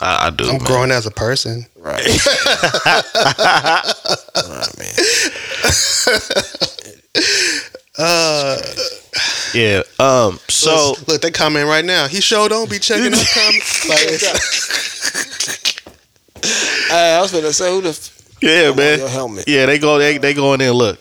I, 0.00 0.26
I 0.26 0.30
do. 0.30 0.46
I'm 0.46 0.56
man. 0.56 0.64
growing 0.64 0.90
as 0.90 1.06
a 1.06 1.12
person. 1.12 1.66
Right. 1.76 2.04
right, 4.44 4.76
man. 4.76 4.94
Uh, 7.98 8.56
Yeah. 9.54 9.82
Um. 9.98 10.38
So 10.48 10.90
look, 10.98 11.08
look, 11.08 11.22
they 11.22 11.30
comment 11.30 11.66
right 11.66 11.84
now. 11.84 12.06
He 12.06 12.20
sure 12.20 12.48
don't 12.48 12.70
be 12.70 12.78
checking 12.78 13.12
up 13.12 13.26
comments. 13.34 13.88
Like, 13.88 14.20
Hey, 16.88 17.14
I 17.16 17.20
was 17.20 17.32
gonna 17.32 17.52
say 17.52 17.70
who 17.70 17.82
the 17.82 17.90
f- 17.90 18.16
yeah, 18.40 18.70
on 18.70 18.76
man. 18.76 18.98
your 18.98 19.08
helmet. 19.08 19.44
Yeah, 19.46 19.66
they 19.66 19.78
go. 19.78 19.98
They 19.98 20.18
they 20.18 20.32
go 20.34 20.52
in 20.54 20.60
there. 20.60 20.70
and 20.70 20.78
Look, 20.78 20.98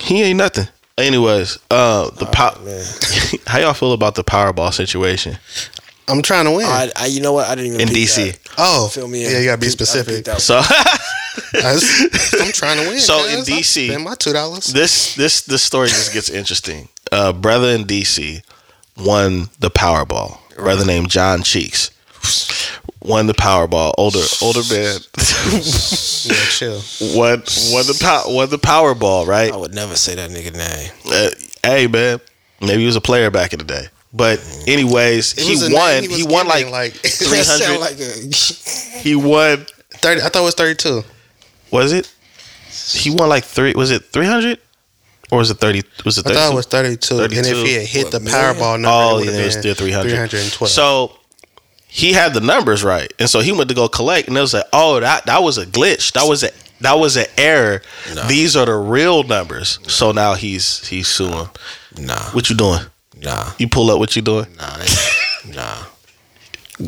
he 0.00 0.22
ain't 0.22 0.38
nothing. 0.38 0.66
Anyways, 0.98 1.58
uh, 1.70 2.10
the 2.10 2.26
pow- 2.26 2.58
man. 2.64 2.84
How 3.46 3.58
y'all 3.60 3.74
feel 3.74 3.92
about 3.92 4.14
the 4.14 4.24
Powerball 4.24 4.72
situation 4.74 5.38
I'm 6.08 6.20
trying 6.22 6.44
to 6.46 6.50
win. 6.50 6.66
I, 6.66 6.90
I, 6.96 7.06
you 7.06 7.20
know 7.22 7.32
what? 7.32 7.48
I 7.48 7.54
didn't 7.54 7.74
even 7.74 7.80
in 7.88 7.94
DC? 7.94 8.32
that. 8.32 8.38
oh, 8.58 8.88
Feel 8.88 9.06
me? 9.08 9.22
yeah, 9.22 9.38
you 9.38 9.44
gotta 9.46 9.60
be 9.60 9.68
specific. 9.68 10.26
So 10.38 10.56
I 10.56 10.58
was- 10.58 11.21
I'm 11.54 12.52
trying 12.52 12.82
to 12.82 12.88
win. 12.88 12.98
So 12.98 13.24
in 13.26 13.40
DC 13.44 13.88
spend 13.88 14.04
my 14.04 14.14
two 14.14 14.32
dollars. 14.32 14.66
this 14.66 15.14
this 15.14 15.42
this 15.42 15.62
story 15.62 15.88
just 15.88 16.12
gets 16.12 16.28
interesting. 16.30 16.88
Uh, 17.10 17.32
brother 17.32 17.68
in 17.68 17.84
DC 17.84 18.42
won 18.96 19.48
the 19.60 19.70
Powerball. 19.70 20.38
Brother 20.56 20.84
named 20.84 21.10
John 21.10 21.42
Cheeks 21.42 21.90
won 23.00 23.26
the 23.26 23.34
Powerball. 23.34 23.92
Older 23.98 24.22
older 24.40 24.60
man 24.70 24.98
Yeah, 26.24 26.34
chill. 26.50 26.80
won 27.16 27.42
won 27.72 27.86
the 27.86 27.98
pow- 28.00 28.24
won 28.26 28.48
the 28.50 28.58
Powerball. 28.58 29.26
Right. 29.26 29.52
I 29.52 29.56
would 29.56 29.74
never 29.74 29.96
say 29.96 30.14
that 30.14 30.30
nigga 30.30 30.52
name. 30.52 30.90
Uh, 31.06 31.30
hey 31.62 31.86
man, 31.86 32.20
maybe 32.60 32.80
he 32.80 32.86
was 32.86 32.96
a 32.96 33.00
player 33.00 33.30
back 33.30 33.52
in 33.52 33.58
the 33.58 33.64
day. 33.64 33.86
But 34.14 34.40
anyways, 34.66 35.32
he 35.32 35.72
won. 35.72 36.02
name 36.02 36.10
He, 36.10 36.22
won 36.22 36.46
like, 36.46 36.70
like 36.70 36.92
300. 37.02 37.80
like 37.80 37.98
a 37.98 38.98
he 38.98 39.14
won. 39.14 39.66
thirty. 39.94 40.20
I 40.20 40.28
thought 40.28 40.42
it 40.42 40.44
was 40.44 40.54
thirty-two. 40.54 41.02
Was 41.72 41.92
it? 41.92 42.12
He 42.92 43.10
won 43.10 43.28
like 43.28 43.44
three. 43.44 43.72
Was 43.74 43.90
it 43.90 44.04
three 44.12 44.26
hundred? 44.26 44.58
Or 45.30 45.38
was 45.38 45.50
it 45.50 45.54
thirty? 45.58 45.82
Was 46.04 46.18
it 46.18 46.24
32? 46.24 46.30
I 46.30 46.34
32? 46.34 46.34
thought 46.34 46.52
it 46.52 46.54
was 46.56 46.66
thirty-two. 46.66 47.20
And 47.20 47.32
if 47.32 47.66
he 47.66 47.72
had 47.74 47.86
hit 47.86 48.04
What, 48.04 48.12
the 48.12 48.20
million? 48.20 48.38
Powerball 48.54 48.80
number, 48.80 48.88
Oh, 48.90 49.18
it 49.18 49.24
yeah, 49.24 49.30
would 49.30 49.40
it 49.40 49.44
was 49.46 49.54
have 49.54 49.62
still 49.62 49.74
been 49.74 49.84
300. 50.04 50.10
312. 50.30 50.68
So 50.70 51.18
he 51.88 52.12
had 52.12 52.34
the 52.34 52.40
numbers 52.40 52.84
right, 52.84 53.10
and 53.18 53.28
so 53.30 53.40
he 53.40 53.50
went 53.52 53.68
to 53.70 53.74
go 53.74 53.88
collect, 53.88 54.28
and 54.28 54.36
it 54.36 54.40
was 54.42 54.52
like, 54.52 54.64
oh, 54.74 55.00
that 55.00 55.24
that 55.26 55.42
was 55.42 55.56
a 55.56 55.64
glitch. 55.64 56.12
That 56.12 56.28
was 56.28 56.42
a 56.44 56.50
that 56.82 56.94
was 56.98 57.16
an 57.16 57.24
error. 57.38 57.80
Nah. 58.14 58.26
These 58.26 58.56
are 58.56 58.66
the 58.66 58.74
real 58.76 59.22
numbers. 59.22 59.78
So 59.90 60.12
now 60.12 60.34
he's 60.34 60.86
he's 60.88 61.08
suing. 61.08 61.48
nah, 61.98 62.30
What 62.32 62.50
you 62.50 62.56
doing? 62.56 62.80
nah, 63.22 63.52
You 63.58 63.68
pull 63.68 63.90
up. 63.90 63.98
What 64.00 64.14
you 64.16 64.20
doing? 64.22 64.46
nah, 64.58 64.76
nah. 65.54 65.84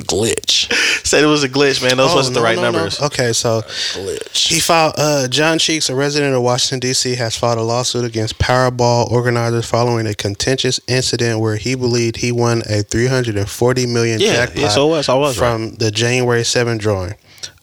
Glitch, 0.00 0.72
Said 1.06 1.22
it 1.22 1.26
was 1.26 1.42
a 1.44 1.48
glitch, 1.48 1.82
man. 1.82 1.96
Those 1.98 2.12
Oh, 2.12 2.16
wasn't 2.16 2.34
the 2.36 2.42
right 2.42 2.56
no, 2.56 2.62
no. 2.62 2.70
numbers. 2.72 3.00
Okay, 3.00 3.32
so 3.32 3.62
glitch. 3.62 4.48
he 4.48 4.60
filed. 4.60 4.94
Uh, 4.96 5.28
John 5.28 5.58
Cheeks, 5.58 5.88
a 5.90 5.94
resident 5.94 6.34
of 6.34 6.42
Washington 6.42 6.80
D.C., 6.80 7.14
has 7.16 7.36
filed 7.36 7.58
a 7.58 7.62
lawsuit 7.62 8.04
against 8.04 8.38
Powerball 8.38 9.10
organizers 9.10 9.66
following 9.68 10.06
a 10.06 10.14
contentious 10.14 10.80
incident 10.88 11.40
where 11.40 11.56
he 11.56 11.74
believed 11.74 12.16
he 12.16 12.32
won 12.32 12.62
a 12.68 12.82
340 12.82 13.86
million 13.86 14.20
Yeah, 14.20 14.34
jackpot 14.34 14.58
yeah, 14.62 14.68
so 14.68 14.86
it 14.86 14.90
was. 14.90 15.08
I 15.08 15.14
was 15.14 15.38
right. 15.38 15.52
from 15.52 15.74
the 15.76 15.90
January 15.90 16.44
7 16.44 16.78
drawing. 16.78 17.14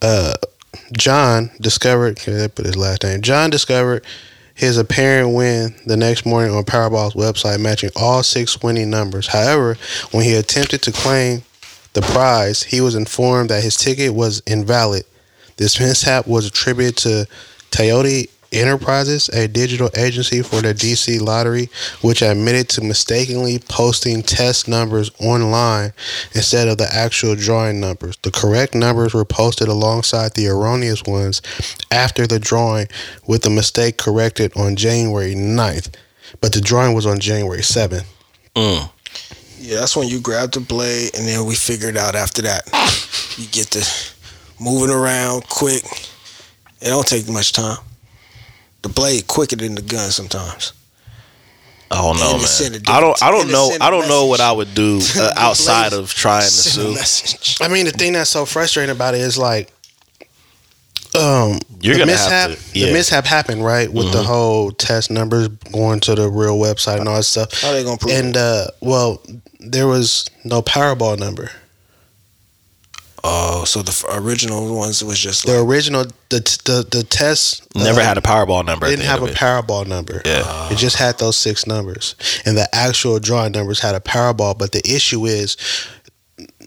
Uh, 0.02 0.34
John 0.98 1.52
discovered. 1.60 2.18
Can 2.18 2.38
they 2.38 2.48
put 2.48 2.66
his 2.66 2.78
last 2.78 3.04
name? 3.04 3.22
John 3.22 3.50
discovered 3.50 4.06
his 4.54 4.78
apparent 4.78 5.34
win 5.34 5.74
the 5.86 5.98
next 5.98 6.26
morning 6.26 6.54
on 6.54 6.64
Powerball's 6.64 7.14
website, 7.14 7.60
matching 7.60 7.90
all 7.96 8.22
six 8.22 8.62
winning 8.62 8.90
numbers. 8.90 9.28
However, 9.28 9.78
when 10.12 10.24
he 10.24 10.36
attempted 10.36 10.82
to 10.84 10.92
claim 10.92 11.44
the 11.94 12.02
prize, 12.02 12.64
he 12.64 12.82
was 12.82 12.96
informed 12.96 13.50
that 13.50 13.64
his 13.64 13.76
ticket 13.76 14.14
was 14.14 14.42
invalid. 14.48 15.04
This 15.58 15.80
mishap 15.80 16.28
was 16.28 16.46
attributed 16.46 16.98
to 16.98 17.28
Taoti 17.72 18.28
Enterprises, 18.54 19.30
a 19.30 19.48
digital 19.48 19.90
agency 19.96 20.42
for 20.42 20.62
the 20.62 20.74
DC 20.74 21.22
lottery, 21.22 21.70
which 22.02 22.22
admitted 22.22 22.68
to 22.70 22.82
mistakenly 22.82 23.60
posting 23.60 24.22
test 24.22 24.68
numbers 24.68 25.10
online 25.22 25.94
instead 26.36 26.68
of 26.68 26.78
the 26.78 26.94
actual 26.94 27.36
drawing 27.36 27.80
numbers. 27.80 28.18
The 28.24 28.32
correct 28.32 28.76
numbers 28.76 29.14
were 29.14 29.24
posted 29.24 29.70
alongside 29.70 30.34
the 30.34 30.50
erroneous 30.50 31.04
ones 31.04 31.42
after 31.92 32.28
the 32.28 32.40
drawing, 32.40 32.88
with 33.26 33.44
the 33.44 33.50
mistake 33.50 33.98
corrected 33.98 34.52
on 34.58 34.76
January 34.76 35.34
9th. 35.34 35.90
But 36.42 36.52
the 36.52 36.60
drawing 36.60 36.94
was 36.94 37.06
on 37.06 37.20
January 37.20 37.62
7th. 37.62 38.06
Mm. 38.56 38.90
Yeah, 39.62 39.80
that's 39.82 39.96
when 39.96 40.08
you 40.08 40.20
grab 40.20 40.52
the 40.52 40.60
blade, 40.60 41.16
and 41.16 41.28
then 41.28 41.46
we 41.46 41.56
figured 41.56 41.96
out 41.98 42.16
after 42.16 42.42
that. 42.42 42.66
You 43.38 43.48
get 43.48 43.70
the 43.70 43.88
moving 44.60 44.90
around 44.94 45.48
quick. 45.48 45.84
It 46.82 46.88
don't 46.90 47.06
take 47.08 47.30
much 47.30 47.54
time. 47.54 47.78
The 48.82 48.90
blade 48.90 49.28
quicker 49.28 49.56
than 49.56 49.76
the 49.76 49.82
gun 49.84 50.10
sometimes. 50.10 50.74
I 51.92 51.96
don't 52.02 52.18
know, 52.18 52.34
And 52.36 52.42
it 52.44 52.48
sent 52.48 52.74
man. 52.74 52.82
I 52.88 53.00
don't. 53.02 53.14
different- 53.14 53.24
I 53.24 53.32
don't 53.32 53.52
know. 53.52 53.70
sent 53.70 53.82
a 53.82 53.86
I 53.86 53.90
don't 53.92 54.08
know 54.08 54.26
what. 54.26 54.40
I 54.40 54.52
would 54.52 54.74
do 54.74 55.00
uh, 55.18 55.34
outside 55.38 55.94
of 55.94 56.12
trying 56.14 56.42
to 56.44 56.48
Send 56.48 56.98
sue. 56.98 57.64
I 57.64 57.68
mean, 57.68 57.86
the 57.86 57.92
thing 57.92 58.14
that's 58.14 58.30
so 58.30 58.46
frustrating 58.46 58.96
about 58.96 59.14
it 59.14 59.22
is 59.22 59.38
like, 59.38 59.72
um, 61.16 61.60
You're 61.82 61.98
the 61.98 62.06
mishap. 62.06 62.52
to- 62.52 62.58
yeah. 62.74 62.88
The 62.88 62.94
mishap 62.94 63.26
happened 63.26 63.64
right 63.66 63.92
with 63.92 64.12
the 64.12 64.22
Mhm. 64.22 64.26
whole 64.26 64.72
test 64.72 65.12
numbers 65.12 65.48
going 65.72 66.00
to 66.02 66.16
the 66.16 66.30
real 66.30 66.58
website 66.58 67.00
and 67.00 67.08
all 67.10 67.18
that 67.18 67.24
stuff. 67.24 67.54
How 67.62 67.72
they 67.74 67.84
gonna 67.84 67.98
prove 67.98 68.14
And 68.14 68.38
uh, 68.38 68.68
well, 68.82 69.22
there 69.60 69.88
was 69.88 70.26
no 70.44 70.62
Powerball 70.62 71.18
number. 71.20 71.52
Oh, 73.24 73.66
so 73.66 73.84
the 73.84 74.04
original 74.14 74.76
ones 74.76 75.04
was 75.04 75.20
just 75.20 75.46
The 75.46 75.60
like, 75.60 75.68
original, 75.68 76.06
the 76.30 76.40
the 76.66 76.88
the 76.90 77.04
test 77.04 77.62
Never 77.76 78.00
uh, 78.02 78.04
had 78.04 78.18
a 78.18 78.22
Powerball 78.22 78.66
number. 78.66 78.88
Didn't 78.88 79.06
have 79.06 79.22
a 79.22 79.26
it. 79.26 79.36
Powerball 79.36 79.86
number. 79.86 80.24
Yeah. 80.26 80.72
It 80.72 80.78
just 80.80 80.96
had 80.96 81.20
those 81.20 81.38
six 81.38 81.68
numbers, 81.68 82.16
and 82.46 82.58
the 82.58 82.68
actual 82.74 83.20
drawing 83.20 83.52
numbers 83.52 83.80
had 83.80 83.94
a 83.94 84.00
Powerball. 84.00 84.58
But 84.58 84.72
the 84.72 84.82
issue 84.92 85.26
is, 85.28 85.56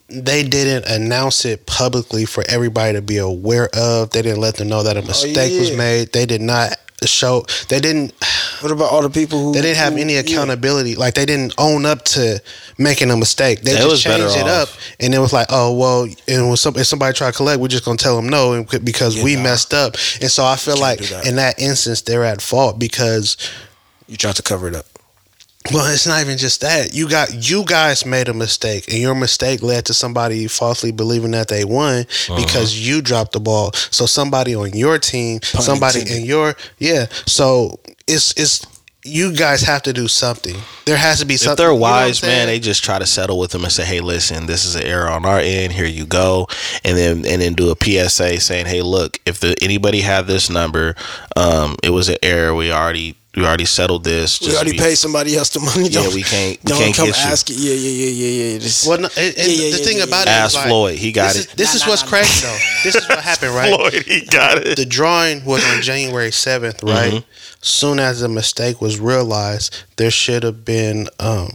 they 0.08 0.42
didn't 0.46 0.84
announce 0.90 1.44
it 1.44 1.66
publicly 1.66 2.24
for 2.24 2.44
everybody 2.48 2.92
to 2.94 3.02
be 3.02 3.16
aware 3.18 3.68
of. 3.74 4.10
They 4.10 4.22
didn't 4.22 4.40
let 4.40 4.56
them 4.56 4.68
know 4.68 4.82
that 4.82 4.96
a 4.96 5.00
oh, 5.02 5.06
mistake 5.06 5.58
was 5.58 5.68
Oh, 5.70 5.72
yeah. 5.72 5.78
made. 5.78 6.12
They 6.12 6.26
did 6.26 6.40
not 6.42 6.76
show. 7.04 7.44
They 7.68 7.80
didn't. 7.80 8.14
what 8.60 8.72
about 8.72 8.90
all 8.90 9.02
the 9.02 9.10
people 9.10 9.38
who 9.38 9.52
They 9.52 9.60
didn't 9.60 9.76
have 9.76 9.92
who- 9.94 9.98
any 9.98 10.14
yeah. 10.14 10.20
accountability. 10.20 10.94
Like 10.94 11.12
they 11.14 11.26
didn't 11.26 11.52
own 11.58 11.84
up 11.84 12.02
to 12.16 12.40
making 12.78 13.10
a 13.10 13.16
mistake. 13.16 13.60
They 13.60 13.72
They 13.72 13.76
just 13.78 13.90
was 13.90 14.02
changed 14.02 14.36
it 14.36 14.46
up, 14.46 14.68
and 15.00 15.14
it 15.14 15.18
was 15.18 15.32
like, 15.32 15.48
oh 15.50 15.74
well. 15.76 16.06
And 16.28 16.48
when 16.48 16.56
some, 16.56 16.76
if 16.76 16.86
somebody 16.86 17.14
try 17.14 17.30
to 17.30 17.36
collect, 17.36 17.60
we're 17.60 17.68
just 17.68 17.84
gonna 17.84 17.98
tell 17.98 18.16
them 18.16 18.28
no 18.30 18.54
and- 18.54 18.84
because 18.84 19.16
Yeah, 19.16 19.24
we 19.24 19.36
nah. 19.36 19.42
messed 19.42 19.74
up. 19.74 19.96
And 20.22 20.30
so 20.30 20.44
I 20.46 20.56
feel 20.56 20.78
like 20.78 21.00
that. 21.00 21.26
in 21.26 21.36
that 21.36 21.58
instance, 21.58 22.00
they're 22.02 22.24
at 22.24 22.40
fault 22.40 22.78
because 22.78 23.36
You 24.06 24.16
tried 24.16 24.36
to 24.36 24.42
cover 24.42 24.68
it 24.68 24.74
up. 24.74 24.86
Well, 25.72 25.92
it's 25.92 26.06
not 26.06 26.20
even 26.20 26.36
just 26.36 26.60
that. 26.60 26.94
You 26.94 27.08
got 27.08 27.48
you 27.48 27.64
guys 27.64 28.04
made 28.04 28.28
a 28.28 28.34
mistake, 28.34 28.84
and 28.88 28.98
your 28.98 29.14
mistake 29.14 29.62
led 29.62 29.86
to 29.86 29.94
somebody 29.94 30.46
falsely 30.46 30.92
believing 30.92 31.30
that 31.30 31.48
they 31.48 31.64
won 31.64 32.04
because 32.36 32.78
you 32.86 33.00
dropped 33.00 33.32
the 33.32 33.40
ball. 33.40 33.72
So 33.72 34.04
somebody 34.04 34.54
on 34.54 34.72
your 34.74 34.98
team, 34.98 35.40
somebody 35.42 36.00
in 36.00 36.24
your 36.24 36.54
yeah. 36.78 37.06
So 37.26 37.80
it's 38.06 38.32
it's 38.36 38.66
you 39.06 39.34
guys 39.34 39.62
have 39.62 39.82
to 39.82 39.92
do 39.92 40.08
something. 40.08 40.56
There 40.86 40.96
has 40.96 41.20
to 41.20 41.26
be 41.26 41.36
something. 41.36 41.52
if 41.52 41.56
they're 41.58 41.68
you 41.68 41.74
know 41.74 41.80
wise, 41.80 42.22
man, 42.22 42.46
they 42.46 42.58
just 42.58 42.82
try 42.82 42.98
to 42.98 43.06
settle 43.06 43.38
with 43.38 43.50
them 43.50 43.62
and 43.64 43.72
say, 43.72 43.84
"Hey, 43.84 44.00
listen, 44.00 44.46
this 44.46 44.64
is 44.64 44.74
an 44.74 44.82
error 44.82 45.08
on 45.08 45.24
our 45.24 45.38
end. 45.38 45.72
Here 45.72 45.86
you 45.86 46.04
go," 46.04 46.46
and 46.84 46.96
then 46.96 47.24
and 47.26 47.40
then 47.40 47.54
do 47.54 47.70
a 47.70 47.76
PSA 47.76 48.40
saying, 48.40 48.66
"Hey, 48.66 48.82
look, 48.82 49.18
if 49.24 49.40
the, 49.40 49.56
anybody 49.62 50.00
had 50.00 50.26
this 50.26 50.50
number, 50.50 50.94
um, 51.36 51.76
it 51.82 51.90
was 51.90 52.08
an 52.08 52.16
error. 52.22 52.54
We 52.54 52.72
already 52.72 53.16
we 53.36 53.44
already 53.44 53.64
settled 53.64 54.04
this. 54.04 54.40
We 54.40 54.54
already 54.54 54.72
be- 54.72 54.78
paid 54.78 54.96
somebody 54.96 55.36
else 55.36 55.50
the 55.50 55.60
money. 55.60 55.88
Yeah, 55.88 56.02
Don't- 56.02 56.14
we 56.14 56.22
can't 56.22 56.58
we 56.62 56.68
Don't 56.68 56.78
can't 56.78 56.94
come 56.96 57.06
get 57.06 57.18
you." 57.18 57.30
ask 57.30 57.50
it. 57.50 57.56
Yeah, 57.56 57.74
yeah, 57.74 57.90
yeah, 57.90 58.10
yeah, 58.10 58.52
yeah. 58.52 58.58
This, 58.58 58.86
Well, 58.86 58.98
no, 59.00 59.08
and, 59.16 59.34
and 59.36 59.36
Yeah, 59.36 59.44
yeah, 59.44 59.70
the 59.72 59.78
yeah, 59.78 59.84
thing 59.84 59.96
yeah, 59.98 60.04
about 60.04 60.26
yeah. 60.26 60.42
it 60.42 60.44
Ask 60.44 60.56
like, 60.56 60.66
Floyd. 60.68 60.98
He 60.98 61.12
got 61.12 61.32
this 61.34 61.44
it. 61.44 61.48
Is, 61.48 61.54
this 61.54 61.68
Nah, 61.70 61.76
is 61.76 61.82
nah, 61.82 61.88
what's 61.90 62.02
nah, 62.02 62.08
crazy 62.08 62.46
though. 62.46 62.58
This 62.84 62.94
is 62.96 63.08
what 63.08 63.18
happened, 63.20 63.54
right? 63.54 63.74
Floyd, 63.74 64.02
he 64.06 64.24
got 64.26 64.58
it. 64.58 64.76
The 64.76 64.86
drawing 64.86 65.44
was 65.44 65.64
on 65.74 65.82
January 65.82 66.30
seventh, 66.32 66.82
right? 66.82 67.12
Mm-hmm. 67.14 67.28
Soon 67.60 67.98
as 67.98 68.20
the 68.20 68.28
mistake 68.28 68.80
was 68.80 69.00
realized, 69.00 69.84
there 69.96 70.10
should 70.10 70.42
have 70.42 70.64
been 70.64 71.08
um, 71.18 71.48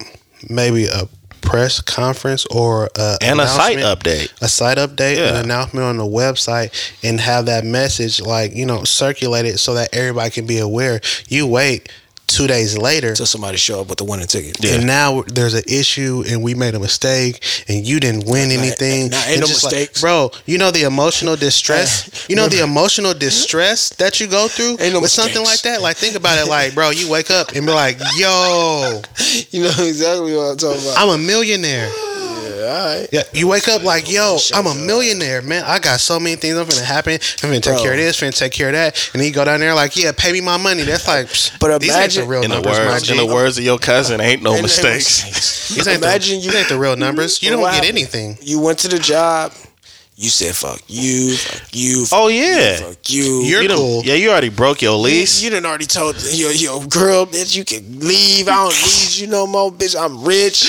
maybe 0.50 0.86
a 0.88 1.08
press 1.50 1.82
conference 1.82 2.46
or 2.48 2.90
a 2.96 3.18
and 3.22 3.42
a 3.42 3.48
site 3.48 3.78
update. 3.78 4.32
a 4.42 4.48
site 4.48 4.78
update, 4.78 5.18
an 5.18 5.44
announcement 5.44 5.86
on 5.86 5.98
the 5.98 6.04
website, 6.04 6.72
and 7.04 7.20
have 7.20 7.48
that 7.48 7.66
message 7.66 8.22
like 8.22 8.56
you 8.56 8.66
know 8.66 8.84
circulated 8.84 9.60
so 9.60 9.74
that 9.74 9.90
everybody 9.94 10.30
can 10.30 10.46
be 10.46 10.60
aware. 10.60 11.02
You 11.28 11.48
wait 11.48 11.92
two 12.30 12.48
days 12.48 12.78
later, 12.78 13.10
until 13.10 13.26
somebody 13.26 13.58
show 13.58 13.82
up 13.82 13.90
with 13.90 13.98
the 13.98 14.06
winning 14.06 14.28
ticket. 14.28 14.58
Yeah. 14.64 14.76
and 14.76 14.88
now 14.88 15.24
there's 15.24 15.54
an 15.54 15.64
issue, 15.68 16.24
and 16.28 16.44
we 16.44 16.54
made 16.56 16.76
a 16.76 16.80
mistake, 16.80 17.44
and 17.68 17.86
you 17.86 18.00
didn't 18.00 18.26
win 18.26 18.52
anything. 18.52 19.10
nah, 19.10 19.18
ain't 19.28 19.42
no 19.42 19.48
just 19.48 19.64
like, 19.64 19.74
mistakes. 19.74 20.02
bro. 20.02 20.32
You 20.46 20.58
know 20.58 20.72
the 20.72 20.84
emotional 20.84 21.36
distress. 21.36 22.08
You 22.30 22.36
know 22.36 22.48
the 22.48 22.62
emotional 22.64 23.14
distress 23.16 23.90
that 23.98 24.20
you 24.20 24.28
go 24.28 24.48
through 24.48 24.78
Ain't 24.80 24.94
no 24.94 25.02
with 25.02 25.10
something 25.10 25.44
like 25.44 25.62
that. 25.64 25.82
Like 25.82 25.98
think 25.98 26.16
about 26.16 26.38
it, 26.38 26.48
like 26.48 26.76
bro, 26.76 26.92
you 26.92 27.10
wake 27.10 27.32
up 27.32 27.54
and 27.56 27.66
be 27.66 27.72
like, 27.72 27.98
yo, 28.18 29.02
You 29.50 29.64
know 29.64 29.74
exactly 29.80 30.36
what 30.36 30.52
I'm 30.52 30.58
talking 30.58 30.82
about. 30.82 30.98
I'm 30.98 31.10
a 31.10 31.18
millionaire. 31.18 31.90
yeah, 32.50 32.64
all 32.66 32.86
right. 33.00 33.08
Yeah, 33.12 33.24
you 33.34 33.48
wake 33.48 33.68
up 33.68 33.84
like, 33.84 34.12
yo, 34.12 34.38
I'm 34.54 34.66
a 34.68 34.76
millionaire, 34.76 35.42
man. 35.42 35.64
I 35.66 35.80
got 35.80 36.00
so 36.00 36.20
many 36.20 36.36
things 36.36 36.58
I'm 36.58 36.68
gonna 36.68 36.84
happen. 36.84 37.14
I'm 37.44 37.50
gonna 37.50 37.60
take 37.62 37.76
Bro. 37.76 37.84
care 37.84 37.92
of 37.94 37.98
this, 37.98 38.20
finna 38.20 38.38
take 38.38 38.52
care 38.52 38.68
of 38.70 38.74
that, 38.74 39.10
and 39.14 39.22
then 39.22 39.28
you 39.28 39.34
go 39.34 39.46
down 39.46 39.60
there 39.60 39.74
like, 39.74 39.96
yeah, 39.96 40.12
pay 40.16 40.32
me 40.32 40.42
my 40.42 40.58
money. 40.58 40.84
That's 40.84 41.08
like, 41.08 41.28
But 41.60 41.80
these 41.82 41.92
ain't 41.92 42.14
the 42.14 42.22
imagine- 42.24 42.28
real 42.28 42.44
In 42.44 42.50
the 42.50 42.56
numbers, 42.56 42.78
my 42.80 42.86
words, 42.88 43.10
in 43.10 43.18
the 43.18 43.26
words 43.26 43.58
of 43.58 43.64
your 43.64 43.78
cousin, 43.80 44.22
ain't 44.22 44.42
no 44.44 44.52
Ain't 44.52 44.60
no 44.60 44.64
mistakes. 44.64 45.24
mistakes. 45.26 45.70
These 45.76 45.88
ain't 45.88 45.98
Imagine 46.04 46.40
the, 46.40 46.46
you- 46.46 46.52
ain't 46.58 46.70
the 46.70 46.80
real 46.80 46.96
numbers. 46.96 47.42
You 47.44 47.52
don't 47.52 47.62
get 47.72 47.86
anything. 47.86 48.38
You 48.42 48.60
went 48.60 48.80
to 48.80 48.88
the 48.88 49.00
job. 49.00 49.54
You 50.22 50.28
said 50.28 50.54
fuck 50.54 50.82
you, 50.88 51.34
fuck 51.38 51.70
you. 51.72 52.06
Fuck 52.06 52.20
Oh 52.20 52.28
yeah, 52.28 52.76
Fuck 52.76 53.10
you. 53.10 53.42
You're 53.44 53.62
you 53.62 53.70
cool. 53.70 54.04
Yeah, 54.04 54.16
you 54.16 54.32
already 54.32 54.50
broke 54.50 54.82
your 54.82 54.98
You, 54.98 55.04
lease. 55.04 55.42
you 55.42 55.50
done 55.50 55.66
already 55.66 55.86
told 55.86 56.22
your 56.34 56.52
your 56.52 56.84
girl 56.88 57.26
that 57.28 57.56
you 57.56 57.64
can 57.64 58.02
leave. 58.02 58.50
I 58.50 58.56
don't 58.56 58.74
need 58.74 59.16
you 59.16 59.28
no 59.28 59.48
more, 59.48 59.72
bitch. 59.72 59.96
I'm 59.98 60.22
rich. 60.26 60.66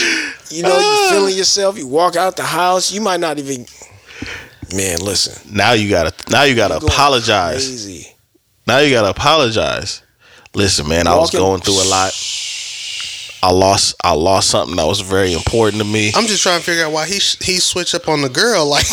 You 0.51 0.63
know, 0.63 0.69
you 0.69 0.85
ah. 0.85 1.09
feeling 1.11 1.37
yourself. 1.37 1.77
You 1.77 1.89
walk 1.89 2.15
out 2.15 2.37
the 2.37 2.45
house. 2.45 2.93
You 2.93 3.01
might 3.01 3.19
not 3.19 3.41
even. 3.41 3.67
Man, 4.73 5.01
listen. 5.01 5.35
now 5.53 5.73
you 5.73 5.91
gotta 5.91 6.15
now 6.31 6.45
you 6.45 6.55
gotta 6.55 6.77
apologize. 6.77 7.67
Crazy. 7.67 8.15
Now 8.69 8.79
you 8.79 8.95
gotta 8.95 9.11
apologize. 9.11 10.03
Listen, 10.55 10.87
man, 10.87 11.09
I 11.09 11.17
was 11.17 11.33
going 11.33 11.61
through 11.61 11.83
a 11.83 11.89
lot. 11.91 12.13
I 13.43 13.53
lost 13.53 13.95
I 14.05 14.13
lost 14.13 14.51
something 14.51 14.77
that 14.77 14.87
was 14.87 15.01
very 15.01 15.33
important 15.33 15.83
to 15.83 15.89
me. 15.89 16.13
I'm 16.15 16.27
just 16.27 16.43
trying 16.43 16.59
to 16.59 16.65
figure 16.65 16.85
out 16.85 16.93
why 16.93 17.07
he 17.07 17.15
he 17.15 17.59
switched 17.59 17.95
up 17.95 18.09
on 18.09 18.23
the 18.23 18.29
girl. 18.29 18.69
Like, 18.71 18.87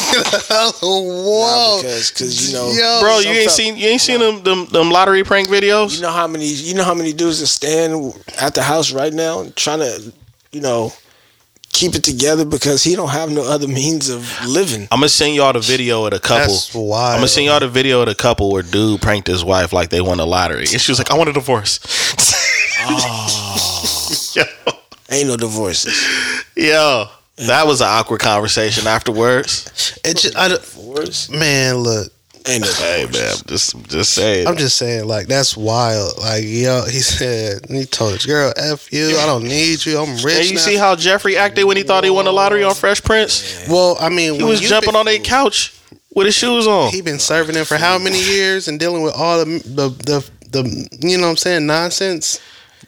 whoa, 0.81 1.79
because 1.81 2.09
because 2.11 2.47
you 2.47 2.53
know, 2.53 2.71
Yo, 2.71 2.99
Bro, 3.01 3.19
you 3.19 3.29
ain't 3.29 3.51
seen 3.51 3.75
you 3.77 3.87
ain't 3.87 4.01
seen 4.01 4.19
them 4.19 4.41
them, 4.43 4.65
them 4.67 4.89
lottery 4.89 5.23
prank 5.23 5.49
videos? 5.49 5.95
You 5.95 6.01
know 6.01 6.11
how 6.11 6.27
many 6.27 6.47
you 6.47 6.73
know 6.73 6.83
how 6.83 6.93
many 6.93 7.13
dudes 7.13 7.39
that 7.41 7.47
stand 7.47 8.13
at 8.39 8.55
the 8.55 8.63
house 8.63 8.91
right 8.91 9.13
now 9.13 9.45
trying 9.55 9.79
to, 9.79 10.13
you 10.51 10.61
know, 10.61 10.93
keep 11.69 11.93
it 11.93 12.03
together 12.03 12.45
because 12.45 12.83
he 12.83 12.95
don't 12.95 13.09
have 13.09 13.29
no 13.29 13.43
other 13.43 13.67
means 13.67 14.09
of 14.09 14.21
living. 14.47 14.87
I'm 14.91 14.99
gonna 14.99 15.09
send 15.09 15.35
y'all 15.35 15.53
the 15.53 15.59
video 15.59 16.05
of 16.05 16.11
the 16.11 16.19
couple. 16.19 16.47
That's 16.47 16.73
wild. 16.73 17.11
I'm 17.11 17.17
gonna 17.17 17.27
send 17.27 17.45
y'all 17.47 17.59
the 17.59 17.67
video 17.67 18.01
of 18.01 18.07
the 18.07 18.15
couple 18.15 18.51
where 18.51 18.63
dude 18.63 19.01
pranked 19.01 19.27
his 19.27 19.43
wife 19.43 19.73
like 19.73 19.89
they 19.89 20.01
won 20.01 20.17
the 20.17 20.25
lottery, 20.25 20.61
and 20.71 20.81
she 20.81 20.91
was 20.91 20.97
like, 20.99 21.11
"I 21.11 21.17
want 21.17 21.29
a 21.29 21.33
divorce." 21.33 21.79
Ah. 22.79 23.76
Yo, 24.37 24.43
Ain't 25.09 25.27
no 25.27 25.37
divorces. 25.37 25.95
yo, 26.55 27.05
that 27.37 27.65
was 27.65 27.81
an 27.81 27.87
awkward 27.89 28.19
conversation 28.19 28.87
afterwards. 28.87 29.97
It 30.03 30.17
just, 30.17 30.35
I, 30.37 30.49
Divorce? 30.49 31.29
man, 31.29 31.75
look, 31.77 32.11
Ain't 32.47 32.61
no 32.63 32.71
Hey 32.71 33.05
divorce. 33.05 33.19
man, 33.19 33.35
just 33.47 33.89
just 33.89 34.13
saying. 34.13 34.47
I'm 34.47 34.55
just 34.57 34.77
saying, 34.77 35.05
like, 35.05 35.27
that's 35.27 35.57
wild. 35.57 36.17
Like, 36.19 36.43
yo, 36.45 36.83
he 36.85 36.99
said, 36.99 37.65
he 37.69 37.85
told 37.85 38.13
his 38.13 38.25
girl, 38.25 38.53
"F 38.55 38.91
you, 38.93 39.17
I 39.17 39.25
don't 39.25 39.43
need 39.43 39.85
you, 39.85 39.97
I'm 39.99 40.15
rich." 40.23 40.35
and 40.37 40.45
you 40.45 40.55
now." 40.55 40.61
see 40.61 40.75
how 40.77 40.95
Geoffrey 40.95 41.35
acted 41.35 41.65
when 41.65 41.75
he 41.77 41.83
thought 41.83 42.03
he 42.05 42.09
won 42.09 42.23
the 42.25 42.31
lottery 42.33 42.63
on 42.63 42.73
Fresh 42.73 43.03
Prince? 43.03 43.67
Well, 43.69 43.97
I 43.99 44.07
mean, 44.09 44.35
He 44.35 44.43
was 44.43 44.61
jumping 44.61 44.95
on 44.95 45.05
their 45.05 45.19
couch 45.19 45.73
with 46.15 46.25
his 46.25 46.35
shoes 46.35 46.67
on. 46.67 46.89
He 46.91 47.01
been 47.01 47.19
serving 47.19 47.55
him 47.55 47.65
for 47.65 47.75
how 47.77 47.97
many 47.97 48.21
years 48.23 48.67
and 48.69 48.79
dealing 48.79 49.01
with 49.03 49.13
all 49.15 49.39
the 49.39 49.45
the 49.65 49.89
the, 49.89 50.29
the 50.61 50.97
you 51.01 51.17
know 51.17 51.25
what 51.25 51.31
I'm 51.31 51.37
saying 51.37 51.65
nonsense. 51.65 52.39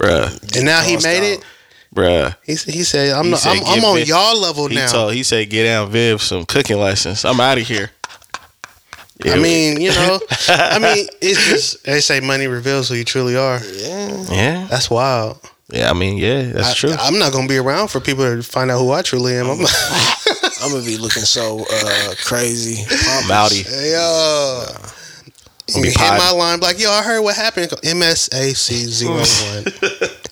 Bruh, 0.02 0.56
And 0.56 0.66
now 0.66 0.82
he 0.82 0.96
made 0.98 1.34
out. 1.34 1.40
it. 1.40 1.46
bruh. 1.94 2.36
He 2.44 2.54
he 2.72 2.84
said, 2.84 3.12
"I'm 3.14 3.26
He 3.26 3.32
not, 3.32 3.40
said, 3.40 3.58
I'm, 3.58 3.80
I'm 3.80 3.86
on 3.86 3.98
Viv-" 3.98 4.08
y'all 4.08 4.40
level 4.40 4.68
He 4.68 4.76
now." 4.76 4.88
told 4.88 5.14
he 5.14 5.24
said 5.24 5.50
get 5.50 5.64
down 5.64 5.90
Viv 5.92 6.22
some 6.22 6.46
cooking 6.46 6.80
lessons. 6.80 7.26
I'm 7.26 7.40
out 7.40 7.58
of 7.58 7.68
here. 7.68 7.92
I 9.26 9.38
mean, 9.38 9.82
you 9.82 9.90
know, 9.90 10.18
I 10.48 10.80
mean, 10.82 11.06
it's 11.22 11.46
just 11.50 11.84
they 11.84 12.00
say 12.00 12.22
money 12.22 12.48
reveals 12.48 12.88
who 12.88 12.96
you 12.96 13.04
truly 13.04 13.36
are. 13.36 13.60
Yeah. 13.76 14.24
yeah, 14.32 14.68
That's 14.70 14.90
wild. 14.90 15.40
yeah. 15.70 15.90
I 15.90 15.94
mean, 15.94 16.18
yeah, 16.18 16.44
that's 16.54 16.70
I, 16.72 16.74
true. 16.74 16.92
I'm 16.98 17.20
not 17.20 17.34
gonna 17.34 17.48
be 17.50 17.58
around 17.58 17.90
for 17.90 18.00
people 18.00 18.24
to 18.24 18.42
find 18.42 18.72
out 18.72 18.80
who 18.80 18.92
I 18.94 19.02
truly 19.02 19.36
am. 19.36 19.50
I'm 19.50 19.60
I'm 20.64 20.72
gonna 20.72 20.86
be 20.86 20.96
looking 20.98 21.24
so 21.24 21.66
uh, 21.70 22.14
crazy. 22.24 22.86
pompous. 22.86 23.28
Mouty. 23.28 23.64
Hey, 23.64 23.92
yo. 23.92 24.66
Gonna 25.74 25.84
be 25.84 25.90
hit 25.90 25.98
my 26.00 26.32
line, 26.32 26.60
like, 26.60 26.80
yo, 26.80 26.92
I 26.92 27.02
heard 27.04 27.22
what 27.22 27.36
happened. 27.36 27.70
MSAC01. 27.72 30.26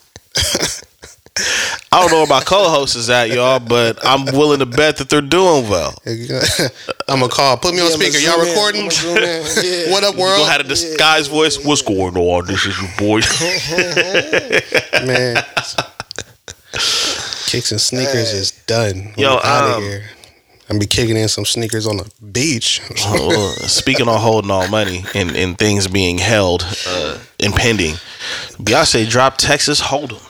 I 1.92 2.02
don't 2.02 2.12
know 2.12 2.18
where 2.20 2.28
my 2.28 2.42
co-host 2.42 2.96
is 2.96 3.10
at, 3.10 3.30
y'all, 3.30 3.60
but 3.60 4.00
I'm 4.06 4.26
willing 4.26 4.60
to 4.60 4.66
bet 4.66 4.98
that 4.98 5.10
they're 5.10 5.22
doing 5.22 5.70
well. 5.70 5.94
I'm 7.08 7.20
gonna 7.20 7.30
call. 7.30 7.58
Put 7.58 7.74
me 7.74 7.80
on 7.82 7.88
Yeah, 7.88 7.94
I'ma 7.94 8.04
speaker. 8.04 8.18
Y'all 8.20 8.40
recording? 8.44 8.82
I'ma 8.82 8.90
zoom 8.90 9.18
in. 9.18 9.24
Yeah. 9.64 9.92
what 9.92 10.04
up, 10.04 10.16
world? 10.16 10.40
gonna 10.40 10.52
have 10.52 10.62
a 10.62 10.64
disguised 10.64 11.30
voice. 11.32 11.64
What's 11.64 11.82
going 11.82 12.18
on? 12.18 12.46
This 12.48 12.66
is 12.66 12.78
your 12.80 12.90
boy. 12.98 13.22
Man. 15.06 15.44
Kicks 17.48 17.72
and 17.72 17.80
sneakers 17.80 18.34
is 18.34 18.52
done. 18.66 19.14
Yo, 19.16 19.32
Yo, 19.32 19.40
out 19.44 19.78
um, 19.78 19.84
of 20.68 20.72
here. 20.72 20.76
I'm 20.76 20.80
be 20.80 20.86
kicking 20.86 21.18
in 21.18 21.28
some 21.28 21.46
sneakers 21.46 21.88
on 21.88 21.98
the 21.98 22.12
beach. 22.32 22.82
Oh, 23.08 23.52
speaking 23.68 24.08
on 24.08 24.20
holding 24.20 24.52
all 24.52 24.68
money 24.68 25.04
and, 25.16 25.36
and 25.36 25.58
things 25.58 25.88
being 25.88 26.18
held 26.18 26.66
uh, 26.88 27.18
and 27.44 27.54
pending, 27.54 27.96
Beyonce 28.62 29.10
dropped 29.10 29.40
Texas 29.40 29.82
Hold'em 29.82 30.22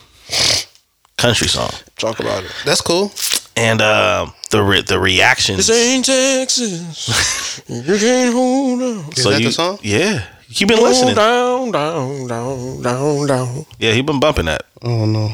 country 1.17 1.47
song, 1.47 1.71
Talk 1.97 2.19
about 2.19 2.43
it. 2.43 2.51
That's 2.65 2.81
cool. 2.81 3.11
and 3.55 3.81
uh, 3.81 4.27
the 4.51 4.61
re- 4.61 4.81
the 4.83 4.99
reactions. 4.99 5.65
This 5.67 5.69
ain't 5.75 6.05
Texas. 6.05 7.61
you 7.67 7.97
can't 7.97 8.33
hold 8.33 8.81
on. 8.81 9.11
Is 9.13 9.23
that 9.23 9.39
you, 9.39 9.45
the 9.47 9.51
song? 9.51 9.79
Yeah, 9.81 10.25
you 10.49 10.67
been 10.67 10.79
listening. 10.79 11.15
down, 11.15 11.71
down, 11.71 12.27
down, 12.27 12.81
down, 12.83 13.27
down. 13.27 13.65
Yeah, 13.79 13.93
he 13.93 14.01
been 14.01 14.19
bumping 14.19 14.45
that 14.45 14.65
Oh 14.83 15.05
no. 15.05 15.31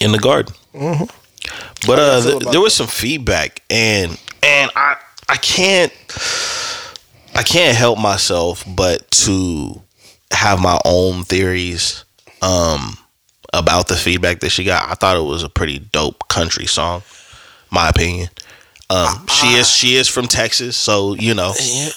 in 0.00 0.12
the 0.12 0.18
garden. 0.18 0.54
Mm-hmm. 0.74 1.04
But 1.86 1.98
uh, 1.98 2.20
th- 2.22 2.42
there 2.52 2.60
was 2.60 2.74
some 2.74 2.86
feedback, 2.86 3.62
and 3.70 4.18
and 4.44 4.70
I 4.76 4.96
I 5.28 5.36
can't 5.36 5.92
I 7.34 7.42
can't 7.42 7.76
help 7.76 7.98
myself 7.98 8.64
but 8.66 9.10
to 9.12 9.80
have 10.30 10.60
my 10.60 10.78
own 10.84 11.24
theories 11.24 12.04
um 12.42 12.98
about 13.52 13.88
the 13.88 13.94
feedback 13.96 14.40
that 14.40 14.50
she 14.50 14.64
got. 14.64 14.90
I 14.90 14.94
thought 14.94 15.16
it 15.16 15.20
was 15.22 15.42
a 15.44 15.48
pretty 15.48 15.78
dope 15.78 16.28
country 16.28 16.66
song, 16.66 17.02
my 17.70 17.88
opinion. 17.88 18.28
Um, 18.90 19.26
she 19.28 19.54
is 19.54 19.70
she 19.70 19.96
is 19.96 20.08
from 20.08 20.26
Texas, 20.26 20.76
so 20.76 21.14
you 21.14 21.34
know 21.34 21.54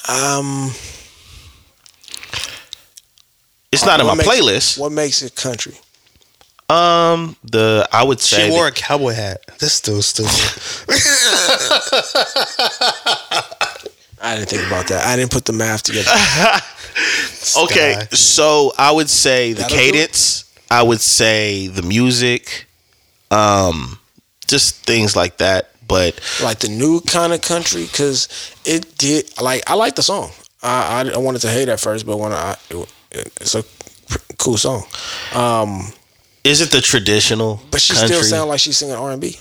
um, 0.07 0.71
it's 3.71 3.85
not 3.85 3.99
in 3.99 4.07
my 4.07 4.15
makes- 4.15 4.29
playlist. 4.29 4.79
What 4.79 4.91
makes 4.91 5.21
it 5.21 5.35
country? 5.35 5.73
Um, 6.69 7.37
the 7.43 7.87
I 7.93 8.03
would 8.03 8.19
say 8.19 8.37
She 8.37 8.43
that- 8.49 8.51
wore 8.51 8.67
a 8.67 8.71
cowboy 8.71 9.13
hat. 9.13 9.41
This 9.59 9.73
still 9.73 10.01
stupid. 10.01 10.31
I 14.21 14.35
didn't 14.35 14.49
think 14.49 14.67
about 14.67 14.87
that. 14.87 15.05
I 15.05 15.15
didn't 15.15 15.31
put 15.31 15.45
the 15.45 15.53
math 15.53 15.83
together. 15.83 16.11
Okay, 17.57 17.95
so 18.11 18.73
I 18.77 18.91
would 18.91 19.09
say 19.09 19.53
the 19.53 19.61
That'll 19.61 19.77
do. 19.77 19.83
cadence. 19.83 20.51
I 20.69 20.81
would 20.83 20.99
say 20.99 21.67
the 21.67 21.81
music, 21.83 22.65
um, 23.31 23.99
just 24.47 24.83
things 24.85 25.15
like 25.15 25.37
that. 25.37 25.69
But 25.87 26.19
like 26.43 26.59
the 26.59 26.67
new 26.67 26.99
kind 27.01 27.31
of 27.31 27.41
country, 27.41 27.83
because 27.83 28.27
it 28.65 28.97
did. 28.97 29.31
Like 29.39 29.63
I 29.69 29.75
like 29.75 29.95
the 29.95 30.01
song. 30.03 30.31
I, 30.61 31.03
I 31.07 31.09
I 31.13 31.17
wanted 31.19 31.39
to 31.41 31.49
hate 31.49 31.69
at 31.69 31.79
first, 31.79 32.05
but 32.05 32.17
when 32.17 32.33
I 32.33 32.57
it, 32.69 32.89
it's 33.39 33.55
a 33.55 33.63
cool 34.37 34.57
song. 34.57 34.83
Um, 35.33 35.93
Is 36.47 36.61
it 36.61 36.71
the 36.71 36.81
traditional? 36.81 37.59
but 37.71 37.81
she 37.81 37.93
country? 37.93 38.15
still 38.15 38.23
sound 38.23 38.49
like 38.49 38.59
she's 38.59 38.77
singing 38.77 38.95
R 38.95 39.11
and 39.11 39.21
B. 39.21 39.37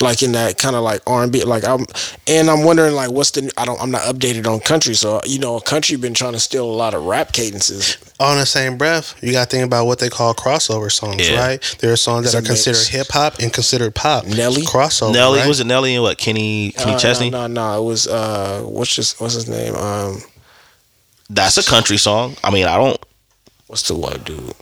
Like 0.00 0.24
in 0.24 0.32
that 0.32 0.58
kind 0.58 0.74
of 0.74 0.82
like 0.82 1.02
R 1.06 1.22
and 1.22 1.30
B, 1.30 1.44
like 1.44 1.62
I'm, 1.64 1.86
and 2.26 2.50
I'm 2.50 2.64
wondering 2.64 2.94
like 2.96 3.12
what's 3.12 3.30
the 3.30 3.48
I 3.56 3.64
don't 3.64 3.80
I'm 3.80 3.92
not 3.92 4.02
updated 4.02 4.44
on 4.52 4.58
country, 4.58 4.94
so 4.94 5.20
you 5.24 5.38
know 5.38 5.60
country 5.60 5.96
been 5.96 6.14
trying 6.14 6.32
to 6.32 6.40
steal 6.40 6.64
a 6.64 6.76
lot 6.82 6.94
of 6.94 7.04
rap 7.04 7.32
cadences. 7.32 7.96
On 8.18 8.36
the 8.36 8.44
same 8.44 8.76
breath, 8.76 9.14
you 9.22 9.30
got 9.30 9.48
to 9.48 9.56
think 9.56 9.64
about 9.64 9.86
what 9.86 10.00
they 10.00 10.08
call 10.08 10.34
crossover 10.34 10.90
songs, 10.90 11.28
Yeah. 11.30 11.38
right? 11.38 11.76
There 11.78 11.92
are 11.92 11.96
songs 11.96 12.32
that 12.32 12.38
It's 12.38 12.48
are 12.48 12.52
mix. 12.52 12.64
considered 12.64 12.88
hip 12.98 13.06
hop 13.12 13.38
and 13.38 13.52
considered 13.52 13.94
pop. 13.94 14.26
Nelly? 14.26 14.62
crossover. 14.62 15.12
Nelly 15.12 15.38
right? 15.40 15.48
was 15.48 15.60
it 15.60 15.66
Nelly 15.68 15.94
and 15.94 16.02
what 16.02 16.18
Kenny 16.18 16.72
Kenny 16.72 16.94
Uh, 16.94 16.98
Chesney? 16.98 17.30
No, 17.30 17.46
no, 17.46 17.70
no, 17.74 17.80
it 17.80 17.86
was 17.86 18.08
uh, 18.08 18.62
what's 18.64 18.96
his 18.96 19.12
what's 19.20 19.34
his 19.34 19.48
name? 19.48 19.76
Um, 19.76 20.20
That's 21.30 21.56
a 21.56 21.62
country 21.62 21.98
song. 21.98 22.34
I 22.42 22.50
mean, 22.50 22.66
I 22.66 22.76
don't. 22.76 22.98
what's 23.68 23.86
the 23.86 23.94
white 23.94 24.24
dude? 24.24 24.54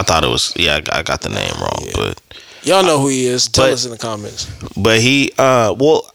I 0.00 0.02
thought 0.02 0.24
it 0.24 0.28
was. 0.30 0.52
Yeah, 0.56 0.76
I 0.76 0.80
got- 0.80 0.94
I 0.96 1.02
got 1.02 1.20
the 1.22 1.28
name 1.28 1.52
wrong, 1.60 1.84
Yeah. 1.86 1.92
but 1.94 2.20
Y'all 2.62 2.82
know 2.82 2.98
who 3.00 3.08
he 3.08 3.26
is. 3.26 3.48
Tell 3.48 3.64
But- 3.66 3.72
us 3.72 3.84
in 3.86 3.90
the 3.90 3.96
comments 3.98 4.46
but 4.76 5.00
he. 5.00 5.32
uh 5.38 5.74
Well, 5.78 6.10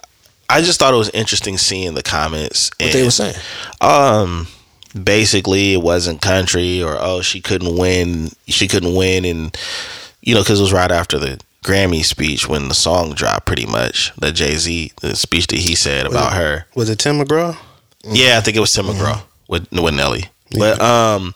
I 0.50 0.62
just 0.62 0.80
thought 0.80 0.94
it 0.94 0.98
was 0.98 1.10
interesting 1.10 1.58
seeing 1.58 1.96
the 1.96 2.04
comments. 2.04 2.70
what 2.78 2.86
and, 2.88 2.94
they 3.00 3.04
were 3.04 3.10
saying. 3.12 3.36
Um, 3.82 4.48
basically, 5.04 5.74
it 5.74 5.82
wasn't 5.82 6.22
country, 6.22 6.82
or 6.84 6.98
oh, 7.00 7.22
she 7.22 7.42
couldn't 7.42 7.76
win. 7.78 8.32
She 8.48 8.68
couldn't 8.68 8.94
win, 8.96 9.26
and 9.26 9.58
you 10.22 10.36
know, 10.36 10.42
because 10.42 10.60
it 10.60 10.64
was 10.64 10.74
right 10.74 10.92
after 10.92 11.18
the 11.18 11.40
Grammy 11.64 12.06
speech 12.06 12.48
when 12.48 12.68
the 12.68 12.76
song 12.76 13.14
dropped. 13.14 13.46
Pretty 13.48 13.66
much 13.66 14.12
the 14.20 14.32
Jay 14.32 14.56
Z 14.56 14.92
the 15.02 15.16
speech 15.16 15.48
that 15.48 15.58
he 15.60 15.74
said 15.76 16.06
about 16.06 16.34
her. 16.34 16.68
Was 16.76 16.90
it 16.90 17.00
Tim 17.00 17.20
McGraw? 17.20 17.58
Yeah, 18.04 18.38
I 18.38 18.42
think 18.42 18.56
it 18.56 18.60
was 18.60 18.72
Tim 18.72 18.86
McGraw 18.86 19.24
with 19.48 19.68
with 19.72 19.96
Nelly. 19.96 20.30
But 20.52 20.80
um, 20.80 21.34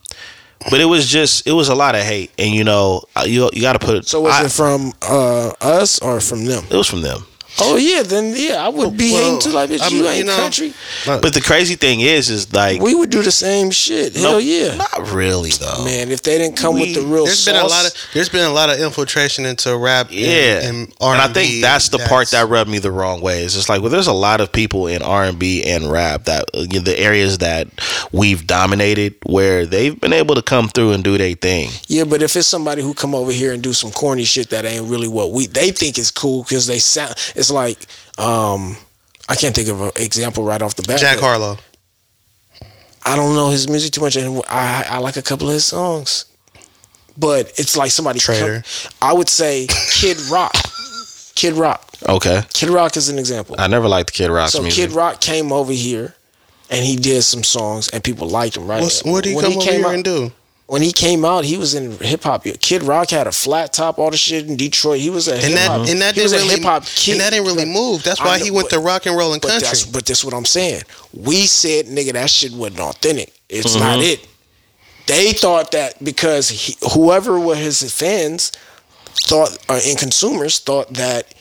but 0.69 0.79
it 0.81 0.85
was 0.85 1.07
just 1.07 1.47
it 1.47 1.53
was 1.53 1.69
a 1.69 1.75
lot 1.75 1.95
of 1.95 2.01
hate, 2.03 2.31
and 2.37 2.53
you 2.53 2.63
know 2.63 3.03
you 3.25 3.49
you 3.53 3.61
got 3.61 3.73
to 3.73 3.79
put. 3.79 4.05
So 4.07 4.21
was 4.21 4.33
I- 4.33 4.45
it 4.45 4.51
from 4.51 4.93
uh, 5.01 5.51
us 5.61 5.99
or 5.99 6.19
from 6.19 6.45
them? 6.45 6.63
It 6.69 6.75
was 6.75 6.87
from 6.87 7.01
them. 7.01 7.25
Oh 7.61 7.77
yeah, 7.77 8.03
then 8.03 8.33
yeah, 8.35 8.63
I 8.65 8.69
would 8.69 8.95
be 8.97 9.11
Well, 9.13 9.23
hating 9.23 9.39
too. 9.41 9.49
Like, 9.55 9.69
bitch, 9.69 9.81
I'm- 9.81 9.91
you 9.93 9.99
you 10.03 10.07
ain't 10.07 10.25
know- 10.27 10.35
country. 10.37 10.73
But 11.05 11.33
the 11.33 11.41
crazy 11.41 11.75
thing 11.75 12.01
is, 12.01 12.29
is 12.29 12.53
like 12.53 12.81
We 12.81 12.95
would 12.95 13.09
do 13.09 13.21
the 13.21 13.31
same 13.31 13.71
shit. 13.71 14.15
no, 14.15 14.21
Hell 14.31 14.41
yeah, 14.41 14.75
not 14.75 15.11
really 15.11 15.51
though. 15.51 15.83
man. 15.83 16.11
If 16.11 16.21
they 16.23 16.37
didn't 16.37 16.57
come 16.57 16.75
We- 16.75 16.81
with 16.81 16.95
the 16.95 17.01
real 17.01 17.25
There's 17.25 17.39
sauce, 17.39 17.53
been 17.53 17.61
a 17.63 17.67
lot 17.67 17.85
of 17.85 17.93
there's 18.13 18.29
been 18.29 18.45
a 18.45 18.53
lot 18.53 18.69
of 18.69 18.79
infiltration 18.79 19.45
into 19.45 19.75
rap. 19.77 20.07
Yeah, 20.11 20.59
and, 20.59 20.65
and, 20.87 20.93
R&B 21.01 21.21
I 21.21 21.27
think 21.33 21.61
that's 21.61 21.89
the 21.89 21.99
part 21.99 22.29
that 22.31 22.47
rubbed 22.49 22.69
me 22.69 22.79
the 22.79 22.91
wrong 22.91 23.21
way. 23.21 23.43
It's 23.43 23.53
just 23.55 23.69
like, 23.69 23.81
well, 23.81 23.89
there's 23.91 24.07
a 24.07 24.13
lot 24.13 24.41
of 24.41 24.51
people 24.51 24.87
in 24.87 25.01
R 25.01 25.23
and 25.25 25.37
B 25.39 25.63
and 25.63 25.91
rap 25.91 26.25
that 26.25 26.45
uh, 26.53 26.59
you 26.61 26.79
know, 26.79 26.85
the 26.85 26.99
areas 26.99 27.39
that 27.39 27.67
we've 28.11 28.45
dominated, 28.47 29.15
where 29.25 29.65
they've 29.65 29.99
been 29.99 30.13
able 30.13 30.35
to 30.35 30.41
come 30.41 30.69
through 30.69 30.91
and 30.91 31.03
do 31.03 31.17
their 31.17 31.33
thing. 31.35 31.69
yeah. 31.87 32.03
But 32.03 32.21
if 32.21 32.35
it's 32.35 32.47
somebody 32.47 32.81
who 32.81 32.93
come 32.93 33.13
over 33.13 33.31
here 33.31 33.53
and 33.53 33.61
do 33.61 33.73
some 33.73 33.91
corny 33.91 34.23
shit 34.23 34.49
that 34.49 34.65
ain't 34.65 34.87
really 34.89 35.07
what 35.07 35.31
we 35.31 35.47
they 35.47 35.71
think 35.71 35.97
is 35.97 36.11
cool 36.11 36.43
because 36.43 36.67
they 36.67 36.79
sound. 36.79 37.15
It's 37.35 37.48
like 37.51 37.79
um, 38.17 38.75
I 39.27 39.35
can't 39.35 39.55
think 39.55 39.69
of 39.69 39.81
an 39.81 39.91
example 39.95 40.43
right 40.43 40.61
off 40.61 40.75
the 40.75 40.83
bat. 40.83 40.99
Jack 40.99 41.19
Harlow. 41.19 41.57
I 43.05 43.15
don't 43.15 43.33
know 43.35 43.49
his 43.49 43.69
music 43.69 43.93
too 43.93 44.01
much, 44.01 44.15
and 44.15 44.41
I 44.49 44.85
I 44.89 44.97
like 44.99 45.17
a 45.17 45.21
couple 45.21 45.47
of 45.47 45.53
his 45.53 45.65
songs. 45.65 46.25
But 47.17 47.51
it's 47.59 47.75
like 47.75 47.91
somebody. 47.91 48.19
Traitor. 48.19 48.63
I 49.01 49.13
would 49.13 49.29
say 49.29 49.67
Kid 49.91 50.17
Rock. 50.31 50.53
Kid 51.35 51.53
Rock. 51.53 51.85
Okay, 52.07 52.43
Kid 52.53 52.69
Rock 52.69 52.95
is 52.97 53.09
an 53.09 53.19
example. 53.19 53.55
I 53.59 53.67
never 53.67 53.87
liked 53.87 54.13
Kid 54.13 54.29
Rock's 54.29 54.53
So 54.53 54.61
music. 54.61 54.89
Kid 54.89 54.95
Rock 54.95 55.19
came 55.19 55.51
over 55.51 55.73
here 55.73 56.15
and 56.69 56.85
he 56.85 56.95
did 56.95 57.23
some 57.23 57.43
songs 57.43 57.89
and 57.89 58.03
people 58.03 58.27
liked 58.27 58.55
him, 58.57 58.67
right? 58.67 58.81
What's, 58.81 59.03
what 59.03 59.23
did 59.23 59.31
he 59.31 59.35
When 59.35 59.45
come 59.45 59.57
over 59.57 59.65
came 59.65 59.79
here 59.79 59.87
out, 59.87 59.93
and 59.95 60.03
do? 60.03 60.31
When 60.69 60.83
he 60.83 60.91
came 60.91 61.25
out, 61.25 61.45
he 61.45 61.57
was 61.57 61.73
in 61.73 61.97
hip 61.97 62.21
hop. 62.21 62.43
Kid 62.43 62.83
Rock 62.83 63.09
had 63.09 63.25
a 63.25 63.31
flat 63.31 63.73
top, 63.73 63.97
all 63.97 64.11
the 64.11 64.17
shit 64.17 64.47
in 64.47 64.55
Detroit. 64.55 64.99
He 64.99 65.09
was 65.09 65.27
a 65.27 65.33
And 65.33 65.55
that 65.57 65.89
and 65.89 65.99
that 66.01 66.13
didn't 66.13 66.31
really 66.31 66.47
hip 66.47 66.61
hop 66.61 66.85
kid. 66.85 67.13
and 67.13 67.21
that 67.21 67.31
didn't 67.31 67.47
really 67.47 67.65
move. 67.65 68.03
That's 68.03 68.19
why 68.21 68.37
know, 68.37 68.43
he 68.45 68.51
went 68.51 68.69
but- 68.69 68.75
to 68.75 68.79
rock 68.79 69.07
and 69.07 69.17
roll 69.17 69.33
and 69.33 69.41
But 69.41 69.47
country. 69.49 69.65
that's 69.67 69.83
but 69.85 70.05
that's 70.05 70.23
what 70.23 70.35
I'm 70.35 70.45
saying. 70.45 70.83
We 71.11 71.47
said, 71.47 71.87
nigga, 71.87 72.13
that 72.13 72.29
shit 72.29 72.51
wasn't 72.53 72.81
authentic. 72.81 73.33
It's 73.49 73.71
Mm-hmm. 73.75 73.79
not 73.79 73.99
it. 73.99 74.27
They 75.07 75.33
thought 75.33 75.71
that 75.71 76.03
because 76.03 76.49
he, 76.49 76.75
whoever 76.93 77.39
were 77.39 77.55
his 77.55 77.81
fans 77.91 78.51
thought, 79.25 79.57
uh, 79.69 79.79
and 79.83 79.97
consumers 79.97 80.59
thought 80.59 80.93
that 80.93 81.33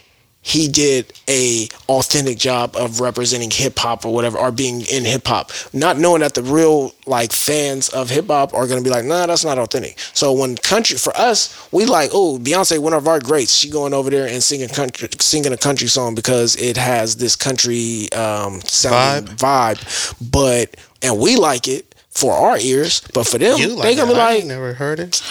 he 0.48 0.66
did 0.66 1.12
a 1.28 1.68
authentic 1.90 2.38
job 2.38 2.74
of 2.74 3.00
representing 3.00 3.50
hip 3.50 3.78
hop 3.78 4.06
or 4.06 4.14
whatever, 4.14 4.38
or 4.38 4.50
being 4.50 4.80
in 4.80 5.04
hip 5.04 5.26
hop, 5.26 5.50
not 5.74 5.98
knowing 5.98 6.20
that 6.20 6.32
the 6.34 6.42
real 6.42 6.94
like 7.06 7.32
fans 7.32 7.90
of 7.90 8.08
hip 8.08 8.28
hop 8.28 8.54
are 8.54 8.66
gonna 8.66 8.80
be 8.80 8.88
like, 8.88 9.04
nah, 9.04 9.26
that's 9.26 9.44
not 9.44 9.58
authentic. 9.58 9.98
So 10.14 10.32
when 10.32 10.56
country 10.56 10.96
for 10.96 11.14
us, 11.16 11.68
we 11.70 11.84
like, 11.84 12.10
oh, 12.14 12.38
Beyonce, 12.38 12.78
one 12.78 12.94
of 12.94 13.06
our 13.06 13.20
greats, 13.20 13.52
she 13.54 13.68
going 13.68 13.92
over 13.92 14.08
there 14.08 14.26
and 14.26 14.42
singing 14.42 14.68
country, 14.68 15.10
singing 15.20 15.52
a 15.52 15.58
country 15.58 15.88
song 15.88 16.14
because 16.14 16.56
it 16.56 16.78
has 16.78 17.16
this 17.16 17.36
country 17.36 18.10
um, 18.12 18.62
sounding 18.62 19.34
vibe, 19.36 20.30
but 20.32 20.76
and 21.02 21.18
we 21.18 21.36
like 21.36 21.68
it 21.68 21.94
for 22.08 22.32
our 22.32 22.58
ears, 22.58 23.02
but 23.12 23.26
for 23.26 23.36
them, 23.36 23.58
you 23.58 23.68
they 23.68 23.74
like 23.74 23.96
gonna 23.98 24.12
be 24.12 24.14
that. 24.14 24.30
I 24.30 24.34
like, 24.36 24.44
never 24.46 24.72
heard 24.72 24.98
it. 24.98 25.22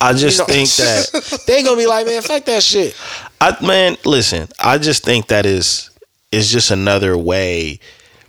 I 0.00 0.12
just 0.12 0.38
you 0.38 0.42
know- 0.42 0.46
think 0.46 0.68
that 0.70 1.44
they 1.46 1.62
gonna 1.62 1.76
be 1.76 1.86
like, 1.86 2.06
man, 2.06 2.22
fuck 2.22 2.44
that 2.44 2.62
shit. 2.62 2.96
I 3.40 3.56
man, 3.64 3.96
listen, 4.04 4.48
I 4.58 4.78
just 4.78 5.04
think 5.04 5.28
that 5.28 5.46
is 5.46 5.90
is 6.32 6.50
just 6.50 6.70
another 6.70 7.16
way 7.16 7.80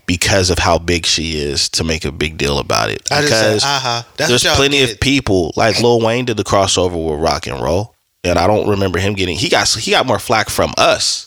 because 0.05 0.49
of 0.49 0.57
how 0.59 0.77
big 0.77 1.05
she 1.05 1.37
is 1.37 1.67
to 1.67 1.83
make 1.83 2.05
a 2.05 2.11
big 2.11 2.37
deal 2.37 2.59
about 2.59 2.89
it. 2.89 3.11
I 3.11 3.21
just 3.21 3.33
said, 3.33 3.53
Because 3.55 3.63
uh-huh. 3.65 4.03
That's 4.15 4.29
there's 4.29 4.55
plenty 4.55 4.77
get. 4.79 4.93
of 4.93 4.99
people 5.01 5.51
like 5.57 5.81
Lil 5.81 5.99
Wayne 5.99 6.25
did 6.25 6.37
the 6.37 6.43
crossover 6.45 6.93
with 7.11 7.19
rock 7.19 7.45
and 7.47 7.61
roll, 7.61 7.93
and 8.23 8.39
I 8.39 8.47
don't 8.47 8.69
remember 8.69 8.99
him 8.99 9.13
getting 9.13 9.37
he 9.37 9.49
got 9.49 9.67
he 9.67 9.91
got 9.91 10.05
more 10.05 10.19
flack 10.19 10.49
from 10.49 10.73
us 10.77 11.25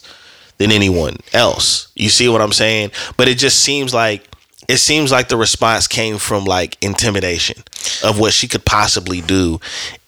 than 0.56 0.72
anyone 0.72 1.16
else. 1.34 1.92
You 1.94 2.08
see 2.08 2.28
what 2.28 2.40
I'm 2.40 2.52
saying? 2.52 2.92
But 3.16 3.28
it 3.28 3.38
just 3.38 3.60
seems 3.60 3.92
like 3.92 4.26
it 4.70 4.78
seems 4.78 5.10
like 5.10 5.28
the 5.28 5.36
response 5.36 5.86
came 5.86 6.18
from 6.18 6.44
like 6.44 6.76
intimidation 6.82 7.62
of 8.04 8.18
what 8.18 8.32
she 8.32 8.46
could 8.48 8.64
possibly 8.64 9.20
do 9.20 9.58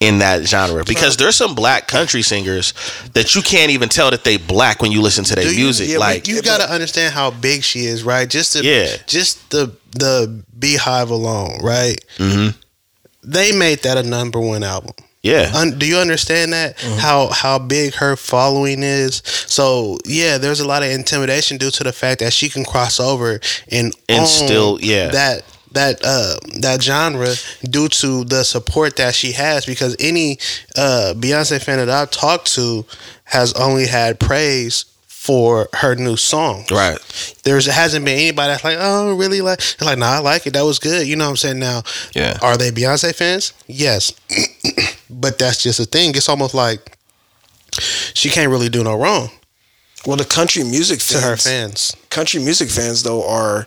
in 0.00 0.18
that 0.18 0.44
genre 0.44 0.84
because 0.84 1.16
there's 1.16 1.36
some 1.36 1.54
black 1.54 1.88
country 1.88 2.22
singers 2.22 2.72
that 3.14 3.34
you 3.34 3.42
can't 3.42 3.70
even 3.70 3.88
tell 3.88 4.10
that 4.10 4.24
they 4.24 4.36
black 4.36 4.80
when 4.82 4.92
you 4.92 5.02
listen 5.02 5.24
to 5.24 5.34
their 5.34 5.50
you- 5.50 5.64
music 5.64 5.88
yeah, 5.88 5.98
like 5.98 6.28
you 6.28 6.40
got 6.42 6.58
to 6.60 6.70
understand 6.70 7.12
how 7.14 7.30
big 7.30 7.62
she 7.62 7.80
is, 7.86 8.02
right? 8.04 8.28
Just 8.30 8.52
the 8.54 8.64
Yeah. 8.64 8.96
just 9.06 9.50
the 9.50 9.72
the 9.98 10.42
BeyHive 10.58 11.10
alone, 11.10 11.58
right? 11.62 11.98
Mhm. 12.18 12.54
They 13.24 13.52
made 13.52 13.82
that 13.82 13.96
a 13.98 14.02
number 14.02 14.40
one 14.40 14.62
album. 14.64 14.94
Yeah 15.22 15.50
Un- 15.54 15.78
do 15.78 15.86
you 15.86 15.96
understand 15.98 16.52
that 16.52 16.76
Mm-hmm. 16.78 16.98
how 16.98 17.28
how 17.28 17.58
big 17.58 17.94
her 17.94 18.16
following 18.16 18.82
is? 18.82 19.22
So 19.46 19.98
yeah, 20.06 20.38
there's 20.38 20.60
a 20.60 20.66
lot 20.66 20.82
of 20.82 20.90
intimidation 20.90 21.58
due 21.58 21.70
to 21.70 21.84
the 21.84 21.92
fact 21.92 22.20
that 22.20 22.32
she 22.32 22.48
can 22.48 22.64
cross 22.64 22.98
over 23.00 23.40
and 23.70 23.94
And 24.08 24.26
still- 24.26 24.78
yeah. 24.80 25.08
that 25.08 25.42
that 25.72 26.00
uh 26.04 26.36
that 26.60 26.82
genre 26.82 27.34
due 27.70 27.88
to 27.88 28.24
the 28.24 28.44
support 28.44 28.96
that 28.96 29.14
she 29.14 29.32
has 29.32 29.64
because 29.64 29.96
any 29.98 30.38
uh 30.76 31.14
Beyonce 31.16 31.62
fan 31.62 31.78
that 31.78 31.88
I've 31.88 32.10
talked 32.10 32.52
to 32.54 32.84
has 33.24 33.52
only 33.54 33.86
had 33.86 34.18
praise 34.20 34.84
for 35.06 35.68
her 35.74 35.94
new 35.94 36.16
song. 36.16 36.64
right 36.70 36.98
There's 37.44 37.66
hasn't 37.66 38.04
been 38.04 38.18
anybody 38.18 38.48
that's 38.52 38.64
like, 38.64 38.76
oh, 38.80 39.14
really 39.16 39.40
like, 39.40 39.60
like, 39.80 39.96
nah, 39.96 40.16
I 40.16 40.18
like 40.18 40.46
it. 40.48 40.52
That 40.54 40.64
was 40.64 40.80
good. 40.80 41.06
You 41.06 41.14
know 41.14 41.24
what 41.26 41.30
I'm 41.30 41.36
saying? 41.36 41.58
Now, 41.60 41.82
Yeah. 42.12 42.36
are 42.42 42.56
they 42.56 42.70
Beyonce 42.72 43.14
fans? 43.14 43.52
Yes, 43.68 44.12
but 45.12 45.38
that's 45.38 45.62
just 45.62 45.80
a 45.80 45.84
thing. 45.84 46.10
It's 46.14 46.28
almost 46.28 46.54
like 46.54 46.96
she 48.14 48.28
can't 48.28 48.50
really 48.50 48.68
do 48.68 48.84
no 48.84 48.94
wrong 48.98 49.30
Well, 50.06 50.16
the 50.16 50.24
country 50.24 50.62
music 50.64 50.98
to 51.00 51.14
fans, 51.18 51.24
her 51.24 51.36
fans. 51.36 51.96
country 52.10 52.40
music 52.42 52.68
fans 52.68 53.02
though 53.02 53.26
are 53.28 53.66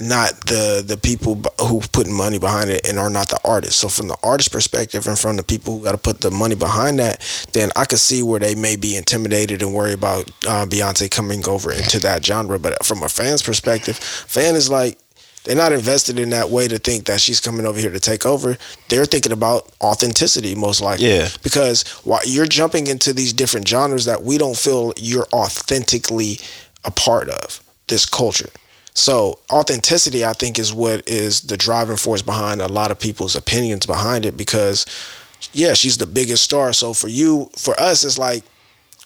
not 0.00 0.30
the 0.46 0.82
the 0.84 0.96
people 0.96 1.40
who 1.60 1.80
put 1.92 2.08
money 2.08 2.38
behind 2.38 2.68
it 2.68 2.84
and 2.88 2.98
are 2.98 3.10
not 3.10 3.28
the 3.28 3.38
artists. 3.44 3.76
So 3.76 3.88
from 3.88 4.08
the 4.08 4.16
artist 4.24 4.50
perspective 4.50 5.06
and 5.06 5.16
from 5.16 5.36
the 5.36 5.44
people 5.44 5.78
who 5.78 5.84
got 5.84 5.92
to 5.92 5.98
put 5.98 6.20
the 6.20 6.32
money 6.32 6.56
behind 6.56 6.98
that, 6.98 7.20
then 7.52 7.70
I 7.76 7.84
could 7.84 8.00
see 8.00 8.20
where 8.22 8.40
they 8.40 8.56
may 8.56 8.74
be 8.76 8.96
intimidated 8.96 9.62
and 9.62 9.72
worry 9.72 9.92
about 9.92 10.28
uh, 10.48 10.66
Beyonce 10.66 11.08
coming 11.10 11.46
over 11.48 11.70
into 11.70 12.00
that 12.00 12.24
genre. 12.24 12.58
But 12.58 12.84
from 12.84 13.04
a 13.04 13.08
fan's 13.08 13.42
perspective, 13.42 13.96
fan 13.98 14.56
is 14.56 14.68
like. 14.70 14.98
They're 15.44 15.54
not 15.54 15.72
invested 15.72 16.18
in 16.18 16.30
that 16.30 16.48
way 16.48 16.68
to 16.68 16.78
think 16.78 17.04
that 17.04 17.20
she's 17.20 17.38
coming 17.38 17.66
over 17.66 17.78
here 17.78 17.90
to 17.90 18.00
take 18.00 18.24
over. 18.24 18.56
They're 18.88 19.04
thinking 19.04 19.32
about 19.32 19.70
authenticity, 19.82 20.54
most 20.54 20.80
likely. 20.80 21.06
Yeah. 21.06 21.28
Because 21.42 21.84
you're 22.24 22.46
jumping 22.46 22.86
into 22.86 23.12
these 23.12 23.34
different 23.34 23.68
genres 23.68 24.06
that 24.06 24.22
we 24.22 24.38
don't 24.38 24.56
feel 24.56 24.94
you're 24.96 25.26
authentically 25.34 26.38
a 26.84 26.90
part 26.90 27.28
of 27.28 27.62
this 27.88 28.06
culture. 28.06 28.48
So 28.94 29.38
authenticity, 29.52 30.24
I 30.24 30.32
think, 30.32 30.58
is 30.58 30.72
what 30.72 31.06
is 31.06 31.42
the 31.42 31.56
driving 31.56 31.96
force 31.96 32.22
behind 32.22 32.62
a 32.62 32.68
lot 32.68 32.90
of 32.90 32.98
people's 32.98 33.36
opinions 33.36 33.84
behind 33.84 34.24
it. 34.24 34.38
Because, 34.38 34.86
yeah, 35.52 35.74
she's 35.74 35.98
the 35.98 36.06
biggest 36.06 36.42
star. 36.42 36.72
So 36.72 36.94
for 36.94 37.08
you, 37.08 37.50
for 37.56 37.78
us, 37.78 38.02
it's 38.02 38.18
like 38.18 38.44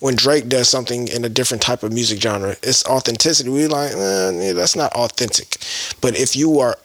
when 0.00 0.14
Drake 0.14 0.48
does 0.48 0.68
something 0.68 1.08
in 1.08 1.24
a 1.24 1.28
different 1.28 1.62
type 1.62 1.82
of 1.82 1.92
music 1.92 2.20
genre, 2.20 2.52
it's 2.62 2.84
authenticity. 2.86 3.50
We're 3.50 3.68
like, 3.68 3.92
eh, 3.92 4.52
that's 4.52 4.76
not 4.76 4.92
authentic. 4.92 5.56
But 6.00 6.16
if 6.16 6.36
you 6.36 6.60
are, 6.60 6.78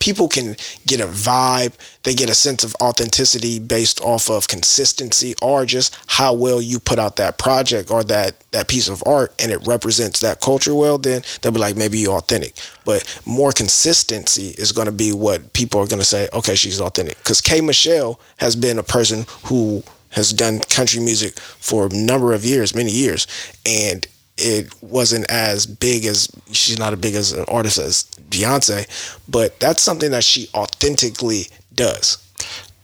people 0.00 0.28
can 0.28 0.56
get 0.86 1.00
a 1.00 1.06
vibe, 1.06 1.72
they 2.02 2.14
get 2.14 2.28
a 2.28 2.34
sense 2.34 2.64
of 2.64 2.74
authenticity 2.82 3.58
based 3.58 4.00
off 4.02 4.30
of 4.30 4.48
consistency 4.48 5.34
or 5.40 5.64
just 5.64 5.96
how 6.06 6.34
well 6.34 6.60
you 6.60 6.78
put 6.78 6.98
out 6.98 7.16
that 7.16 7.38
project 7.38 7.90
or 7.90 8.04
that 8.04 8.34
that 8.50 8.68
piece 8.68 8.88
of 8.88 9.02
art 9.06 9.34
and 9.38 9.50
it 9.50 9.66
represents 9.66 10.20
that 10.20 10.40
culture 10.40 10.74
well. 10.74 10.98
Then 10.98 11.22
they'll 11.40 11.52
be 11.52 11.58
like, 11.58 11.76
maybe 11.76 11.98
you're 11.98 12.18
authentic. 12.18 12.54
But 12.84 13.20
more 13.24 13.52
consistency 13.52 14.54
is 14.58 14.72
going 14.72 14.86
to 14.86 14.92
be 14.92 15.12
what 15.12 15.52
people 15.54 15.80
are 15.80 15.86
going 15.86 16.00
to 16.00 16.04
say. 16.04 16.28
Okay, 16.34 16.54
she's 16.54 16.80
authentic 16.80 17.16
because 17.18 17.40
K 17.40 17.60
Michelle 17.62 18.20
has 18.38 18.56
been 18.56 18.78
a 18.78 18.82
person 18.82 19.24
who 19.44 19.82
has 20.10 20.32
done 20.32 20.60
country 20.60 21.00
music 21.00 21.38
for 21.38 21.86
a 21.86 21.88
number 21.90 22.32
of 22.32 22.44
years, 22.44 22.74
many 22.74 22.90
years, 22.90 23.26
and 23.66 24.06
it 24.36 24.72
wasn't 24.82 25.30
as 25.30 25.66
big 25.66 26.04
as 26.04 26.28
she's 26.52 26.78
not 26.78 26.92
as 26.92 26.98
big 27.00 27.14
as 27.14 27.32
an 27.32 27.44
artist 27.48 27.78
as 27.78 28.04
Beyonce, 28.30 28.86
but 29.28 29.58
that's 29.60 29.82
something 29.82 30.12
that 30.12 30.24
she 30.24 30.48
authentically 30.54 31.46
does. 31.74 32.18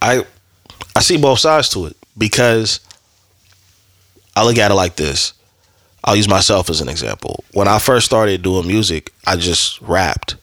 I 0.03 0.25
I 0.97 1.01
see 1.01 1.16
both 1.16 1.39
sides 1.39 1.68
to 1.70 1.87
it 1.87 1.97
because 2.18 2.81
I 4.37 4.45
look 4.45 4.59
at 4.59 4.70
it 4.70 4.75
like 4.75 4.97
this. 4.97 5.33
I'll 6.03 6.16
use 6.16 6.29
myself 6.29 6.68
as 6.68 6.81
an 6.81 6.89
example. 6.89 7.45
When 7.53 7.66
I 7.66 7.79
first 7.79 8.05
started 8.05 8.43
doing 8.43 8.66
music, 8.66 9.12
I 9.27 9.37
just 9.37 9.81
rapped. 9.81 10.37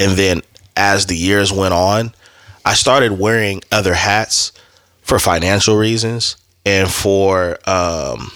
And 0.00 0.12
then 0.12 0.42
as 0.76 1.06
the 1.06 1.16
years 1.16 1.52
went 1.52 1.74
on, 1.74 2.14
I 2.64 2.74
started 2.74 3.12
wearing 3.12 3.62
other 3.70 3.92
hats 3.92 4.52
for 5.04 5.18
financial 5.20 5.76
reasons 5.76 6.36
and 6.66 6.90
for 6.90 7.58
um 7.68 8.32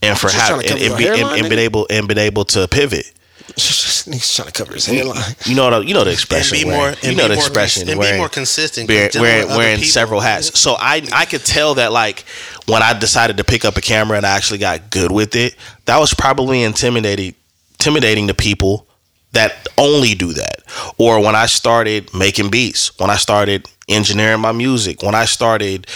and 0.00 0.18
for 0.18 0.30
having 0.30 0.66
and, 0.68 0.80
and, 0.80 0.96
be, 0.98 1.06
and, 1.06 1.16
hairline, 1.16 1.38
and 1.40 1.48
been 1.50 1.58
able 1.58 1.86
and 1.90 2.08
been 2.08 2.18
able 2.18 2.44
to 2.46 2.66
pivot. 2.68 3.12
He's 3.56 4.34
trying 4.34 4.46
to 4.46 4.52
cover 4.52 4.72
his 4.74 4.86
hairline. 4.86 5.20
You 5.44 5.54
know 5.54 5.68
I- 5.68 5.80
you 5.80 5.92
know 5.94 6.04
the 6.04 6.10
and 6.10 6.14
expression. 6.18 6.56
be 6.58 6.64
wearing- 6.64 6.78
more 6.80 6.94
you 7.02 7.16
know 7.16 7.28
be 7.28 7.34
the 7.34 7.40
expression. 7.40 7.88
and 7.88 7.98
wearing- 7.98 8.14
be 8.14 8.18
more 8.18 8.28
consistent. 8.28 8.88
wearing, 8.88 9.10
wearing, 9.20 9.48
wearing 9.48 9.82
several 9.84 10.20
hats. 10.20 10.58
So 10.58 10.76
I 10.78 11.06
I 11.12 11.24
could 11.26 11.44
tell 11.44 11.74
that 11.74 11.92
like 11.92 12.24
when 12.66 12.82
I 12.82 12.92
decided 12.98 13.36
to 13.38 13.44
pick 13.44 13.64
up 13.64 13.76
a 13.76 13.80
camera 13.80 14.16
and 14.16 14.24
I 14.24 14.30
actually 14.36 14.58
got 14.58 14.90
good 14.90 15.10
with 15.10 15.34
it, 15.36 15.56
that 15.84 15.98
was 15.98 16.14
probably 16.14 16.62
intimidating 16.62 17.34
intimidating 17.74 18.28
to 18.28 18.34
people 18.34 18.86
that 19.32 19.66
only 19.78 20.14
do 20.14 20.32
that. 20.32 20.62
Or 20.98 21.20
when 21.20 21.34
I 21.34 21.46
started 21.46 22.14
making 22.14 22.50
beats, 22.50 22.98
when 22.98 23.10
I 23.10 23.16
started 23.16 23.68
engineering 23.88 24.40
my 24.40 24.52
music, 24.52 25.02
when 25.02 25.14
I 25.14 25.24
started 25.24 25.86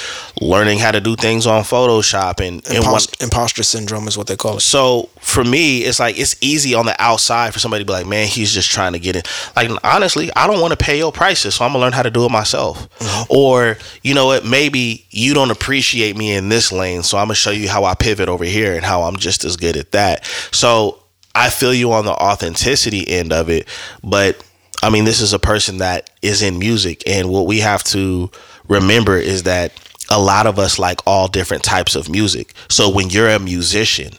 learning 0.40 0.78
how 0.78 0.90
to 0.90 1.00
do 1.00 1.16
things 1.16 1.46
on 1.46 1.62
Photoshop 1.62 2.46
and, 2.46 2.66
and 2.68 2.84
when, 2.84 3.00
imposter 3.20 3.62
syndrome 3.62 4.08
is 4.08 4.18
what 4.18 4.26
they 4.26 4.36
call 4.36 4.56
it. 4.56 4.60
so 4.60 5.08
for 5.20 5.44
me, 5.44 5.80
it's 5.80 6.00
like 6.00 6.18
it's 6.18 6.36
easy 6.40 6.74
on 6.74 6.86
the 6.86 7.00
outside 7.00 7.52
for 7.52 7.58
somebody 7.58 7.84
to 7.84 7.86
be 7.86 7.92
like, 7.92 8.06
man, 8.06 8.26
he's 8.26 8.52
just 8.52 8.70
trying 8.70 8.92
to 8.92 8.98
get 8.98 9.16
in. 9.16 9.22
Like 9.54 9.70
honestly, 9.84 10.30
I 10.34 10.46
don't 10.46 10.60
want 10.60 10.72
to 10.72 10.84
pay 10.84 10.98
your 10.98 11.12
prices, 11.12 11.54
so 11.54 11.64
I'm 11.64 11.72
gonna 11.72 11.82
learn 11.82 11.92
how 11.92 12.02
to 12.02 12.10
do 12.10 12.24
it 12.24 12.30
myself. 12.30 12.88
Mm-hmm. 12.98 13.32
Or 13.32 13.78
you 14.02 14.14
know 14.14 14.26
what? 14.26 14.44
Maybe 14.44 15.06
you 15.10 15.34
don't 15.34 15.50
appreciate 15.50 16.16
me 16.16 16.34
in 16.34 16.48
this 16.48 16.72
lane, 16.72 17.02
so 17.02 17.18
I'm 17.18 17.26
gonna 17.26 17.34
show 17.34 17.50
you 17.50 17.68
how 17.68 17.84
I 17.84 17.94
pivot 17.94 18.28
over 18.28 18.44
here 18.44 18.74
and 18.74 18.84
how 18.84 19.02
I'm 19.02 19.16
just 19.16 19.44
as 19.44 19.56
good 19.56 19.76
at 19.76 19.92
that. 19.92 20.24
So 20.52 21.00
I 21.36 21.50
feel 21.50 21.74
you 21.74 21.92
on 21.92 22.06
the 22.06 22.12
authenticity 22.12 23.06
end 23.08 23.32
of 23.32 23.50
it, 23.50 23.68
but 24.02 24.42
I 24.82 24.88
mean, 24.88 25.04
this 25.04 25.20
is 25.20 25.32
a 25.32 25.38
person 25.38 25.78
that 25.78 26.10
is 26.22 26.42
in 26.42 26.58
music, 26.58 27.02
and 27.06 27.28
what 27.28 27.46
we 27.46 27.60
have 27.60 27.84
to 27.84 28.30
remember 28.68 29.18
is 29.18 29.42
that 29.42 29.72
a 30.08 30.18
lot 30.20 30.46
of 30.46 30.58
us 30.58 30.78
like 30.78 31.00
all 31.06 31.28
different 31.28 31.62
types 31.62 31.94
of 31.94 32.08
music. 32.08 32.54
So 32.68 32.88
when 32.88 33.10
you're 33.10 33.28
a 33.28 33.38
musician 33.38 34.12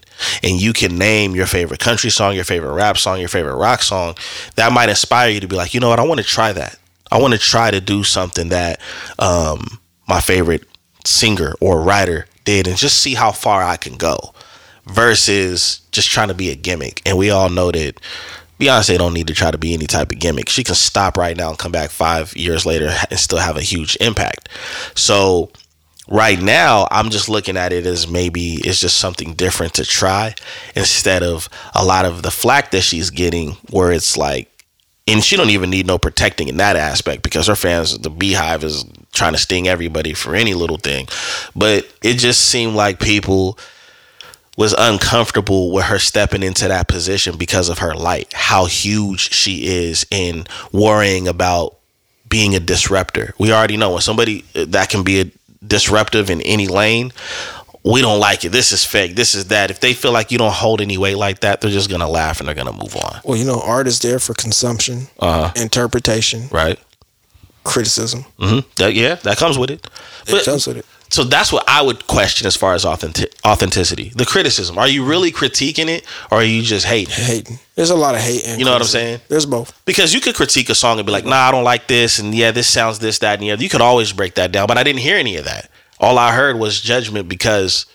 and 0.44 0.62
you 0.62 0.74
can 0.74 0.98
name 0.98 1.34
your 1.34 1.46
favorite 1.46 1.80
country 1.80 2.10
song, 2.10 2.36
your 2.36 2.44
favorite 2.44 2.74
rap 2.74 2.98
song, 2.98 3.20
your 3.20 3.30
favorite 3.30 3.56
rock 3.56 3.82
song, 3.82 4.16
that 4.56 4.72
might 4.72 4.90
inspire 4.90 5.30
you 5.30 5.40
to 5.40 5.48
be 5.48 5.56
like, 5.56 5.74
you 5.74 5.80
know 5.80 5.90
what, 5.90 6.00
I 6.00 6.04
want 6.04 6.20
to 6.20 6.26
try 6.26 6.52
that. 6.52 6.78
I 7.10 7.20
want 7.20 7.34
to 7.34 7.40
try 7.40 7.72
to 7.72 7.80
do 7.80 8.04
something 8.04 8.50
that 8.50 8.82
um, 9.18 9.80
my 10.08 10.20
favorite 10.20 10.66
singer 11.06 11.54
or 11.62 11.82
writer 11.82 12.28
did 12.44 12.68
and 12.68 12.78
just 12.78 13.00
see 13.00 13.14
how 13.14 13.32
far 13.32 13.64
I 13.64 13.78
can 13.78 13.96
go 13.96 14.34
versus 14.88 15.82
just 15.92 16.10
trying 16.10 16.30
to 16.30 16.34
be 16.34 16.50
a 16.50 16.56
gimmick. 16.56 17.02
And 17.06 17.18
we 17.18 17.30
all 17.30 17.50
know 17.50 17.72
that 17.72 18.00
Beyonce 18.60 18.98
don't 18.98 19.14
need 19.14 19.28
to 19.28 19.34
try 19.34 19.52
to 19.52 19.58
be 19.58 19.74
any 19.74 19.86
type 19.86 20.12
of 20.12 20.20
gimmick. 20.20 20.50
She 20.50 20.64
can 20.64 20.76
stop 20.76 21.18
right 21.18 21.38
now 21.38 21.50
and 21.50 21.60
come 21.60 21.72
back 21.72 21.92
five 21.92 22.36
years 22.36 22.66
later 22.66 22.92
and 23.10 23.20
still 23.20 23.38
have 23.38 23.58
a 23.58 23.62
huge 23.62 23.98
impact. 24.02 24.50
So 24.96 25.52
right 26.08 26.42
now, 26.42 26.88
I'm 26.90 27.10
just 27.10 27.30
looking 27.30 27.58
at 27.58 27.72
it 27.72 27.86
as 27.86 28.08
maybe 28.08 28.56
it's 28.56 28.80
just 28.80 28.98
something 28.98 29.34
different 29.34 29.76
to 29.76 29.86
try 29.86 30.34
instead 30.76 31.22
of 31.22 31.50
a 31.76 31.86
lot 31.86 32.06
of 32.06 32.24
the 32.24 32.32
flack 32.32 32.72
that 32.72 32.82
she's 32.82 33.10
getting, 33.10 33.52
where 33.70 33.92
it's 33.92 34.18
like, 34.18 34.52
and 35.08 35.24
she 35.24 35.38
don't 35.38 35.52
even 35.52 35.70
need 35.70 35.88
no 35.88 35.98
protecting 35.98 36.48
in 36.48 36.58
that 36.58 36.76
aspect 36.76 37.24
because 37.24 37.48
her 37.48 37.56
fans, 37.56 37.98
the 37.98 38.12
BeyHive, 38.12 38.64
is 38.64 38.86
trying 39.14 39.34
to 39.34 39.40
sting 39.40 39.68
everybody 39.68 40.14
for 40.14 40.36
any 40.36 40.54
little 40.54 40.78
thing. 40.78 41.08
But 41.56 41.88
it 42.04 42.16
just 42.16 42.42
seemed 42.42 42.76
like 42.76 43.00
people 43.00 43.58
was 44.58 44.74
uncomfortable 44.78 45.72
with 45.72 45.86
her 45.86 46.00
stepping 46.00 46.44
into 46.44 46.68
that 46.68 46.88
position 46.90 47.38
because 47.38 47.70
of 47.70 47.78
her 47.80 47.94
light, 47.94 48.34
how 48.34 48.66
huge 48.66 49.32
she 49.32 49.68
is 49.68 50.06
in 50.12 50.46
worrying 50.74 51.28
about 51.28 51.76
being 52.28 52.56
a 52.56 52.60
disruptor. 52.60 53.34
We 53.38 53.54
already 53.54 53.78
know 53.78 53.92
when 53.94 54.02
somebody 54.02 54.44
uh, 54.56 54.66
that 54.70 54.90
can 54.90 55.04
be 55.04 55.22
a 55.22 55.32
disruptive 55.66 56.30
in 56.30 56.42
any 56.42 56.68
lane, 56.68 57.14
we 57.84 58.02
don't 58.02 58.20
like 58.20 58.44
it. 58.44 58.50
This 58.52 58.72
is 58.74 58.84
fake. 58.84 59.16
This 59.16 59.34
is 59.36 59.46
that. 59.46 59.70
If 59.72 59.80
they 59.80 59.94
feel 59.94 60.12
like 60.12 60.32
you 60.32 60.38
don't 60.38 60.52
hold 60.54 60.82
any 60.82 60.98
weight 60.98 61.16
like 61.18 61.40
that, 61.42 61.62
they're 61.62 61.72
just 61.72 61.90
gonna 61.90 62.10
laugh 62.10 62.40
and 62.40 62.48
they're 62.48 62.56
gonna 62.56 62.74
move 62.74 62.96
on. 62.98 63.22
Well, 63.24 63.38
you 63.38 63.46
know, 63.46 63.62
art 63.62 63.88
is 63.88 64.00
there 64.00 64.20
for 64.20 64.34
consumption, 64.34 65.08
Uh 65.20 65.50
huh. 65.50 65.52
interpretation, 65.56 66.50
Right. 66.52 66.80
criticism. 67.64 68.26
hmm 68.40 68.60
That, 68.78 68.94
yeah, 68.94 69.16
that 69.16 69.38
comes 69.38 69.58
with 69.58 69.70
it. 69.70 69.86
It 70.26 70.32
But- 70.32 70.46
comes 70.46 70.68
with 70.68 70.78
it. 70.78 70.86
So 71.10 71.24
that's 71.24 71.54
what 71.54 71.64
I 71.68 71.82
would 71.82 72.08
question 72.08 72.48
as 72.48 72.56
far 72.56 72.74
as 72.74 72.86
authentic, 72.86 73.34
authenticity. 73.46 74.10
The 74.10 74.26
criticism. 74.26 74.78
Are 74.78 74.88
you 74.88 75.06
really 75.06 75.32
critiquing 75.32 75.88
it 75.88 76.06
or 76.32 76.40
are 76.40 76.44
you 76.44 76.62
just 76.62 76.86
hating? 76.86 77.14
Hating. 77.14 77.60
There's 77.76 77.90
a 77.90 77.96
lot 77.96 78.16
of 78.16 78.22
hating. 78.22 78.60
You 78.60 78.66
know 78.66 78.74
what 78.74 78.82
I'm 78.82 78.88
saying? 78.88 79.22
There's 79.30 79.46
both. 79.46 79.80
Because 79.86 80.14
you 80.14 80.20
could 80.20 80.36
critique 80.36 80.70
a 80.70 80.76
song 80.76 81.00
and 81.00 81.06
be 81.06 81.12
like, 81.12 81.26
nah, 81.26 81.48
I 81.48 81.52
don't 81.52 81.64
like 81.64 81.88
this, 81.88 82.20
and 82.20 82.34
yeah, 82.34 82.52
this 82.52 82.68
sounds 82.68 83.00
this, 83.00 83.20
that, 83.20 83.34
and 83.34 83.44
the 83.44 83.52
other. 83.52 83.64
You 83.64 83.70
could 83.70 83.82
always 83.82 84.12
break 84.12 84.36
that 84.36 84.52
down, 84.52 84.68
but 84.68 84.78
I 84.78 84.84
didn't 84.84 85.00
hear 85.00 85.18
any 85.18 85.38
of 85.38 85.46
that. 85.46 85.70
All 86.00 86.18
I 86.18 86.34
heard 86.34 86.58
was 86.58 86.82
judgment 86.82 87.30
because 87.30 87.86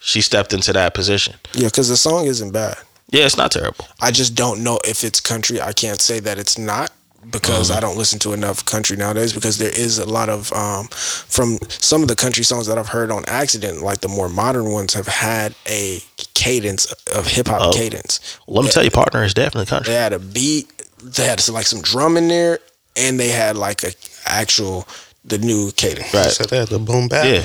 she 0.00 0.20
stepped 0.20 0.52
into 0.52 0.72
that 0.72 0.94
position. 0.94 1.36
Yeah, 1.54 1.68
because 1.68 1.88
the 1.88 1.96
song 1.96 2.26
isn't 2.26 2.52
bad. 2.52 2.76
Yeah, 3.10 3.24
it's 3.24 3.36
not 3.36 3.50
terrible. 3.50 3.86
I 4.00 4.10
just 4.12 4.34
don't 4.34 4.62
know 4.62 4.78
if 4.84 5.02
it's 5.02 5.20
country. 5.20 5.60
I 5.60 5.72
can't 5.72 6.00
say 6.00 6.20
that 6.20 6.38
it's 6.38 6.58
not 6.58 6.90
because 7.30 7.70
I 7.70 7.80
don't 7.80 7.96
listen 7.98 8.18
to 8.20 8.32
enough 8.32 8.64
country 8.64 8.96
nowadays 8.96 9.32
because 9.32 9.58
there 9.58 9.70
is 9.70 9.98
a 9.98 10.06
lot 10.06 10.28
of 10.28 10.52
um, 10.52 10.86
from 10.88 11.58
some 11.68 12.02
of 12.02 12.08
the 12.08 12.16
country 12.16 12.44
songs 12.44 12.66
that 12.66 12.78
I've 12.78 12.88
heard 12.88 13.10
on 13.10 13.24
accident, 13.26 13.82
like 13.82 14.00
the 14.00 14.08
more 14.08 14.28
modern 14.28 14.70
ones 14.72 14.94
have 14.94 15.06
had 15.06 15.54
a 15.68 16.00
cadence 16.34 16.90
of 17.14 17.26
hip 17.26 17.48
hop 17.48 17.60
Oh. 17.62 17.72
cadence. 17.72 18.38
Let 18.48 18.64
me 18.64 18.70
tell 18.70 18.82
you, 18.84 18.90
partner 18.90 19.22
is 19.22 19.34
definitely 19.34 19.66
country. 19.66 19.92
They 19.92 19.98
had 20.00 20.12
a 20.12 20.18
beat, 20.18 20.72
they 21.02 21.26
had 21.26 21.46
like 21.48 21.66
some 21.66 21.82
drum 21.82 22.16
in 22.16 22.28
there, 22.28 22.58
and 22.96 23.20
they 23.20 23.28
had 23.28 23.56
like 23.56 23.82
a 23.84 23.92
actual 24.24 24.86
the 25.22 25.36
new 25.36 25.70
cadence. 25.72 26.14
Right. 26.14 26.30
So 26.30 26.44
that 26.44 26.70
the 26.70 26.78
boom 26.78 27.06
bap. 27.08 27.26
Yeah, 27.26 27.44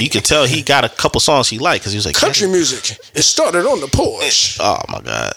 you 0.00 0.08
can 0.08 0.22
tell 0.22 0.44
he 0.44 0.62
got 0.62 0.84
a 0.84 0.88
couple 0.88 1.20
songs 1.20 1.48
he 1.48 1.58
liked 1.58 1.82
because 1.82 1.92
he 1.92 1.96
was 1.98 2.06
like 2.06 2.14
Country 2.14 2.46
music. 2.48 2.96
It 3.14 3.22
started 3.22 3.66
on 3.66 3.80
the 3.80 3.88
porch. 3.88 4.56
Oh 4.60 4.80
my 4.88 5.00
god, 5.00 5.32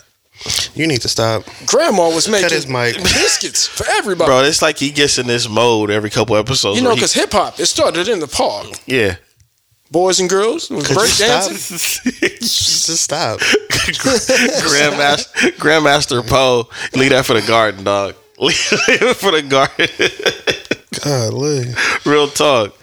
You 0.73 0.87
need 0.87 1.01
to 1.01 1.09
stop. 1.09 1.43
Grandma 1.65 2.09
was 2.09 2.27
making 2.27 2.49
his 2.49 2.67
mic. 2.67 2.95
biscuits 2.97 3.67
for 3.67 3.85
everybody. 3.89 4.27
bro, 4.27 4.43
it's 4.43 4.61
like 4.61 4.77
he 4.77 4.89
gets 4.91 5.17
in 5.17 5.27
this 5.27 5.47
mode 5.49 5.89
every 5.91 6.09
couple 6.09 6.35
episodes. 6.35 6.77
you 6.79 6.83
know, 6.83 6.93
because 6.95 7.13
hip 7.13 7.31
hop 7.31 7.59
it 7.59 7.65
started 7.67 8.07
in 8.07 8.19
the 8.19 8.27
park. 8.27 8.67
yeah, 8.85 9.15
Boys 9.91 10.19
and 10.21 10.29
girls 10.29 10.69
was 10.69 10.87
Could 10.87 10.95
break 10.95 11.09
stop? 11.09 11.49
dancing. 11.49 11.77
Just 12.39 12.97
stop. 12.97 13.39
Grandmaster 14.39 15.51
Grandmaster 15.57 16.25
Poe, 16.27 16.69
leave 16.97 17.09
that 17.11 17.25
for 17.25 17.33
the 17.33 17.41
garden, 17.47 17.83
dog. 17.83 18.15
Leave 18.41 18.55
it 18.87 19.17
for 19.17 19.29
the 19.31 19.41
garden. 19.43 19.87
God, 21.03 21.33
look. 21.33 21.67
Real 22.05 22.27
talk. 22.27 22.75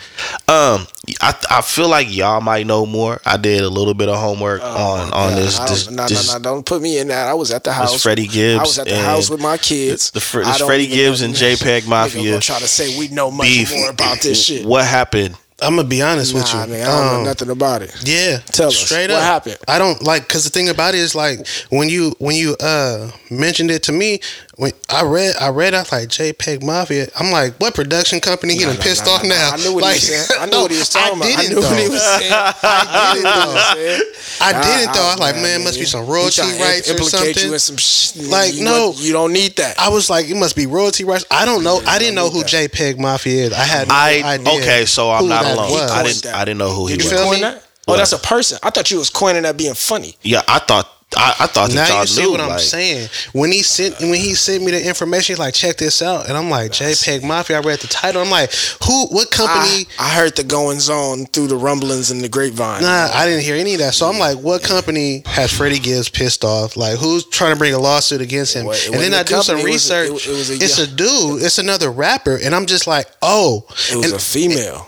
Um, 0.49 0.87
I 1.21 1.35
I 1.51 1.61
feel 1.61 1.89
like 1.89 2.07
y'all 2.15 2.41
might 2.41 2.67
know 2.67 2.87
more. 2.87 3.21
I 3.27 3.37
did 3.37 3.61
a 3.63 3.69
little 3.69 3.93
bit 3.93 4.09
of 4.09 4.19
homework 4.19 4.63
on 4.63 5.13
on 5.13 5.31
Yeah, 5.31 5.37
this. 5.37 5.59
I 5.61 5.67
don't- 5.67 5.75
this, 5.75 5.91
no, 5.91 6.07
no, 6.07 6.39
no, 6.39 6.43
don't 6.43 6.65
put 6.67 6.81
me 6.81 6.99
in 6.99 7.09
that. 7.09 7.29
I 7.29 7.35
was 7.35 7.51
at 7.51 7.65
the 7.65 7.73
house. 7.73 8.03
Freddie 8.03 8.27
Gibbs 8.27 8.59
I 8.61 8.63
was 8.63 8.79
at 8.79 8.87
the 8.89 8.97
house 8.99 9.29
with 9.29 9.41
my 9.41 9.59
kids. 9.59 10.11
the 10.11 10.21
Fre- 10.21 10.43
I 10.45 10.57
Freddie 10.57 10.87
Gibbs 10.87 11.21
know- 11.21 11.27
and 11.27 11.35
JPEG 11.35 11.87
Mafia 11.87 12.41
try 12.41 12.59
to 12.59 12.67
say 12.69 12.99
we 12.99 13.09
know 13.09 13.31
much 13.31 13.47
beef. 13.47 13.71
more 13.73 13.91
about 13.91 14.21
this 14.23 14.43
shit. 14.47 14.65
What 14.67 14.87
happened 14.87 15.37
I'm 15.61 15.75
gonna 15.75 15.89
be 15.89 16.03
honest 16.03 16.35
with 16.35 16.47
you. 16.53 16.59
Nah, 16.61 16.67
man, 16.67 16.83
I 16.83 16.87
don't 16.87 17.07
know 17.07 17.19
Um, 17.19 17.25
nothing 17.25 17.51
about 17.51 17.83
it. 17.83 17.93
Yeah, 18.05 18.39
Tell 18.39 18.69
us, 18.69 18.77
straight 18.79 19.11
what 19.11 19.21
happened? 19.21 19.59
I 19.67 19.81
don't 19.81 20.01
like 20.05 20.23
because 20.23 20.45
the 20.45 20.51
thing 20.51 20.69
about 20.69 20.95
it 20.95 20.99
is 21.01 21.17
like 21.17 21.45
when 21.71 21.89
you 21.89 22.15
when 22.21 22.37
you 22.37 22.57
uh 22.61 23.11
mentioned 23.29 23.73
it 23.73 23.83
to 23.85 23.93
me 23.93 24.21
when 24.59 24.73
I 24.91 25.05
read 25.05 25.37
I 25.41 25.51
read 25.51 25.73
I 25.73 25.81
was 25.81 25.93
like 25.93 26.09
JPEG 26.09 26.63
Mafia. 26.65 27.07
I'm 27.19 27.31
like, 27.31 27.55
what 27.61 27.75
production 27.75 28.19
company 28.21 28.55
he 28.55 28.61
Nah, 28.61 28.67
done 28.75 28.77
nah, 28.79 28.83
pissed 28.83 29.07
nah, 29.07 29.13
off 29.13 29.23
nah, 29.23 29.29
now? 29.31 29.51
I 29.55 29.57
knew 29.63 29.73
what 29.75 29.83
like, 29.85 29.97
he 30.03 30.11
was 30.11 30.27
saying. 30.27 30.41
I 30.43 30.45
knew 30.47 30.51
no, 30.53 30.63
what 30.63 30.71
he 30.73 30.79
was 30.79 30.89
talking 30.91 31.17
about. 31.17 31.29
I 31.31 31.37
didn't 31.37 31.55
knew 31.55 31.63
what 31.63 31.79
he 31.79 31.87
though. 31.87 31.93
was 31.95 32.03
saying. 32.03 32.33
I 32.35 33.13
didn't 33.15 33.25
though. 33.39 34.45
I 34.45 34.51
didn't 34.63 34.93
though. 34.95 35.03
I 35.03 35.11
was 35.13 35.21
like, 35.21 35.37
nah, 35.37 35.43
man, 35.43 35.65
must 35.65 35.79
be 35.79 35.85
some 35.87 36.05
He 36.05 36.11
royalty 36.13 36.43
trying 36.43 36.57
to 36.59 36.63
rights 36.65 36.91
or 36.91 36.99
something. 37.05 37.47
You 37.47 37.53
in 37.55 37.59
some 37.59 37.77
sh- 37.77 38.17
Like, 38.17 38.55
you 38.55 38.65
no. 38.65 38.89
want- 38.91 38.99
you 39.01 39.13
don't 39.13 39.33
need 39.33 39.57
that. 39.57 39.79
I 39.79 39.89
was 39.91 40.11
like, 40.11 40.29
it 40.29 40.37
must 40.37 40.57
be 40.57 40.67
royalty 40.67 41.05
rights. 41.05 41.25
I 41.31 41.45
don't 41.45 41.63
know. 41.63 41.81
I 41.87 41.99
didn't 41.99 42.15
know 42.17 42.29
who 42.31 42.43
JPEG 42.43 42.99
Mafia 42.99 43.47
is. 43.47 43.53
I 43.53 43.63
had 43.63 43.89
no 43.89 43.95
I 43.95 44.23
idea. 44.25 44.53
okay, 44.61 44.85
so 44.87 45.11
I'm 45.11 45.29
not 45.29 45.45
alone. 45.45 45.71
was. 45.71 45.91
I 45.91 46.03
didn't. 46.03 46.27
I 46.27 46.45
didn't 46.45 46.59
know 46.59 46.71
who 46.71 46.87
he 46.87 46.97
Did 46.97 47.05
you 47.05 47.11
was. 47.17 47.21
feel 47.39 47.41
that? 47.41 47.63
Oh, 47.87 47.97
that's 47.97 48.13
a 48.13 48.19
person. 48.19 48.59
I 48.63 48.71
thought 48.71 48.91
you 48.91 48.99
was 48.99 49.09
coining 49.09 49.45
that 49.45 49.57
being 49.57 49.75
funny. 49.75 50.17
Yeah, 50.23 50.43
I 50.49 50.59
thought. 50.59 50.89
I, 51.17 51.35
I 51.41 51.47
thought 51.47 51.71
that 51.71 51.75
Now 51.75 51.89
y'all 51.89 52.01
you 52.03 52.07
see 52.07 52.23
knew. 52.23 52.31
what 52.33 52.41
I'm 52.41 52.49
like, 52.51 52.61
saying. 52.61 53.09
When 53.33 53.51
he 53.51 53.63
sent 53.63 53.99
when 54.01 54.13
he 54.15 54.35
sent 54.35 54.63
me 54.63 54.73
the 54.73 54.87
information, 54.87 55.33
he's 55.33 55.39
like, 55.39 55.55
check 55.55 55.79
this 55.79 56.03
out, 56.03 56.29
and 56.29 56.37
I'm 56.37 56.51
like, 56.51 56.73
JPEG 56.73 57.23
Mafia. 57.25 57.57
I 57.57 57.61
read 57.61 57.79
the 57.79 57.87
title. 57.87 58.21
I'm 58.21 58.31
like, 58.31 58.53
who? 58.85 59.07
What 59.07 59.31
company? 59.31 59.87
I 59.99 60.11
heard 60.15 60.37
the 60.37 60.45
goings 60.45 60.91
on 60.91 61.25
through 61.27 61.47
the 61.47 61.57
rumblings 61.57 62.11
and 62.11 62.21
the 62.21 62.29
grapevine. 62.29 62.83
Nah, 62.83 63.09
I 63.15 63.25
didn't 63.27 63.43
hear 63.43 63.57
any 63.57 63.73
of 63.73 63.81
that. 63.81 63.95
So 63.95 64.07
I'm 64.07 64.19
like, 64.19 64.37
what 64.39 64.63
company 64.63 65.23
has 65.25 65.51
Freddie 65.51 65.79
Gibbs 65.79 66.11
pissed 66.11 66.45
off? 66.45 66.77
Like, 66.77 66.99
who's 66.99 67.25
trying 67.25 67.55
to 67.55 67.59
bring 67.59 67.73
a 67.73 67.79
lawsuit 67.79 68.21
against 68.21 68.55
him? 68.55 68.67
It 68.67 68.89
it 68.89 68.93
and 68.93 69.01
then 69.03 69.15
I 69.15 69.23
do 69.23 69.41
some 69.43 69.57
company, 69.57 69.71
it 69.71 69.73
was 69.73 69.91
a- 69.91 70.03
research. 70.03 70.27
it- 70.29 70.31
was 70.31 70.51
a 70.51 70.55
it's 70.57 70.79
a 70.79 70.87
dude. 70.87 71.43
It's 71.43 71.57
another 71.59 71.91
rapper, 71.91 72.37
and 72.37 72.55
I'm 72.55 72.67
just 72.67 72.87
like, 72.87 73.07
oh, 73.23 73.65
it 73.91 73.97
was 73.97 74.07
and- 74.13 74.15
a 74.15 74.19
female. 74.19 74.87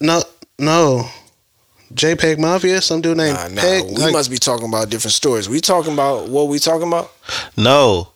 no, 0.00 0.22
no. 0.60 1.08
JPEG 1.94 2.38
Mafia, 2.38 2.80
some 2.82 3.00
dude 3.00 3.16
named 3.16 3.36
Nah, 3.36 3.48
nah. 3.48 3.60
Peg. 3.62 3.84
we 3.84 3.90
like- 3.96 4.12
must 4.12 4.30
be 4.30 4.38
talking 4.38 4.68
about 4.68 4.90
different 4.90 5.14
stories. 5.14 5.48
We 5.48 5.60
talking 5.60 5.92
about 5.94 6.28
what 6.28 6.48
we 6.48 6.58
talking 6.58 6.86
about? 6.88 7.12
No, 7.56 8.08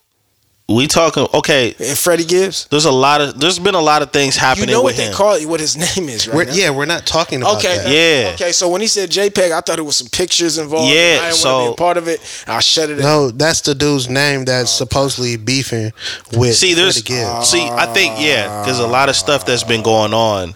we 0.68 0.86
talking. 0.86 1.26
Okay, 1.34 1.74
And 1.78 1.98
Freddie 1.98 2.24
Gibbs. 2.24 2.66
there's 2.70 2.84
a 2.84 2.92
lot 2.92 3.20
of. 3.20 3.38
There's 3.40 3.58
been 3.58 3.74
a 3.74 3.80
lot 3.80 4.00
of 4.02 4.10
things 4.12 4.36
happening. 4.36 4.68
You 4.68 4.74
happening 4.74 4.74
know 4.74 4.82
with 4.84 4.94
what 4.94 4.96
they 4.96 5.08
him. 5.08 5.14
call 5.14 5.34
it? 5.34 5.46
What 5.46 5.60
his 5.60 5.76
name 5.96 6.08
is, 6.08 6.28
right? 6.28 6.36
we're, 6.36 6.44
now? 6.44 6.52
yeah, 6.52 6.70
we're 6.70 6.84
not 6.86 7.04
talking 7.06 7.42
about 7.42 7.56
Okay. 7.58 7.76
that. 7.76 7.88
Yeah. 7.88 8.30
Okay. 8.34 8.52
So 8.52 8.68
when 8.68 8.80
he 8.80 8.86
said 8.86 9.10
JPEG, 9.10 9.52
I 9.52 9.60
thought 9.60 9.78
it 9.78 9.82
was 9.82 9.96
some 9.96 10.08
pictures 10.08 10.58
involved. 10.58 10.92
Yeah, 10.92 10.98
I 10.98 11.02
didn't 11.02 11.20
want 11.22 11.34
to 11.34 11.38
so- 11.40 11.66
be 11.68 11.72
a 11.72 11.76
part 11.76 11.96
of 11.96 12.08
it. 12.08 12.44
I 12.46 12.60
shut 12.60 12.90
it. 12.90 12.98
Up. 12.98 13.04
No, 13.04 13.30
that's 13.30 13.60
the 13.62 13.74
dude's 13.74 14.08
name 14.08 14.44
that's 14.44 14.70
supposedly 14.70 15.36
beefing 15.36 15.92
with 16.34 16.56
See, 16.56 16.74
there's. 16.74 17.02
Freddie 17.02 17.22
Gibbs. 17.22 17.48
See, 17.48 17.62
I 17.68 17.86
think 17.92 18.14
yeah, 18.18 18.62
there's 18.64 18.78
a 18.78 18.86
lot 18.86 19.08
of 19.08 19.16
stuff 19.16 19.44
that's 19.44 19.64
been 19.64 19.82
going 19.82 20.14
on 20.14 20.54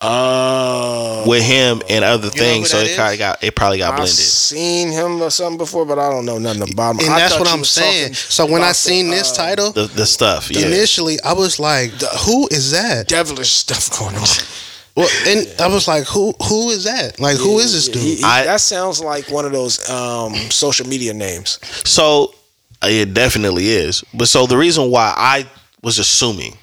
Oh. 0.00 1.24
with 1.26 1.42
him 1.42 1.82
and 1.90 2.04
other 2.04 2.30
things. 2.30 2.70
So 2.70 2.78
that 2.78 2.86
it 2.86 2.90
is? 2.90 2.96
kind 2.96 3.12
of 3.14 3.18
got. 3.18 3.42
It 3.42 3.54
probably 3.56 3.78
got 3.78 3.90
I've 3.92 3.96
blended. 3.96 4.14
seen 4.14 4.92
him 4.92 5.20
or 5.20 5.30
something 5.30 5.58
before, 5.58 5.84
but 5.84 5.98
I 5.98 6.08
don't 6.10 6.24
know 6.24 6.38
nothing 6.38 6.72
about 6.72 6.94
him. 6.96 7.00
and 7.06 7.10
I 7.14 7.18
that's 7.20 7.38
what 7.38 7.48
I'm 7.48 7.64
saying. 7.64 8.14
So 8.14 8.46
when 8.46 8.62
I 8.62 8.72
seen 8.72 9.06
the, 9.10 9.16
this 9.16 9.32
uh, 9.32 9.36
title, 9.46 9.72
The 9.72 9.86
the 9.86 10.06
stuff. 10.06 10.50
Yeah. 10.50 10.66
initially 10.66 11.20
I 11.24 11.32
was 11.32 11.58
like, 11.58 11.90
"Who 12.26 12.46
is 12.48 12.70
that?" 12.70 13.08
devilish 13.08 13.50
stuff 13.50 13.90
going 13.98 14.16
on. 14.16 14.26
Well, 14.96 15.08
and 15.28 15.46
I 15.60 15.68
was 15.68 15.86
like, 15.86 16.06
"Who? 16.08 16.32
Who 16.48 16.70
is 16.70 16.82
that? 16.82 17.20
Like, 17.20 17.36
who 17.36 17.60
is 17.60 17.72
this 17.72 17.86
dude?" 17.86 18.02
He- 18.02 18.16
he- 18.16 18.24
I- 18.24 18.46
that 18.46 18.60
sounds 18.60 19.00
like 19.00 19.30
one 19.30 19.44
of 19.44 19.52
those 19.52 19.88
um, 19.88 20.34
social 20.50 20.88
media 20.88 21.14
names. 21.14 21.60
So 21.88 22.34
it 22.82 23.14
definitely 23.14 23.68
is. 23.68 24.02
But 24.12 24.26
so 24.26 24.46
the 24.48 24.56
reason 24.56 24.90
why 24.90 25.14
I 25.16 25.46
was 25.84 26.00
assuming 26.00 26.58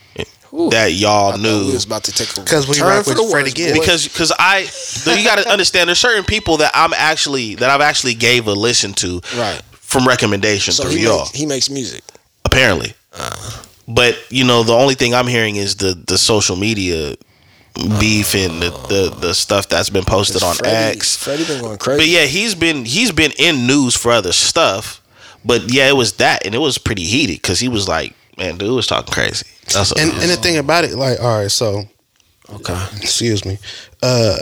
Ooh. 0.55 0.69
that 0.69 0.93
y'all 0.93 1.33
I 1.33 1.37
knew 1.37 1.71
was 1.73 1.83
about 1.85 2.03
to 2.05 2.11
take 2.11 2.35
a 2.37 2.41
'Cause 2.43 2.67
we 2.67 2.75
turn 2.75 2.87
rock 2.87 3.03
for 3.03 3.09
with 3.11 3.17
the 3.17 3.27
Freddie 3.29 3.43
worse, 3.49 3.53
Gibbs. 3.53 3.79
because 3.79 4.07
because 4.07 4.31
I 4.39 4.59
you 5.17 5.23
got 5.25 5.37
to 5.39 5.49
understand 5.49 5.89
there's 5.89 5.99
certain 5.99 6.23
people 6.23 6.57
that 6.57 6.71
I'm 6.73 6.93
actually 6.93 7.55
that 7.55 7.69
I've 7.69 7.81
actually 7.81 8.13
gave 8.13 8.47
a 8.47 8.53
listen 8.53 8.93
to 8.95 9.21
right. 9.35 9.61
from 9.71 10.07
recommendation 10.07 10.73
So 10.73 10.83
through 10.83 10.93
he 10.97 11.03
y'all 11.03 11.19
makes, 11.19 11.31
he 11.31 11.45
makes 11.45 11.69
music. 11.69 12.03
apparently. 12.45 12.93
Uh. 13.13 13.35
But 13.87 14.17
you 14.31 14.43
know 14.45 14.63
the 14.63 14.73
only 14.73 14.95
thing 14.95 15.13
I'm 15.13 15.27
hearing 15.27 15.57
is 15.57 15.75
the 15.75 15.93
the 16.07 16.17
social 16.17 16.55
media 16.55 17.15
beef 17.99 18.33
and 18.35 18.61
the 18.61 18.69
the, 18.87 19.15
the 19.19 19.33
stuff 19.35 19.67
that's 19.67 19.89
been 19.89 20.05
posted 20.05 20.41
on 20.43 20.55
Freddie, 20.55 20.97
X. 20.97 21.17
Freddie 21.17 21.43
been 21.45 21.61
going 21.61 21.77
crazy. 21.77 21.99
But 21.99 22.07
yeah, 22.07 22.25
he's 22.25 22.55
been 22.55 22.85
he's 22.85 23.11
been 23.11 23.31
in 23.37 23.67
news 23.67 23.95
for 23.95 24.11
other 24.11 24.31
stuff. 24.31 25.01
But 25.43 25.71
yeah, 25.71 25.87
it 25.89 25.95
was 25.95 26.13
that, 26.13 26.45
and 26.45 26.55
it 26.55 26.59
was 26.59 26.77
pretty 26.79 27.03
heated 27.03 27.35
because 27.35 27.59
he 27.59 27.67
was 27.67 27.87
like, 27.87 28.15
"Man, 28.37 28.57
dude 28.57 28.75
was 28.75 28.87
talking 28.87 29.13
crazy." 29.13 29.45
That's 29.73 29.91
And 29.91 30.11
and 30.11 30.29
the 30.29 30.37
thing 30.37 30.57
about 30.57 30.85
it, 30.85 30.95
like, 30.95 31.19
all 31.19 31.39
right, 31.41 31.51
so 31.51 31.85
Okay. 32.53 32.79
excuse 33.01 33.43
me, 33.43 33.57
uh, 34.03 34.37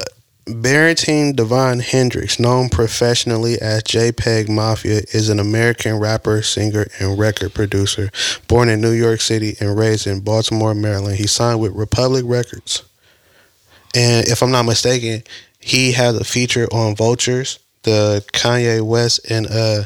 Barrington 0.46 1.34
Devon 1.34 1.80
Hendricks, 1.80 2.38
known 2.38 2.68
professionally 2.68 3.58
as 3.62 3.84
JPEG 3.84 4.50
Mafia, 4.50 5.02
is 5.14 5.30
an 5.30 5.40
American 5.40 6.00
rapper, 6.00 6.42
singer, 6.42 6.88
and 7.00 7.18
record 7.18 7.54
producer. 7.54 8.12
Born 8.50 8.68
in 8.68 8.82
New 8.82 8.92
York 8.92 9.22
City 9.22 9.56
and 9.62 9.78
raised 9.78 10.06
in 10.06 10.20
Baltimore, 10.20 10.76
Maryland, 10.76 11.18
he 11.18 11.28
signed 11.28 11.62
with 11.62 11.72
Republic 11.74 12.26
Records. 12.28 12.84
And 13.96 14.28
if 14.28 14.42
I'm 14.42 14.52
not 14.52 14.64
mistaken, 14.64 15.24
he 15.60 15.94
has 15.94 16.18
a 16.18 16.26
feature 16.26 16.68
on 16.74 16.96
Vultures, 16.96 17.60
the 17.84 18.24
Kanye 18.34 18.82
West 18.82 19.22
and 19.30 19.48
uh, 19.48 19.84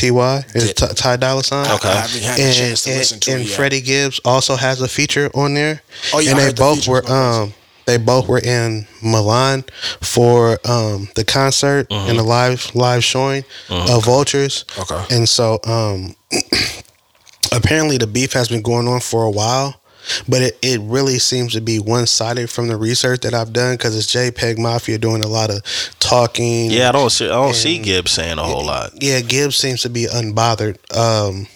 Ty 0.00 0.44
is 0.54 0.72
Ty 0.74 0.88
Ty 0.94 1.16
Dolla 1.16 1.44
Sign. 1.44 1.70
Okay. 1.70 1.88
I 1.88 1.92
haven't 1.92 2.22
had 2.22 2.38
a 2.38 2.42
and, 2.42 2.54
chance 2.56 2.82
to 2.84 2.90
and- 2.90 2.98
listen 2.98 3.20
to 3.20 3.32
and 3.32 3.40
it 3.42 3.46
yet. 3.48 3.56
Freddie 3.56 3.80
Gibbs 3.80 4.20
also 4.24 4.56
has 4.56 4.80
a 4.80 4.88
feature 4.88 5.30
on 5.34 5.54
there. 5.54 5.82
Oh, 6.14 6.18
yeah, 6.20 6.30
and 6.30 6.38
I 6.38 6.42
they 6.42 6.46
heard 6.46 6.56
the 6.56 6.60
both 6.60 6.88
were 6.88 7.10
um 7.10 7.54
they 7.86 7.96
both 7.96 8.28
were 8.28 8.38
in 8.38 8.86
Milan 9.02 9.64
for 10.00 10.58
um 10.64 11.08
the 11.16 11.24
concert 11.24 11.86
and 11.90 12.18
the 12.18 12.22
live 12.22 12.74
live 12.74 13.02
showing 13.04 13.44
of 13.68 14.04
Vultures. 14.04 14.64
Okay. 14.78 15.04
And 15.10 15.28
so 15.28 15.58
um 15.64 16.14
apparently 17.52 17.98
the 17.98 18.06
beef 18.06 18.32
has 18.32 18.48
been 18.48 18.62
going 18.62 18.86
on 18.88 19.00
for 19.00 19.24
a 19.24 19.30
while. 19.30 19.79
But 20.28 20.42
it, 20.42 20.58
it 20.62 20.80
really 20.82 21.18
seems 21.18 21.52
to 21.54 21.60
be 21.60 21.78
one 21.78 22.06
sided 22.06 22.50
from 22.50 22.68
the 22.68 22.76
research 22.76 23.20
that 23.20 23.34
I've 23.34 23.52
done 23.52 23.74
because 23.74 23.96
it's 23.96 24.12
JPEG 24.14 24.58
Mafia 24.58 24.98
doing 24.98 25.22
a 25.22 25.28
lot 25.28 25.50
of 25.50 25.62
talking. 26.00 26.70
yeah, 26.70 26.88
I 26.88 26.92
don't 26.92 27.10
see 27.10 27.26
I 27.26 27.28
don't 27.30 27.54
see 27.54 27.78
Gibbs 27.78 28.10
saying 28.12 28.38
a 28.38 28.42
whole 28.42 28.64
lot. 28.64 28.92
Yeah, 29.02 29.20
Gibbs 29.20 29.56
seems 29.56 29.82
to 29.82 29.90
be 29.90 30.06
unbothered, 30.06 30.76
um, 30.96 31.46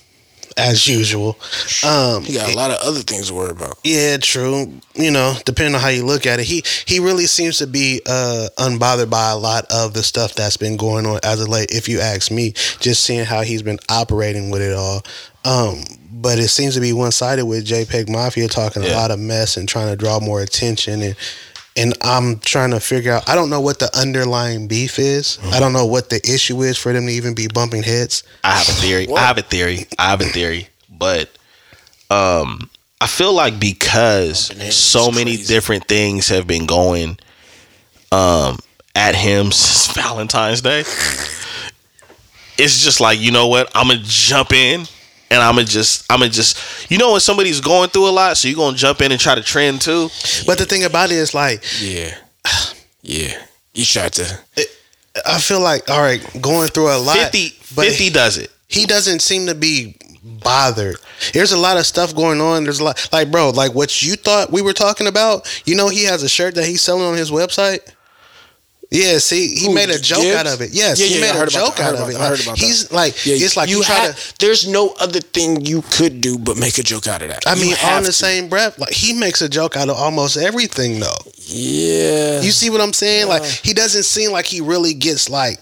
as 0.57 0.87
usual. 0.87 1.37
Um, 1.85 2.23
He 2.23 2.35
got 2.35 2.53
a 2.53 2.57
lot 2.57 2.71
of 2.71 2.79
other 2.87 3.01
things 3.01 3.27
to 3.29 3.35
worry 3.35 3.51
about. 3.51 3.77
yeah, 3.83 4.17
true. 4.19 4.73
You 4.95 5.11
know, 5.11 5.35
depending 5.45 5.75
on 5.75 5.81
how 5.81 5.89
you 5.89 6.05
look 6.07 6.27
at 6.27 6.39
it, 6.39 6.45
he 6.45 6.63
he 6.87 7.01
really 7.01 7.27
seems 7.27 7.59
to 7.59 7.67
be 7.67 8.01
uh, 8.07 8.49
unbothered 8.59 9.11
by 9.11 9.31
a 9.31 9.37
lot 9.37 9.65
of 9.71 9.95
the 9.95 10.03
stuff 10.05 10.35
that's 10.35 10.57
been 10.57 10.77
going 10.77 11.07
on 11.07 11.19
as 11.25 11.41
of 11.41 11.49
late. 11.49 11.73
If 11.73 11.89
you 11.89 11.99
ask 12.01 12.31
me, 12.31 12.53
just 12.79 13.03
seeing 13.03 13.25
how 13.25 13.43
he's 13.43 13.63
been 13.63 13.81
operating 13.89 14.51
with 14.51 14.63
it 14.63 14.75
all. 14.75 15.03
Um, 15.45 15.83
but 16.11 16.39
it 16.39 16.49
seems 16.49 16.75
to 16.75 16.81
be 16.81 16.93
one 16.93 17.13
sided 17.13 17.45
with 17.45 17.67
JPEG 17.67 18.09
Mafia 18.09 18.49
talking 18.49 18.83
a 18.83 18.89
lot 18.89 19.11
of 19.11 19.19
mess 19.19 19.57
and 19.57 19.69
trying 19.69 19.89
to 19.89 19.97
draw 19.97 20.21
more 20.21 20.41
attention 20.43 21.03
and. 21.03 21.17
And 21.77 21.93
I'm 22.03 22.39
trying 22.39 22.71
to 22.71 22.79
figure 22.79 23.11
out. 23.11 23.29
I 23.29 23.35
don't 23.35 23.51
know 23.51 23.61
what 23.61 23.81
the 23.81 23.91
underlying 23.99 24.69
beef 24.69 24.97
is. 24.97 25.41
I 25.47 25.59
don't 25.59 25.73
know 25.73 25.87
what 25.87 26.09
the 26.09 26.19
issue 26.19 26.63
is 26.63 26.79
for 26.79 26.93
them 26.93 27.07
to 27.07 27.13
even 27.13 27.35
be 27.35 27.49
bumping 27.49 27.83
heads. 27.83 28.23
I 28.45 28.53
have 28.53 28.69
a 28.69 28.73
theory. 28.81 29.09
I 29.13 29.19
have 29.23 29.39
a 29.39 29.43
theory. 29.43 29.87
I 29.99 30.11
have 30.11 30.21
a 30.21 30.27
theory. 30.27 30.69
But 30.89 31.37
um 32.11 32.71
I 33.01 33.09
feel 33.09 33.33
like 33.33 33.59
because 33.59 34.53
so 34.73 35.11
many 35.11 35.35
crazy. 35.35 35.53
different 35.53 35.89
things 35.89 36.29
have 36.29 36.47
been 36.47 36.67
going 36.67 37.19
um 38.13 38.59
at 38.95 39.17
him 39.17 39.51
since 39.51 39.93
Valentine's 40.01 40.61
Day. 40.61 40.85
It's 42.57 42.85
just 42.85 43.01
like, 43.01 43.19
you 43.19 43.33
know 43.33 43.49
what? 43.49 43.69
I'm 43.75 43.89
gonna 43.89 44.01
jump 44.05 44.53
in 44.53 44.87
and 45.31 45.41
I'm 45.43 45.55
gonna 45.55 45.67
just 45.67 46.11
I'm 46.11 46.21
gonna 46.21 46.31
just 46.31 46.91
you 46.91 46.99
know 46.99 47.13
when 47.13 47.21
somebody's 47.21 47.61
going 47.61 47.91
through 47.91 48.09
a 48.09 48.11
lot, 48.13 48.37
so 48.37 48.49
you're 48.49 48.57
gonna 48.57 48.77
jump 48.77 49.01
in 49.01 49.13
and 49.13 49.21
try 49.21 49.35
to 49.35 49.43
trend 49.43 49.81
too. 49.81 50.09
But 50.47 50.59
the 50.59 50.67
thing 50.67 50.85
about 50.85 51.11
it 51.11 51.17
is 51.17 51.35
like 51.35 51.65
Yeah. 51.81 52.15
Yeah. 53.03 53.39
You 53.75 53.85
tried 53.85 54.13
to. 54.15 54.39
I 55.27 55.39
feel 55.39 55.61
like 55.61 55.91
all 55.91 56.01
right, 56.01 56.21
going 56.41 56.69
through 56.69 56.95
a 56.95 56.99
lot. 56.99 57.17
50, 57.17 57.49
but 57.75 57.87
50 57.87 58.11
does 58.11 58.39
it. 58.39 58.51
he 58.69 58.87
doesn't 58.87 59.21
seem 59.21 59.47
to 59.47 59.55
be 59.55 59.97
bothered. 60.23 60.97
There's 61.33 61.53
a 61.53 61.59
lot 61.59 61.77
of 61.77 61.87
stuff 61.87 62.15
going 62.15 62.41
on. 62.41 62.65
There's 62.65 62.81
a 62.81 62.85
lot 62.85 63.09
like 63.13 63.31
bro, 63.31 63.51
like 63.51 63.75
what 63.75 64.03
you 64.03 64.17
thought 64.17 64.51
we 64.53 64.63
were 64.63 64.73
talking 64.73 65.07
about. 65.07 65.47
You 65.67 65.75
know, 65.77 65.89
he 65.89 66.05
has 66.05 66.23
a 66.23 66.29
shirt 66.29 66.55
that 66.57 66.67
he's 66.67 66.83
selling 66.83 67.05
on 67.05 67.17
his 67.17 67.31
website. 67.31 67.81
Yeah, 68.95 69.19
see, 69.19 69.49
he 69.49 69.67
Who, 69.67 69.75
made 69.75 69.91
a 69.91 69.99
joke 69.99 70.23
Gibbs? 70.23 70.37
out 70.39 70.47
of 70.47 70.61
it. 70.61 70.71
Yes, 70.73 71.01
Yeah, 71.01 71.07
he 71.07 71.15
yeah, 71.17 71.21
made 71.33 71.41
I 71.41 71.43
a 71.43 71.47
joke 71.49 71.77
that. 71.77 71.95
Out 71.95 72.01
of 72.01 72.09
it. 72.09 72.13
that. 72.13 72.21
I 72.21 72.29
heard 72.29 72.41
about 72.43 72.59
he's 72.59 72.91
like, 72.93 73.27
Yeah, 73.27 73.35
it's 73.35 73.57
like 73.57 73.69
you 73.69 73.79
you 73.79 73.83
try 73.85 73.97
had, 73.97 74.17
to. 74.17 74.39
There's 74.39 74.69
no 74.69 74.95
other 75.01 75.21
thing 75.21 75.65
you 75.67 75.83
could 75.91 76.21
do 76.21 76.39
but 76.39 76.57
make 76.57 76.79
a 76.79 76.83
joke 76.83 77.07
out 77.09 77.21
of 77.23 77.29
that. 77.29 77.47
I 77.47 77.55
You 77.55 77.63
mean, 77.63 77.75
on 77.85 78.03
the 78.05 78.09
to. 78.09 78.13
same 78.13 78.49
breath, 78.49 78.79
like 78.79 78.93
he 78.93 79.13
makes 79.13 79.43
a 79.43 79.49
joke 79.49 79.77
out 79.77 79.89
of 79.89 79.97
almost 79.97 80.37
everything, 80.37 81.01
though. 81.01 81.19
Yeah. 81.47 82.41
You 82.41 82.53
see 82.53 82.71
what 82.71 82.81
I'm 82.81 82.93
saying? 82.93 83.29
Like 83.29 83.43
he 83.45 83.75
doesn't 83.75 84.05
seem 84.05 84.31
like 84.33 84.47
he 84.47 84.61
really 84.61 84.95
gets 84.95 85.29
like 85.29 85.59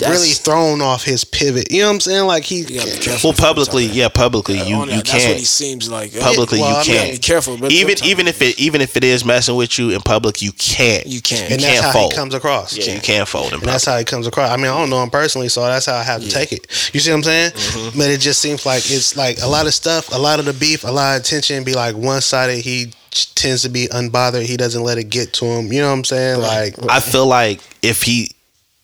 really 0.00 0.30
thrown 0.30 0.80
off 0.80 1.04
his 1.04 1.24
pivot. 1.24 1.70
You 1.70 1.80
know 1.80 1.88
what 1.88 1.94
I'm 1.94 2.00
saying? 2.00 2.26
Like 2.26 2.44
he. 2.44 2.60
You 2.60 2.78
gotta 2.78 2.90
be 2.92 2.98
careful. 2.98 3.30
Well, 3.30 3.36
publicly, 3.38 3.86
yeah, 3.86 4.08
publicly, 4.08 4.60
you 4.60 4.76
On 4.76 4.88
that, 4.88 4.96
you 4.96 5.02
That's 5.02 5.26
what 5.26 5.36
he 5.36 5.44
seems 5.44 5.90
like. 5.90 6.18
Publicly, 6.18 6.60
well, 6.60 6.70
you 6.70 6.76
I 6.76 6.84
can't. 6.84 7.12
Be 7.12 7.18
careful, 7.18 7.56
but 7.58 7.72
even 7.72 7.96
even 8.04 8.28
if 8.28 8.42
it 8.42 8.58
even 8.58 8.80
if 8.80 8.96
it 8.96 9.04
is 9.04 9.24
messing 9.24 9.56
with 9.56 9.78
you 9.78 9.90
in 9.90 10.00
public, 10.00 10.42
you 10.42 10.52
can't. 10.52 11.06
You 11.06 11.20
can't. 11.20 11.50
and 11.50 11.60
you 11.60 11.66
that's 11.66 11.80
can't 11.80 11.84
how 11.84 11.92
fold. 11.92 12.12
he 12.12 12.16
comes 12.16 12.34
across. 12.34 12.76
Yeah, 12.76 12.94
you 12.94 13.00
can't 13.00 13.28
fold 13.28 13.52
in 13.52 13.60
And 13.60 13.62
that's 13.62 13.84
how 13.84 13.96
he 13.98 14.04
comes 14.04 14.26
across. 14.26 14.50
I 14.50 14.56
mean, 14.56 14.66
I 14.66 14.78
don't 14.78 14.90
know 14.90 15.02
him 15.02 15.10
personally, 15.10 15.48
so 15.48 15.62
that's 15.62 15.86
how 15.86 15.96
I 15.96 16.02
have 16.02 16.22
to 16.22 16.28
take 16.30 16.52
it. 16.52 16.66
You 16.92 17.00
see 17.00 17.10
what 17.10 17.18
I'm 17.18 17.22
saying? 17.24 17.52
Mm-hmm. 17.52 17.98
But 17.98 18.10
it 18.10 18.20
just 18.20 18.40
seems 18.40 18.66
like 18.66 18.82
it's 18.90 19.16
like 19.16 19.38
a 19.42 19.46
lot 19.46 19.66
of 19.66 19.74
stuff, 19.74 20.12
a 20.12 20.18
lot 20.18 20.38
of 20.38 20.44
the 20.44 20.52
beef, 20.52 20.84
a 20.84 20.90
lot 20.90 21.18
of 21.18 21.24
tension 21.24 21.64
be 21.64 21.74
like 21.74 21.96
one 21.96 22.20
sided. 22.20 22.60
He 22.60 22.92
tends 23.34 23.62
to 23.62 23.68
be 23.68 23.88
unbothered. 23.88 24.44
He 24.44 24.56
doesn't 24.56 24.82
let 24.82 24.98
it 24.98 25.04
get 25.04 25.32
to 25.34 25.46
him. 25.46 25.72
You 25.72 25.80
know 25.80 25.88
what 25.88 25.98
I'm 25.98 26.04
saying? 26.04 26.40
Like, 26.40 26.74
I 26.88 27.00
feel 27.00 27.26
like 27.26 27.60
if 27.82 28.02
he 28.02 28.35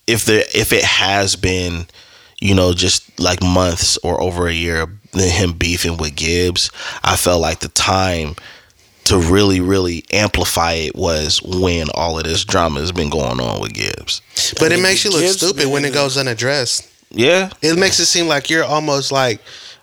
if 0.07 0.25
the 0.25 0.41
if 0.59 0.73
it 0.73 0.85
has 0.85 1.37
been, 1.37 1.87
you 2.41 2.55
know, 2.55 2.73
just 2.73 3.19
like 3.21 3.43
months 3.43 3.97
or 3.99 4.21
over 4.21 4.47
a 4.47 4.53
year 4.53 4.87
him 5.15 5.53
beefing 5.53 5.97
with 5.97 6.17
Gibbs, 6.17 6.71
I 7.05 7.17
felt 7.17 7.41
like 7.41 7.61
the 7.61 7.69
time 7.69 8.37
to 9.05 9.19
really 9.19 9.61
really 9.61 10.05
amplify 10.13 10.73
it 10.73 10.95
was 10.95 11.43
when 11.43 11.89
all 11.95 12.19
of 12.19 12.25
this 12.25 12.45
drama 12.45 12.81
has 12.81 12.93
been 12.93 13.11
going 13.11 13.41
on 13.41 13.61
with 13.61 13.75
Gibbs. 13.75 14.23
but 14.59 14.73
I 14.73 14.77
it 14.77 14.83
makes 14.83 15.05
you 15.05 15.11
look 15.11 15.21
Gibbs, 15.21 15.37
stupid 15.39 15.67
when 15.69 15.85
it 15.85 15.93
goes 15.93 16.17
unaddressed. 16.17 16.89
Yeah. 17.11 17.51
It 17.61 17.79
makes 17.79 18.01
it 18.01 18.07
seem 18.07 18.27
like 18.27 18.49
you're 18.49 18.65
almost 18.65 19.13
like 19.13 19.41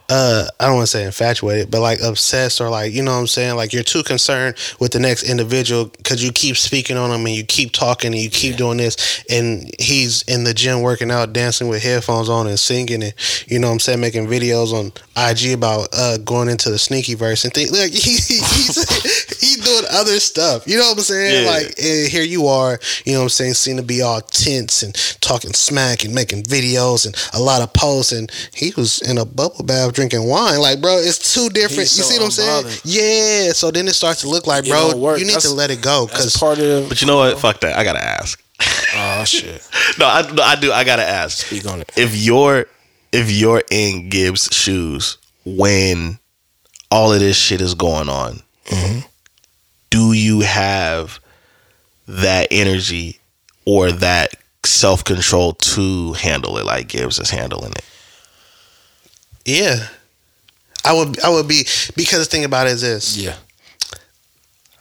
uh 0.09 0.47
I 0.59 0.65
don't 0.65 0.75
want 0.75 0.87
to 0.87 0.91
say 0.91 1.05
infatuated, 1.05 1.69
but 1.69 1.81
like 1.81 1.99
obsessed 2.01 2.61
or 2.61 2.69
like 2.69 2.93
you 2.93 3.03
know 3.03 3.11
what 3.11 3.19
I'm 3.19 3.27
saying, 3.27 3.55
like 3.55 3.73
you're 3.73 3.83
too 3.83 4.03
concerned 4.03 4.55
with 4.79 4.91
the 4.91 4.99
next 4.99 5.23
individual 5.23 5.85
because 5.85 6.23
you 6.23 6.31
keep 6.31 6.57
speaking 6.57 6.97
on 6.97 7.11
him 7.11 7.25
and 7.25 7.35
you 7.35 7.43
keep 7.43 7.71
talking 7.71 8.13
and 8.13 8.21
you 8.21 8.29
keep 8.29 8.57
doing 8.57 8.77
this, 8.77 9.23
and 9.29 9.69
he's 9.79 10.23
in 10.23 10.43
the 10.43 10.53
gym 10.53 10.81
working 10.81 11.11
out, 11.11 11.33
dancing 11.33 11.67
with 11.67 11.83
headphones 11.83 12.29
on 12.29 12.47
and 12.47 12.59
singing 12.59 13.03
and 13.03 13.13
you 13.47 13.59
know 13.59 13.67
what 13.67 13.73
I'm 13.73 13.79
saying, 13.79 13.99
making 13.99 14.27
videos 14.27 14.73
on 14.73 14.91
IG 15.15 15.53
about 15.53 15.89
uh 15.93 16.17
going 16.17 16.49
into 16.49 16.69
the 16.69 16.79
sneaky 16.79 17.13
verse 17.13 17.43
and 17.43 17.53
think 17.53 17.71
like 17.71 17.91
he, 17.93 18.13
he's 18.13 19.39
he's 19.39 19.63
doing 19.63 19.85
other 19.91 20.19
stuff. 20.19 20.67
You 20.67 20.77
know 20.77 20.89
what 20.89 20.97
I'm 20.97 21.03
saying? 21.03 21.45
Yeah. 21.45 21.51
Like 21.51 21.77
here 21.77 22.23
you 22.23 22.47
are, 22.47 22.79
you 23.05 23.13
know 23.13 23.19
what 23.19 23.23
I'm 23.25 23.29
saying, 23.29 23.53
seem 23.53 23.77
to 23.77 23.83
be 23.83 24.01
all 24.01 24.21
tense 24.21 24.81
and 24.81 24.93
talking 25.21 25.53
smack 25.53 26.03
and 26.03 26.15
making 26.15 26.43
videos 26.43 27.05
and 27.05 27.15
a 27.33 27.43
lot 27.43 27.61
of 27.61 27.73
posts 27.73 28.11
and 28.11 28.31
he 28.53 28.73
was 28.75 29.01
in 29.01 29.17
a 29.17 29.25
bubble 29.25 29.63
bath 29.63 29.98
drinking 29.99 30.27
wine. 30.27 30.59
Like, 30.59 30.79
bro, 30.81 30.97
it's 30.97 31.33
two 31.33 31.49
different. 31.49 31.81
He's 31.89 31.97
you 31.97 32.03
so 32.03 32.09
see 32.09 32.17
what 32.19 32.25
I'm 32.25 32.31
saying? 32.31 32.79
Yeah. 32.83 33.51
So 33.51 33.69
then 33.71 33.87
it 33.87 33.93
starts 33.93 34.21
to 34.21 34.29
look 34.29 34.47
like, 34.47 34.65
It 34.65 34.69
bro, 34.69 34.91
don't 34.91 35.01
work. 35.01 35.19
you 35.19 35.25
need 35.25 35.31
to 35.33 35.47
That's- 35.49 35.53
let 35.53 35.71
it 35.71 35.81
go 35.81 36.05
That's 36.05 36.17
because 36.19 36.37
part 36.37 36.59
of. 36.59 36.87
But 36.89 37.01
you 37.01 37.07
know 37.07 37.17
what? 37.17 37.39
Fuck 37.39 37.59
that. 37.61 37.77
I 37.77 37.83
gotta 37.83 38.03
ask. 38.03 38.41
Oh 38.95 39.23
shit! 39.25 39.61
No, 39.99 40.05
I, 40.07 40.31
no, 40.31 40.43
I 40.43 40.55
do. 40.55 40.71
I 40.71 40.83
gotta 40.83 41.07
ask. 41.07 41.45
Speak 41.45 41.65
on 41.65 41.81
it. 41.81 41.91
If 41.97 42.15
you're 42.15 42.65
if 43.11 43.31
you're 43.31 43.63
in 43.71 44.09
Gibbs' 44.09 44.49
shoes 44.51 45.17
when 45.45 46.19
all 46.91 47.11
of 47.13 47.19
this 47.19 47.37
shit 47.37 47.61
is 47.61 47.73
going 47.75 48.09
on, 48.09 48.41
Mm-hmm. 48.65 48.99
do 49.89 50.13
you 50.13 50.41
have 50.41 51.19
that 52.07 52.47
energy 52.51 53.19
or 53.65 53.91
that 53.91 54.35
self 54.65 55.03
control 55.03 55.53
to 55.53 56.13
handle 56.13 56.57
it 56.57 56.65
like 56.65 56.87
Gibbs 56.87 57.19
is 57.19 57.29
handling 57.29 57.71
it? 57.71 57.85
Yeah. 59.49 59.87
I 60.85 60.93
would, 60.93 61.19
I 61.21 61.29
would 61.29 61.47
be 61.47 61.63
because 61.95 62.19
the 62.19 62.25
thing 62.25 62.45
about 62.45 62.67
it 62.67 62.73
is 62.73 62.81
this: 62.81 63.17
Yeah. 63.17 63.35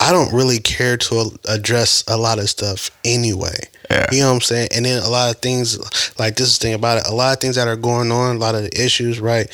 I 0.01 0.13
don't 0.13 0.33
really 0.33 0.61
care 0.61 0.97
to 0.97 1.39
address 1.49 2.05
a 2.07 2.17
lot 2.17 2.39
of 2.39 2.49
stuff 2.49 2.91
anyway. 3.05 3.59
Yeah. 3.91 4.07
You 4.13 4.21
know 4.21 4.29
what 4.29 4.35
I'm 4.35 4.41
saying? 4.43 4.69
And 4.75 4.85
then 4.85 5.03
a 5.03 5.09
lot 5.09 5.35
of 5.35 5.41
things, 5.43 5.77
like 6.19 6.37
this 6.37 6.49
is 6.49 6.59
the 6.59 6.63
thing 6.63 6.75
about 6.75 6.99
it, 6.99 7.09
a 7.09 7.15
lot 7.15 7.33
of 7.33 7.41
things 7.41 7.57
that 7.57 7.69
are 7.69 7.77
going 7.77 8.13
on, 8.13 8.37
a 8.37 8.39
lot 8.39 8.55
of 8.55 8.63
the 8.63 8.85
issues, 8.85 9.19
right? 9.19 9.49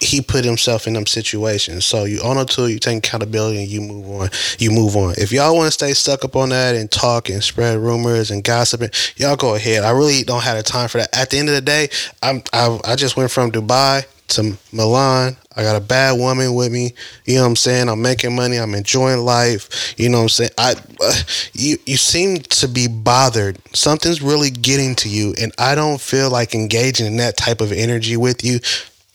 He 0.00 0.20
put 0.20 0.44
himself 0.44 0.86
in 0.86 0.92
them 0.92 1.06
situations. 1.06 1.86
So 1.86 2.04
you 2.04 2.20
own 2.20 2.36
up 2.36 2.50
to 2.50 2.64
it, 2.64 2.72
you 2.72 2.78
take 2.78 2.98
accountability 2.98 3.62
and 3.62 3.68
you 3.68 3.80
move 3.80 4.08
on. 4.10 4.28
You 4.58 4.70
move 4.70 4.96
on. 4.96 5.14
If 5.16 5.32
y'all 5.32 5.56
want 5.56 5.66
to 5.66 5.72
stay 5.72 5.92
stuck 5.94 6.24
up 6.24 6.36
on 6.36 6.50
that 6.50 6.74
and 6.74 6.90
talk 6.90 7.30
and 7.30 7.42
spread 7.42 7.78
rumors 7.78 8.30
and 8.30 8.44
gossiping, 8.44 8.90
y'all 9.16 9.36
go 9.36 9.54
ahead. 9.54 9.82
I 9.82 9.90
really 9.90 10.22
don't 10.22 10.42
have 10.42 10.56
the 10.56 10.62
time 10.62 10.88
for 10.88 10.98
that. 10.98 11.16
At 11.16 11.30
the 11.30 11.38
end 11.38 11.48
of 11.48 11.54
the 11.54 11.62
day, 11.62 11.88
I'm 12.22 12.42
I, 12.52 12.78
I 12.84 12.96
just 12.96 13.16
went 13.16 13.30
from 13.30 13.50
Dubai 13.50 14.04
to 14.28 14.56
Milan. 14.72 15.36
I 15.56 15.62
got 15.62 15.76
a 15.76 15.80
bad 15.80 16.18
woman 16.18 16.54
with 16.54 16.72
me. 16.72 16.94
You 17.24 17.36
know 17.36 17.42
what 17.42 17.48
I'm 17.48 17.56
saying? 17.56 17.88
I'm 17.88 18.02
making 18.02 18.34
money. 18.34 18.58
I'm 18.58 18.74
enjoying 18.74 19.20
life. 19.20 19.94
You 19.96 20.08
know 20.08 20.18
what 20.18 20.22
I'm 20.24 20.28
saying? 20.30 20.50
I 20.58 20.74
uh, 21.00 21.14
you 21.52 21.76
you 21.86 21.96
seem 21.96 22.38
to 22.38 22.68
be 22.68 22.88
bothered. 22.88 23.58
Something's 23.74 24.20
really 24.22 24.50
getting 24.50 24.94
to 24.96 25.08
you 25.08 25.34
and 25.40 25.52
I 25.58 25.74
don't 25.74 26.00
feel 26.00 26.30
like 26.30 26.54
engaging 26.54 27.06
in 27.06 27.16
that 27.18 27.36
type 27.36 27.60
of 27.60 27.72
energy 27.72 28.16
with 28.16 28.44
you. 28.44 28.58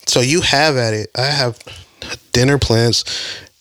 So 0.06 0.20
you 0.20 0.40
have 0.40 0.76
at 0.76 0.94
it. 0.94 1.10
I 1.16 1.26
have 1.26 1.58
dinner 2.32 2.58
plans 2.58 3.04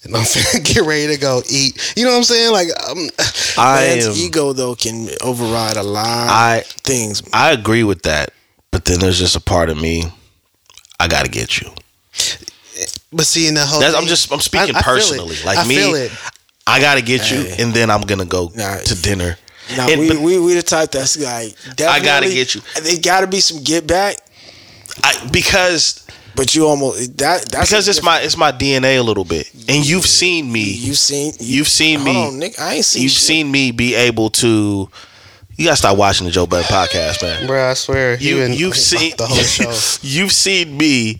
and 0.04 0.16
I'm 0.16 0.24
finna 0.24 0.64
get 0.64 0.86
ready 0.86 1.14
to 1.14 1.20
go 1.20 1.42
eat. 1.50 1.94
You 1.98 2.06
know 2.06 2.12
what 2.12 2.18
I'm 2.18 2.24
saying? 2.24 2.52
Like 2.52 2.68
um, 2.90 3.10
I 3.58 3.88
Man's 3.88 4.08
am, 4.08 4.14
ego 4.14 4.54
though 4.54 4.76
can 4.76 5.10
override 5.22 5.78
a 5.78 5.84
lot 5.84 6.30
I 6.30 6.58
of 6.58 6.66
things. 6.66 7.24
I 7.34 7.52
agree 7.52 7.84
with 7.84 8.04
that, 8.04 8.32
but 8.72 8.86
then 8.86 9.00
there's 9.00 9.20
just 9.20 9.36
a 9.36 9.42
part 9.42 9.70
of 9.70 9.78
me. 9.78 10.06
I 11.00 11.08
gotta 11.08 11.30
get 11.30 11.62
you. 11.62 11.72
but 13.12 13.26
see 13.26 13.48
in 13.48 13.54
the 13.56 13.66
whole 13.66 13.80
That's, 13.80 13.96
I'm 13.96 14.06
just 14.06 14.32
I'm 14.32 14.40
speaking 14.40 14.76
I- 14.76 14.80
I 14.80 14.82
personally. 14.82 15.36
Like 15.46 15.58
I 15.58 15.66
me, 15.68 15.76
feel 15.76 15.96
it. 15.96 16.12
I 16.68 16.80
gotta 16.80 17.02
get 17.02 17.32
you, 17.32 17.40
and 17.58 17.74
then 17.74 17.90
I'm 17.90 18.02
gonna 18.02 18.26
go 18.26 18.52
Nah, 18.56 18.78
to 18.78 19.02
dinner. 19.02 19.38
Now 19.76 19.88
And- 19.90 20.00
we, 20.00 20.10
but- 20.10 20.20
we 20.20 20.40
we 20.40 20.54
the 20.54 20.64
type 20.64 20.92
that's 20.92 21.18
like 21.18 21.56
I 21.82 22.00
gotta 22.00 22.28
get 22.30 22.56
you. 22.56 22.62
There 22.82 22.98
got 23.02 23.22
to 23.22 23.28
be 23.28 23.40
some 23.40 23.64
get 23.64 23.86
back, 23.88 24.18
I, 25.04 25.28
because 25.32 26.06
but 26.36 26.56
you 26.56 26.68
almost 26.68 27.18
that 27.18 27.46
that's 27.50 27.70
because 27.70 27.88
it's 27.88 28.02
my 28.04 28.20
it's 28.22 28.38
my 28.38 28.52
DNA 28.52 28.98
a 29.00 29.04
little 29.04 29.26
bit, 29.26 29.50
and 29.68 29.86
you've 29.88 30.06
seen 30.06 30.52
me. 30.52 30.64
You've 30.64 30.98
seen? 30.98 31.34
You've 31.40 31.68
seen 31.68 32.00
hold 32.00 32.16
me. 32.16 32.28
On, 32.28 32.40
Nick, 32.40 32.60
I 32.60 32.76
ain't 32.76 32.86
seen. 32.86 33.04
You've 33.04 33.12
shit. 33.12 33.22
seen 33.22 33.52
me 33.52 33.72
be 33.72 33.94
able 33.96 34.30
to. 34.32 34.90
You 35.60 35.66
gotta 35.66 35.76
stop 35.78 35.98
watching 35.98 36.26
the 36.26 36.32
Joe 36.32 36.48
Budden 36.48 36.66
podcast, 36.66 37.22
man. 37.22 37.46
Bro, 37.46 37.70
I 37.72 37.74
swear 37.74 38.16
You 38.18 38.38
you 38.38 38.44
and 38.44 38.56
you've 38.56 38.78
seen 38.92 39.14
the 39.18 39.28
whole 39.28 39.38
show. 39.44 39.74
you've 40.02 40.32
seen 40.32 40.78
me 40.78 41.20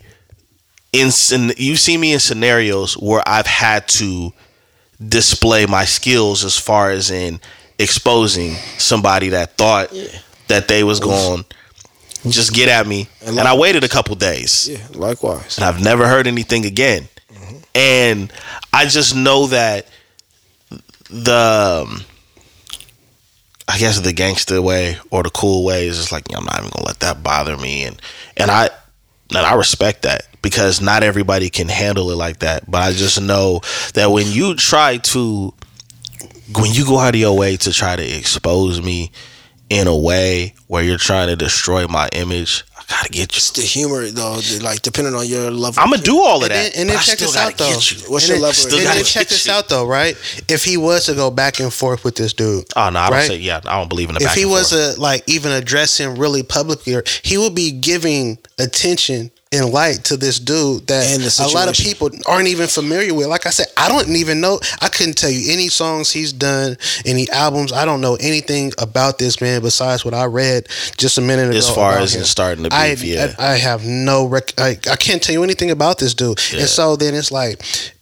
in 0.94 1.10
you've 1.58 1.78
seen 1.78 2.00
me 2.00 2.14
in 2.14 2.20
scenarios 2.20 2.94
where 2.94 3.22
I've 3.26 3.46
had 3.46 3.86
to 3.88 4.32
display 5.06 5.66
my 5.66 5.84
skills 5.84 6.42
as 6.44 6.58
far 6.58 6.90
as 6.90 7.10
in 7.10 7.38
exposing 7.78 8.54
somebody 8.78 9.28
that 9.28 9.58
thought 9.58 9.92
that 10.48 10.68
they 10.68 10.84
was 10.84 11.00
going 11.00 11.44
just 12.28 12.52
get 12.54 12.68
at 12.68 12.86
me, 12.86 13.08
And 13.24 13.38
and 13.38 13.46
I 13.48 13.54
waited 13.56 13.82
a 13.84 13.88
couple 13.88 14.14
days. 14.14 14.68
Yeah, 14.70 14.86
likewise. 14.94 15.56
and 15.58 15.64
I've 15.66 15.82
never 15.82 16.06
heard 16.06 16.26
anything 16.26 16.64
again. 16.66 17.08
And 17.74 18.30
I 18.74 18.86
just 18.86 19.14
know 19.16 19.46
that 19.46 19.86
the, 21.08 21.86
um, 21.88 22.04
I 23.70 23.78
guess 23.78 24.00
the 24.00 24.12
gangster 24.12 24.60
way 24.60 24.98
or 25.10 25.22
the 25.22 25.30
cool 25.30 25.64
way 25.64 25.86
is 25.86 25.96
just 25.96 26.12
like 26.12 26.24
I'm 26.34 26.44
not 26.44 26.58
even 26.58 26.70
gonna 26.74 26.86
let 26.86 27.00
that 27.00 27.22
bother 27.22 27.56
me, 27.56 27.84
and 27.84 28.02
and 28.36 28.50
I 28.50 28.70
and 29.30 29.38
I 29.38 29.54
respect 29.54 30.02
that 30.02 30.26
because 30.42 30.80
not 30.80 31.02
everybody 31.04 31.50
can 31.50 31.68
handle 31.68 32.10
it 32.10 32.16
like 32.16 32.40
that. 32.40 32.68
But 32.68 32.82
I 32.82 32.92
just 32.92 33.20
know 33.20 33.60
that 33.94 34.10
when 34.10 34.26
you 34.26 34.56
try 34.56 34.96
to, 34.96 35.54
when 36.58 36.72
you 36.72 36.84
go 36.84 36.98
out 36.98 37.14
of 37.14 37.20
your 37.20 37.36
way 37.36 37.56
to 37.58 37.72
try 37.72 37.94
to 37.94 38.02
expose 38.18 38.82
me 38.82 39.12
in 39.68 39.86
a 39.86 39.96
way 39.96 40.54
where 40.66 40.82
you're 40.82 40.98
trying 40.98 41.28
to 41.28 41.36
destroy 41.36 41.86
my 41.86 42.08
image, 42.12 42.64
gotta 42.90 43.08
get 43.08 43.32
you. 43.34 43.38
It's 43.38 43.50
the 43.52 43.62
humor 43.62 44.10
though, 44.10 44.36
the, 44.36 44.60
like 44.62 44.82
depending 44.82 45.14
on 45.14 45.26
your 45.26 45.50
level. 45.50 45.82
I'm 45.82 45.90
gonna 45.90 46.02
do 46.02 46.18
all 46.20 46.38
of 46.44 46.50
And 46.50 46.50
that, 46.50 46.72
then, 46.74 46.80
and 46.82 46.90
then 46.90 46.98
check 46.98 47.18
this 47.18 47.36
out 47.36 47.56
though. 47.56 47.68
you. 47.68 47.74
What's 48.10 48.28
and 48.28 48.36
your 48.36 48.38
level? 48.40 48.54
Still 48.54 48.78
and 48.78 48.86
then 48.88 49.04
check 49.04 49.28
this 49.28 49.46
you. 49.46 49.52
out 49.52 49.68
though, 49.68 49.86
right? 49.86 50.16
If 50.48 50.64
he 50.64 50.76
was 50.76 51.06
to 51.06 51.14
go 51.14 51.30
back 51.30 51.60
and 51.60 51.72
forth 51.72 52.04
with 52.04 52.16
this 52.16 52.32
dude, 52.32 52.64
Oh 52.76 52.90
no, 52.90 52.98
I 53.00 53.10
don't 53.10 53.18
right? 53.18 53.26
say 53.28 53.36
yeah. 53.38 53.60
I 53.64 53.78
don't 53.78 53.88
believe 53.88 54.08
in 54.10 54.16
the 54.16 54.20
if 54.20 54.26
back 54.28 54.36
he 54.36 54.44
was 54.44 54.70
forth. 54.72 54.96
to 54.96 55.00
like 55.00 55.22
even 55.28 55.52
address 55.52 55.98
him 55.98 56.16
really 56.16 56.42
publicly, 56.42 56.94
or 56.94 57.04
he 57.22 57.38
would 57.38 57.54
be 57.54 57.70
giving 57.72 58.38
attention 58.58 59.30
and 59.52 59.70
light 59.70 60.04
to 60.04 60.16
this 60.16 60.38
dude 60.38 60.86
that 60.86 61.40
a 61.40 61.52
lot 61.52 61.68
of 61.68 61.74
people 61.74 62.08
aren't 62.26 62.46
even 62.46 62.68
familiar 62.68 63.12
with. 63.12 63.26
Like 63.26 63.46
I 63.46 63.50
said, 63.50 63.66
I 63.76 63.88
don't 63.88 64.08
even 64.10 64.40
know. 64.40 64.60
I 64.80 64.88
couldn't 64.88 65.14
tell 65.14 65.30
you 65.30 65.52
any 65.52 65.66
songs 65.66 66.12
he's 66.12 66.32
done, 66.32 66.76
any 67.04 67.28
albums. 67.30 67.72
I 67.72 67.84
don't 67.84 68.00
know 68.00 68.16
anything 68.20 68.72
about 68.78 69.18
this 69.18 69.40
man 69.40 69.60
besides 69.60 70.04
what 70.04 70.14
I 70.14 70.26
read 70.26 70.68
just 70.96 71.18
a 71.18 71.20
minute 71.20 71.48
ago. 71.48 71.58
as 71.58 71.68
far 71.68 71.98
as 71.98 72.14
him. 72.14 72.22
starting 72.22 72.62
to 72.62 72.70
I, 72.72 72.94
yeah. 73.00 73.34
I, 73.40 73.54
I 73.54 73.56
have 73.56 73.84
no 73.84 74.26
rec- 74.26 74.54
I, 74.56 74.78
I 74.88 74.94
can't 74.94 75.20
tell 75.20 75.32
you 75.32 75.42
anything 75.42 75.72
about 75.72 75.98
this 75.98 76.14
dude. 76.14 76.38
Yeah. 76.52 76.60
And 76.60 76.68
so 76.68 76.94
then 76.94 77.14
it's 77.14 77.32
like 77.32 77.60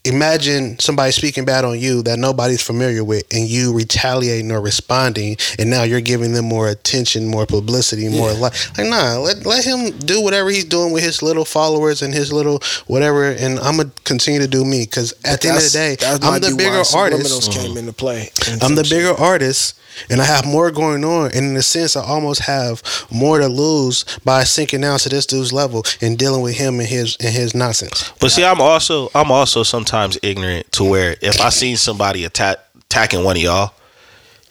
imagine 0.09 0.79
somebody 0.79 1.13
speaking 1.13 1.45
bad 1.45 1.65
on 1.65 1.79
you 1.79 2.03
that 2.03 2.19
nobody's 2.19 2.63
familiar 2.63 3.05
with, 3.05 3.25
and 3.33 3.47
you 3.47 3.73
retaliating 3.73 4.51
or 4.51 4.61
responding, 4.61 5.37
and 5.59 5.71
now 5.71 5.83
you're 5.83 6.01
giving 6.01 6.33
them 6.33 6.47
more 6.47 6.69
attention, 6.69 7.27
more 7.27 7.47
publicity, 7.47 8.09
more 8.09 8.33
like, 8.33 8.55
like 8.79 8.89
nah, 8.89 9.19
let 9.19 9.45
let 9.47 9.65
him 9.65 9.97
do 9.99 10.23
whatever 10.23 10.51
he's 10.51 10.65
doing 10.65 10.93
with 10.93 11.03
his 11.03 11.23
little 11.23 11.45
followers 11.45 12.03
and 12.03 12.15
his 12.15 12.33
little 12.33 12.61
whatever, 12.87 13.31
and 13.31 13.59
I'm 13.61 13.77
gonna 13.77 13.91
continue 14.05 14.41
to 14.41 14.49
do 14.49 14.65
me 14.65 14.85
because 14.85 15.13
at 15.25 15.41
the 15.41 15.49
end 15.49 15.59
of 15.59 15.65
the 15.65 15.71
day, 15.71 15.97
I'm 16.23 16.41
the 16.41 16.55
bigger 16.57 16.83
why 16.91 17.01
artist. 17.01 17.25
subliminals 17.25 17.53
came 17.53 17.71
mm-hmm. 17.71 17.79
into 17.79 17.93
play. 17.93 18.31
I'm 18.63 18.75
the 18.75 18.87
bigger 18.89 19.13
artist 19.13 19.79
and 20.11 20.21
I 20.21 20.25
have 20.25 20.47
more 20.47 20.71
going 20.71 21.05
on. 21.05 21.31
And 21.35 21.47
in 21.47 21.57
a 21.57 21.63
sense, 21.63 21.97
I 21.97 22.05
almost 22.05 22.43
have 22.43 22.83
more 23.11 23.39
to 23.39 23.49
lose 23.49 24.05
by 24.25 24.45
sinking 24.45 24.83
down 24.83 24.99
to 25.01 25.09
this 25.09 25.27
dude's 25.27 25.53
level 25.53 25.85
and 26.01 26.19
dealing 26.19 26.43
with 26.43 26.57
him 26.57 26.81
and 26.81 26.89
his 26.89 27.17
and 27.21 27.35
his 27.35 27.55
nonsense. 27.55 28.13
But 28.21 28.31
see, 28.31 28.45
I'm 28.45 28.61
also 28.61 29.11
I'm 29.15 29.31
also 29.31 29.63
sometimes 29.63 29.89
ignorant 30.23 30.71
to 30.73 30.85
where 30.85 31.17
if 31.21 31.41
I 31.41 31.49
seen 31.51 31.77
somebody 31.77 32.25
attack 32.25 32.59
attacking 32.77 33.23
one 33.25 33.37
of 33.37 33.43
y'all, 33.43 33.75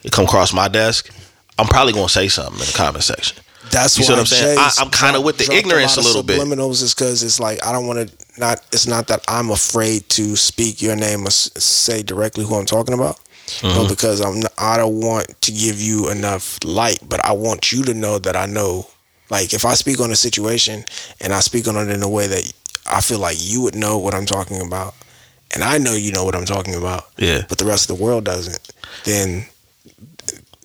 it 0.03 0.11
come 0.11 0.25
across 0.25 0.53
my 0.53 0.67
desk, 0.67 1.09
I'm 1.57 1.67
probably 1.67 1.93
gonna 1.93 2.09
say 2.09 2.27
something 2.27 2.59
in 2.59 2.65
the 2.67 2.73
comment 2.75 3.03
section. 3.03 3.37
That's 3.71 3.97
You 3.97 4.05
what 4.05 4.19
I'm 4.19 4.25
saying? 4.25 4.57
I- 4.59 4.71
I'm 4.79 4.89
kinda 4.89 5.19
with 5.19 5.37
the 5.39 5.51
ignorance 5.53 5.97
a 5.97 5.99
of 5.99 6.05
little 6.05 6.23
bit. 6.23 6.39
Subliminals 6.39 6.81
is 6.81 6.93
because 6.93 7.21
it's 7.23 7.39
like 7.39 7.65
I 7.65 7.71
don't 7.71 7.87
want 7.87 8.07
to. 8.07 8.15
Not 8.39 8.61
it's 8.71 8.85
not 8.87 9.07
that 9.07 9.23
I'm 9.27 9.49
afraid 9.49 10.07
to 10.09 10.35
speak 10.35 10.81
your 10.81 10.95
name 10.95 11.25
or 11.27 11.31
say 11.31 12.03
directly 12.03 12.45
who 12.45 12.55
I'm 12.55 12.65
talking 12.67 12.93
about. 12.93 13.17
Mm-hmm. 13.47 13.67
No, 13.75 13.87
because 13.87 14.21
I'm. 14.21 14.39
not- 14.41 14.53
I 14.57 14.77
don't 14.77 15.01
want 15.01 15.41
to 15.41 15.51
give 15.51 15.81
you 15.81 16.09
enough 16.09 16.59
light, 16.63 16.99
but 17.07 17.23
I 17.25 17.31
want 17.33 17.71
you 17.71 17.83
to 17.85 17.93
know 17.93 18.19
that 18.19 18.35
I 18.35 18.45
know. 18.45 18.87
Like 19.29 19.53
if 19.53 19.65
I 19.65 19.73
speak 19.73 19.99
on 19.99 20.11
a 20.11 20.15
situation 20.15 20.85
and 21.19 21.33
I 21.33 21.39
speak 21.41 21.67
on 21.67 21.75
it 21.77 21.89
in 21.89 22.01
a 22.03 22.07
way 22.09 22.27
that 22.27 22.53
I 22.85 23.01
feel 23.01 23.19
like 23.19 23.37
you 23.39 23.61
would 23.61 23.75
know 23.75 23.97
what 23.97 24.13
I'm 24.13 24.25
talking 24.25 24.61
about, 24.61 24.93
and 25.53 25.63
I 25.63 25.77
know 25.77 25.93
you 25.93 26.11
know 26.11 26.23
what 26.25 26.35
I'm 26.35 26.45
talking 26.45 26.75
about, 26.75 27.05
Yeah. 27.17 27.43
but 27.49 27.57
the 27.57 27.65
rest 27.65 27.89
of 27.89 27.97
the 27.97 28.03
world 28.03 28.23
doesn't, 28.25 28.59
then 29.05 29.45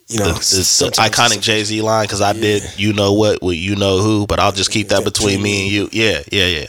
you 0.07 0.19
know 0.19 0.33
The, 0.33 0.91
iconic 0.99 1.41
Jay 1.41 1.63
Z 1.63 1.81
line 1.81 2.03
because 2.05 2.21
I 2.21 2.33
did 2.33 2.63
you 2.77 2.93
know 2.93 3.13
what 3.13 3.41
with 3.41 3.57
you 3.57 3.75
know 3.75 3.99
who, 3.99 4.27
but 4.27 4.39
I'll 4.39 4.51
just 4.51 4.71
keep 4.71 4.89
that 4.89 5.03
between 5.03 5.41
me 5.41 5.63
and 5.63 5.71
you. 5.71 5.89
Yeah, 5.91 6.21
yeah, 6.31 6.45
yeah. 6.47 6.67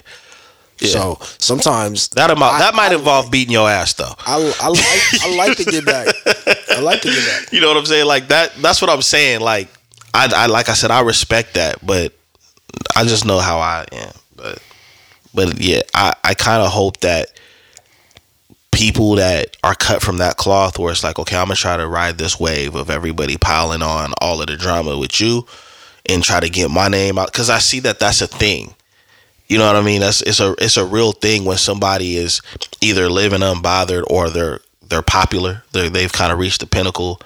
Yeah. 0.80 0.88
So 0.88 1.18
sometimes 1.38 2.08
That 2.10 2.30
amount, 2.30 2.54
I- 2.54 2.58
that 2.60 2.74
might 2.74 2.90
I- 2.92 2.96
involve 2.96 3.30
beating 3.30 3.52
your 3.52 3.68
ass 3.70 3.92
though. 3.94 4.12
I, 4.26 4.52
I 4.60 4.68
like 4.68 5.22
I 5.22 5.36
like 5.36 5.56
to 5.58 5.64
get 5.64 5.84
back. 5.86 6.08
I 6.70 6.80
like 6.80 7.00
to 7.02 7.08
get 7.10 7.24
back. 7.26 7.48
You 7.52 7.60
know 7.60 7.68
what 7.68 7.76
I'm 7.76 7.86
saying? 7.86 8.06
Like 8.06 8.28
that. 8.28 8.54
That's 8.56 8.80
what 8.80 8.90
I'm 8.90 9.02
saying. 9.02 9.40
Like 9.40 9.68
I, 10.12 10.28
I 10.34 10.46
like 10.46 10.68
I 10.68 10.74
said, 10.74 10.90
I 10.90 11.00
respect 11.02 11.54
that, 11.54 11.84
but 11.86 12.12
I 12.96 13.04
just 13.04 13.24
know 13.24 13.38
how 13.38 13.58
I 13.58 13.86
am. 13.92 14.12
But 14.36 14.58
but 15.32 15.60
yeah, 15.60 15.82
I 15.94 16.14
I 16.24 16.34
kind 16.34 16.60
of 16.62 16.70
hope 16.72 17.00
that 17.00 17.28
people 18.74 19.14
that 19.16 19.56
are 19.62 19.74
cut 19.74 20.02
from 20.02 20.18
that 20.18 20.36
cloth, 20.36 20.78
where 20.78 20.92
it's 20.92 21.04
like, 21.04 21.18
okay, 21.18 21.36
I'm 21.36 21.46
gonna 21.46 21.56
try 21.56 21.76
to 21.76 21.86
ride 21.86 22.18
this 22.18 22.38
wave 22.38 22.74
of 22.74 22.90
everybody 22.90 23.36
piling 23.36 23.82
on 23.82 24.12
all 24.20 24.40
of 24.40 24.48
the 24.48 24.56
drama 24.56 24.98
with 24.98 25.20
you, 25.20 25.46
and 26.06 26.22
try 26.22 26.40
to 26.40 26.50
get 26.50 26.70
my 26.70 26.88
name 26.88 27.18
out 27.18 27.32
because 27.32 27.50
I 27.50 27.58
see 27.58 27.80
that 27.80 27.98
that's 27.98 28.20
a 28.20 28.26
thing. 28.26 28.74
You 29.46 29.58
know 29.58 29.66
what 29.66 29.76
I 29.76 29.82
mean? 29.82 30.00
That's 30.00 30.22
it's 30.22 30.40
a 30.40 30.54
it's 30.58 30.76
a 30.76 30.84
real 30.84 31.12
thing 31.12 31.44
when 31.44 31.58
somebody 31.58 32.16
is 32.16 32.40
either 32.80 33.08
living 33.08 33.40
unbothered 33.40 34.04
or 34.08 34.30
they're 34.30 34.60
they're 34.88 35.02
popular. 35.02 35.62
They 35.72 35.88
they've 35.88 36.12
kind 36.12 36.32
of 36.32 36.38
reached 36.38 36.60
the 36.60 36.66
pinnacle 36.66 37.20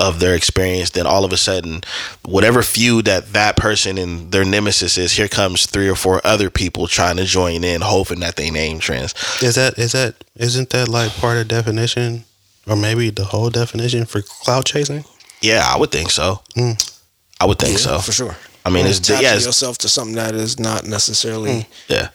of 0.00 0.18
their 0.18 0.34
experience. 0.34 0.90
Then 0.90 1.06
all 1.06 1.24
of 1.24 1.32
a 1.32 1.36
sudden, 1.36 1.82
whatever 2.24 2.62
feud 2.62 3.04
that 3.04 3.34
that 3.34 3.56
person 3.56 3.98
and 3.98 4.32
their 4.32 4.44
nemesis 4.44 4.96
is, 4.98 5.12
here 5.12 5.28
comes 5.28 5.66
three 5.66 5.88
or 5.88 5.94
four 5.94 6.20
other 6.24 6.50
people 6.50 6.86
trying 6.88 7.18
to 7.18 7.24
join 7.24 7.62
in, 7.62 7.82
hoping 7.82 8.20
that 8.20 8.36
they 8.36 8.50
name 8.50 8.80
trends. 8.80 9.14
Is 9.42 9.54
that 9.54 9.78
is 9.78 9.92
that 9.92 10.14
isn't 10.36 10.70
that 10.70 10.88
like 10.88 11.12
part 11.12 11.36
of 11.36 11.48
definition, 11.48 12.24
or 12.66 12.76
maybe 12.76 13.10
the 13.10 13.24
whole 13.24 13.50
definition 13.50 14.06
for 14.06 14.22
clout 14.22 14.64
chasing? 14.64 15.04
Yeah, 15.42 15.62
I 15.64 15.78
would 15.78 15.90
think 15.90 16.10
so. 16.10 16.40
Mm. 16.56 16.98
I 17.40 17.46
would 17.46 17.58
think 17.58 17.72
Yeah, 17.72 17.78
so. 17.78 17.98
for 18.00 18.12
sure. 18.12 18.36
I 18.64 18.70
mean, 18.70 18.86
it's 18.86 18.98
attaching 18.98 19.24
yeah, 19.24 19.34
it's, 19.36 19.46
yourself 19.46 19.78
to 19.78 19.88
something 19.88 20.16
that 20.16 20.34
is 20.34 20.58
not 20.58 20.86
necessarily 20.86 21.66
yeah. 21.88 22.10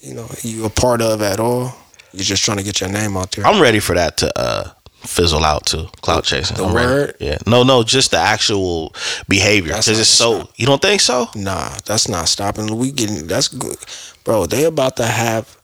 you 0.00 0.14
know 0.14 0.28
you 0.42 0.64
a 0.64 0.70
part 0.70 1.00
of 1.02 1.22
at 1.22 1.40
all. 1.40 1.74
You're 2.12 2.24
just 2.24 2.42
trying 2.42 2.56
to 2.56 2.62
get 2.62 2.80
your 2.80 2.90
name 2.90 3.16
out 3.16 3.32
there. 3.32 3.46
I'm 3.46 3.60
ready 3.60 3.80
for 3.80 3.94
that 3.94 4.16
to 4.18 4.38
uh, 4.38 4.70
fizzle 5.08 5.44
out 5.44 5.66
too. 5.66 5.86
Clout 6.02 6.24
chasing. 6.24 6.56
the 6.56 6.64
I'm 6.64 6.74
ready. 6.74 6.86
word? 6.88 7.16
Yeah. 7.18 7.38
No, 7.46 7.62
no, 7.62 7.82
just 7.82 8.10
the 8.10 8.18
actual 8.18 8.94
behavior. 9.28 9.72
Because 9.72 9.98
it's 9.98 10.08
so. 10.08 10.40
stop. 10.40 10.52
You 10.56 10.66
don't 10.66 10.82
think 10.82 11.00
so? 11.00 11.28
Nah, 11.34 11.76
that's 11.86 12.08
not 12.08 12.28
stopping. 12.28 12.76
We 12.76 12.92
getting 12.92 13.26
that's 13.26 13.48
good, 13.48 13.78
bro. 14.24 14.46
They 14.46 14.64
about 14.64 14.96
to 14.96 15.06
have 15.06 15.56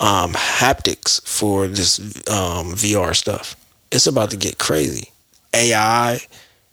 um 0.00 0.32
haptics 0.32 1.26
for 1.26 1.68
this 1.68 1.98
um 2.28 2.74
VR 2.74 3.14
stuff. 3.14 3.56
It's 3.90 4.06
about 4.06 4.30
to 4.30 4.36
get 4.36 4.58
crazy. 4.58 5.10
AI, 5.54 6.20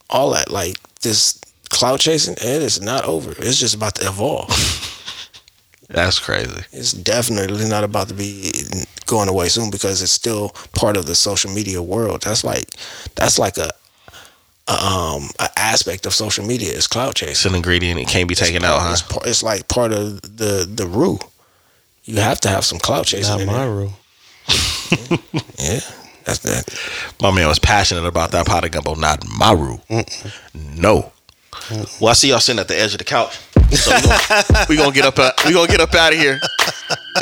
all 0.10 0.32
that 0.32 0.50
like 0.52 0.78
this 1.02 1.40
clout 1.70 2.00
chasing. 2.00 2.34
It 2.34 2.62
is 2.64 2.82
not 2.82 3.06
over. 3.06 3.32
It's 3.38 3.60
just 3.60 3.76
about 3.76 3.96
to 3.96 4.08
evolve. 4.08 4.50
That's 5.90 6.20
crazy. 6.20 6.64
it's 6.72 6.92
definitely 6.94 7.68
not 7.68 7.84
about 7.84 8.08
to 8.10 8.14
be 8.14 8.52
going 9.08 9.28
away 9.28 9.50
soon 9.50 9.72
because 9.72 10.02
it's 10.04 10.12
still 10.12 10.50
part 10.74 10.96
of 10.98 11.08
the 11.08 11.16
social 11.16 11.52
media 11.52 11.82
world. 11.82 12.22
That's 12.22 12.44
like 12.44 12.70
that's 13.16 13.40
like 13.40 13.58
a, 13.58 13.72
a 14.68 14.72
um 14.86 15.30
a 15.40 15.50
aspect 15.58 16.06
of 16.06 16.14
social 16.14 16.46
media 16.46 16.72
is 16.72 16.86
clout 16.88 17.16
chasing. 17.16 17.32
It's 17.32 17.46
an 17.46 17.56
ingredient. 17.56 18.00
It 18.00 18.08
can't 18.08 18.30
be 18.30 18.36
taken 18.36 18.64
out, 18.64 18.80
huh? 18.82 18.92
It's, 18.92 19.02
par- 19.02 19.24
it's 19.26 19.42
like 19.44 19.68
part 19.68 19.92
of 19.92 20.22
the 20.22 20.70
the 20.72 20.86
roux. 20.86 21.18
You 22.04 22.18
have 22.18 22.40
to 22.42 22.50
have 22.50 22.66
some 22.66 22.78
clout 22.80 23.06
chasing. 23.06 23.32
Not 23.32 23.42
in 23.42 23.48
my 23.48 23.54
there. 23.66 23.72
rule. 23.72 23.94
Yeah, 25.60 25.80
that's 26.26 26.40
that. 26.40 26.64
My 27.22 27.32
man 27.32 27.48
was 27.48 27.60
passionate 27.60 28.06
about 28.06 28.32
that 28.32 28.46
pot 28.48 28.64
of 28.64 28.72
gumbo. 28.72 28.96
Not 28.96 29.24
Maru. 29.38 29.78
No. 30.54 31.12
Well, 32.00 32.10
I 32.10 32.14
see 32.14 32.30
y'all 32.30 32.40
sitting 32.40 32.60
at 32.60 32.68
the 32.68 32.80
edge 32.80 32.94
of 32.94 32.98
the 33.00 33.04
couch. 33.04 33.38
So 33.72 33.92
we 34.68 34.76
gonna, 34.76 34.90
gonna 34.90 34.92
get 34.96 35.06
up. 35.06 35.20
uh, 35.20 35.32
We 35.46 35.54
gonna 35.54 35.68
get 35.68 35.80
up 35.82 35.94
out 35.96 36.14
of 36.14 36.20
here. 36.20 36.40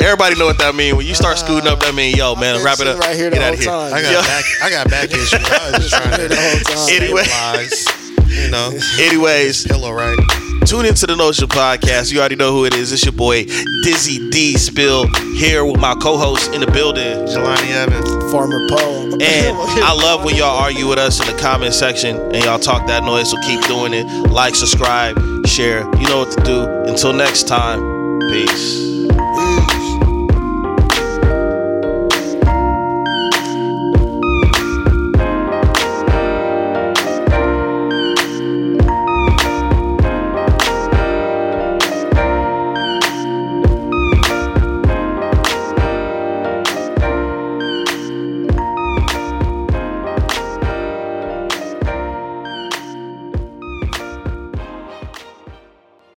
Everybody 0.00 0.36
know 0.38 0.46
what 0.46 0.58
that 0.58 0.74
mean. 0.74 0.96
When 0.96 1.06
you 1.06 1.14
start 1.14 1.38
scooting 1.38 1.68
up, 1.68 1.80
that 1.80 1.94
mean, 1.94 2.16
yo, 2.16 2.34
man, 2.34 2.56
been 2.56 2.64
wrap 2.64 2.80
it 2.80 2.86
up. 2.86 2.98
right 2.98 3.16
here 3.16 3.30
the 3.30 3.36
get 3.36 3.44
out 3.44 3.54
of 3.54 3.58
here. 3.60 3.68
time. 3.68 3.92
I 3.94 4.02
got 4.02 4.12
Yo. 4.12 4.20
back. 4.22 4.44
I 4.62 4.70
got 4.70 4.90
back 4.90 5.10
issues. 5.10 5.32
I 5.34 5.70
was 5.70 5.90
just 5.90 5.94
trying 5.94 6.10
The 6.10 6.28
to 6.28 6.36
whole 6.36 6.60
time. 6.60 7.02
Anyway, 7.02 7.24
stabilize. 7.24 8.07
You 8.28 8.50
know, 8.50 8.70
anyways, 8.98 9.66
pillow 9.66 9.92
right. 9.92 10.16
tune 10.66 10.86
into 10.86 11.06
the 11.06 11.16
Notion 11.16 11.48
Podcast. 11.48 12.12
You 12.12 12.20
already 12.20 12.36
know 12.36 12.52
who 12.52 12.64
it 12.64 12.74
is. 12.74 12.92
It's 12.92 13.04
your 13.04 13.12
boy 13.12 13.44
Dizzy 13.82 14.30
D 14.30 14.56
Spill 14.56 15.06
here 15.36 15.64
with 15.64 15.80
my 15.80 15.94
co-host 15.94 16.52
in 16.52 16.60
the 16.60 16.70
building. 16.70 17.26
Jelani 17.26 17.70
Evans. 17.70 18.32
Farmer 18.32 18.60
Poe. 18.68 19.04
And 19.20 19.56
I 19.82 19.92
love 19.94 20.24
when 20.24 20.36
y'all 20.36 20.56
argue 20.56 20.88
with 20.88 20.98
us 20.98 21.20
in 21.20 21.34
the 21.34 21.40
comment 21.40 21.74
section 21.74 22.16
and 22.16 22.44
y'all 22.44 22.58
talk 22.58 22.86
that 22.86 23.02
noise. 23.02 23.30
So 23.30 23.36
keep 23.42 23.64
doing 23.66 23.94
it. 23.94 24.04
Like, 24.30 24.54
subscribe, 24.54 25.16
share. 25.46 25.80
You 25.96 26.08
know 26.08 26.18
what 26.18 26.36
to 26.36 26.44
do. 26.44 26.64
Until 26.84 27.12
next 27.12 27.48
time, 27.48 27.80
peace. 28.30 29.17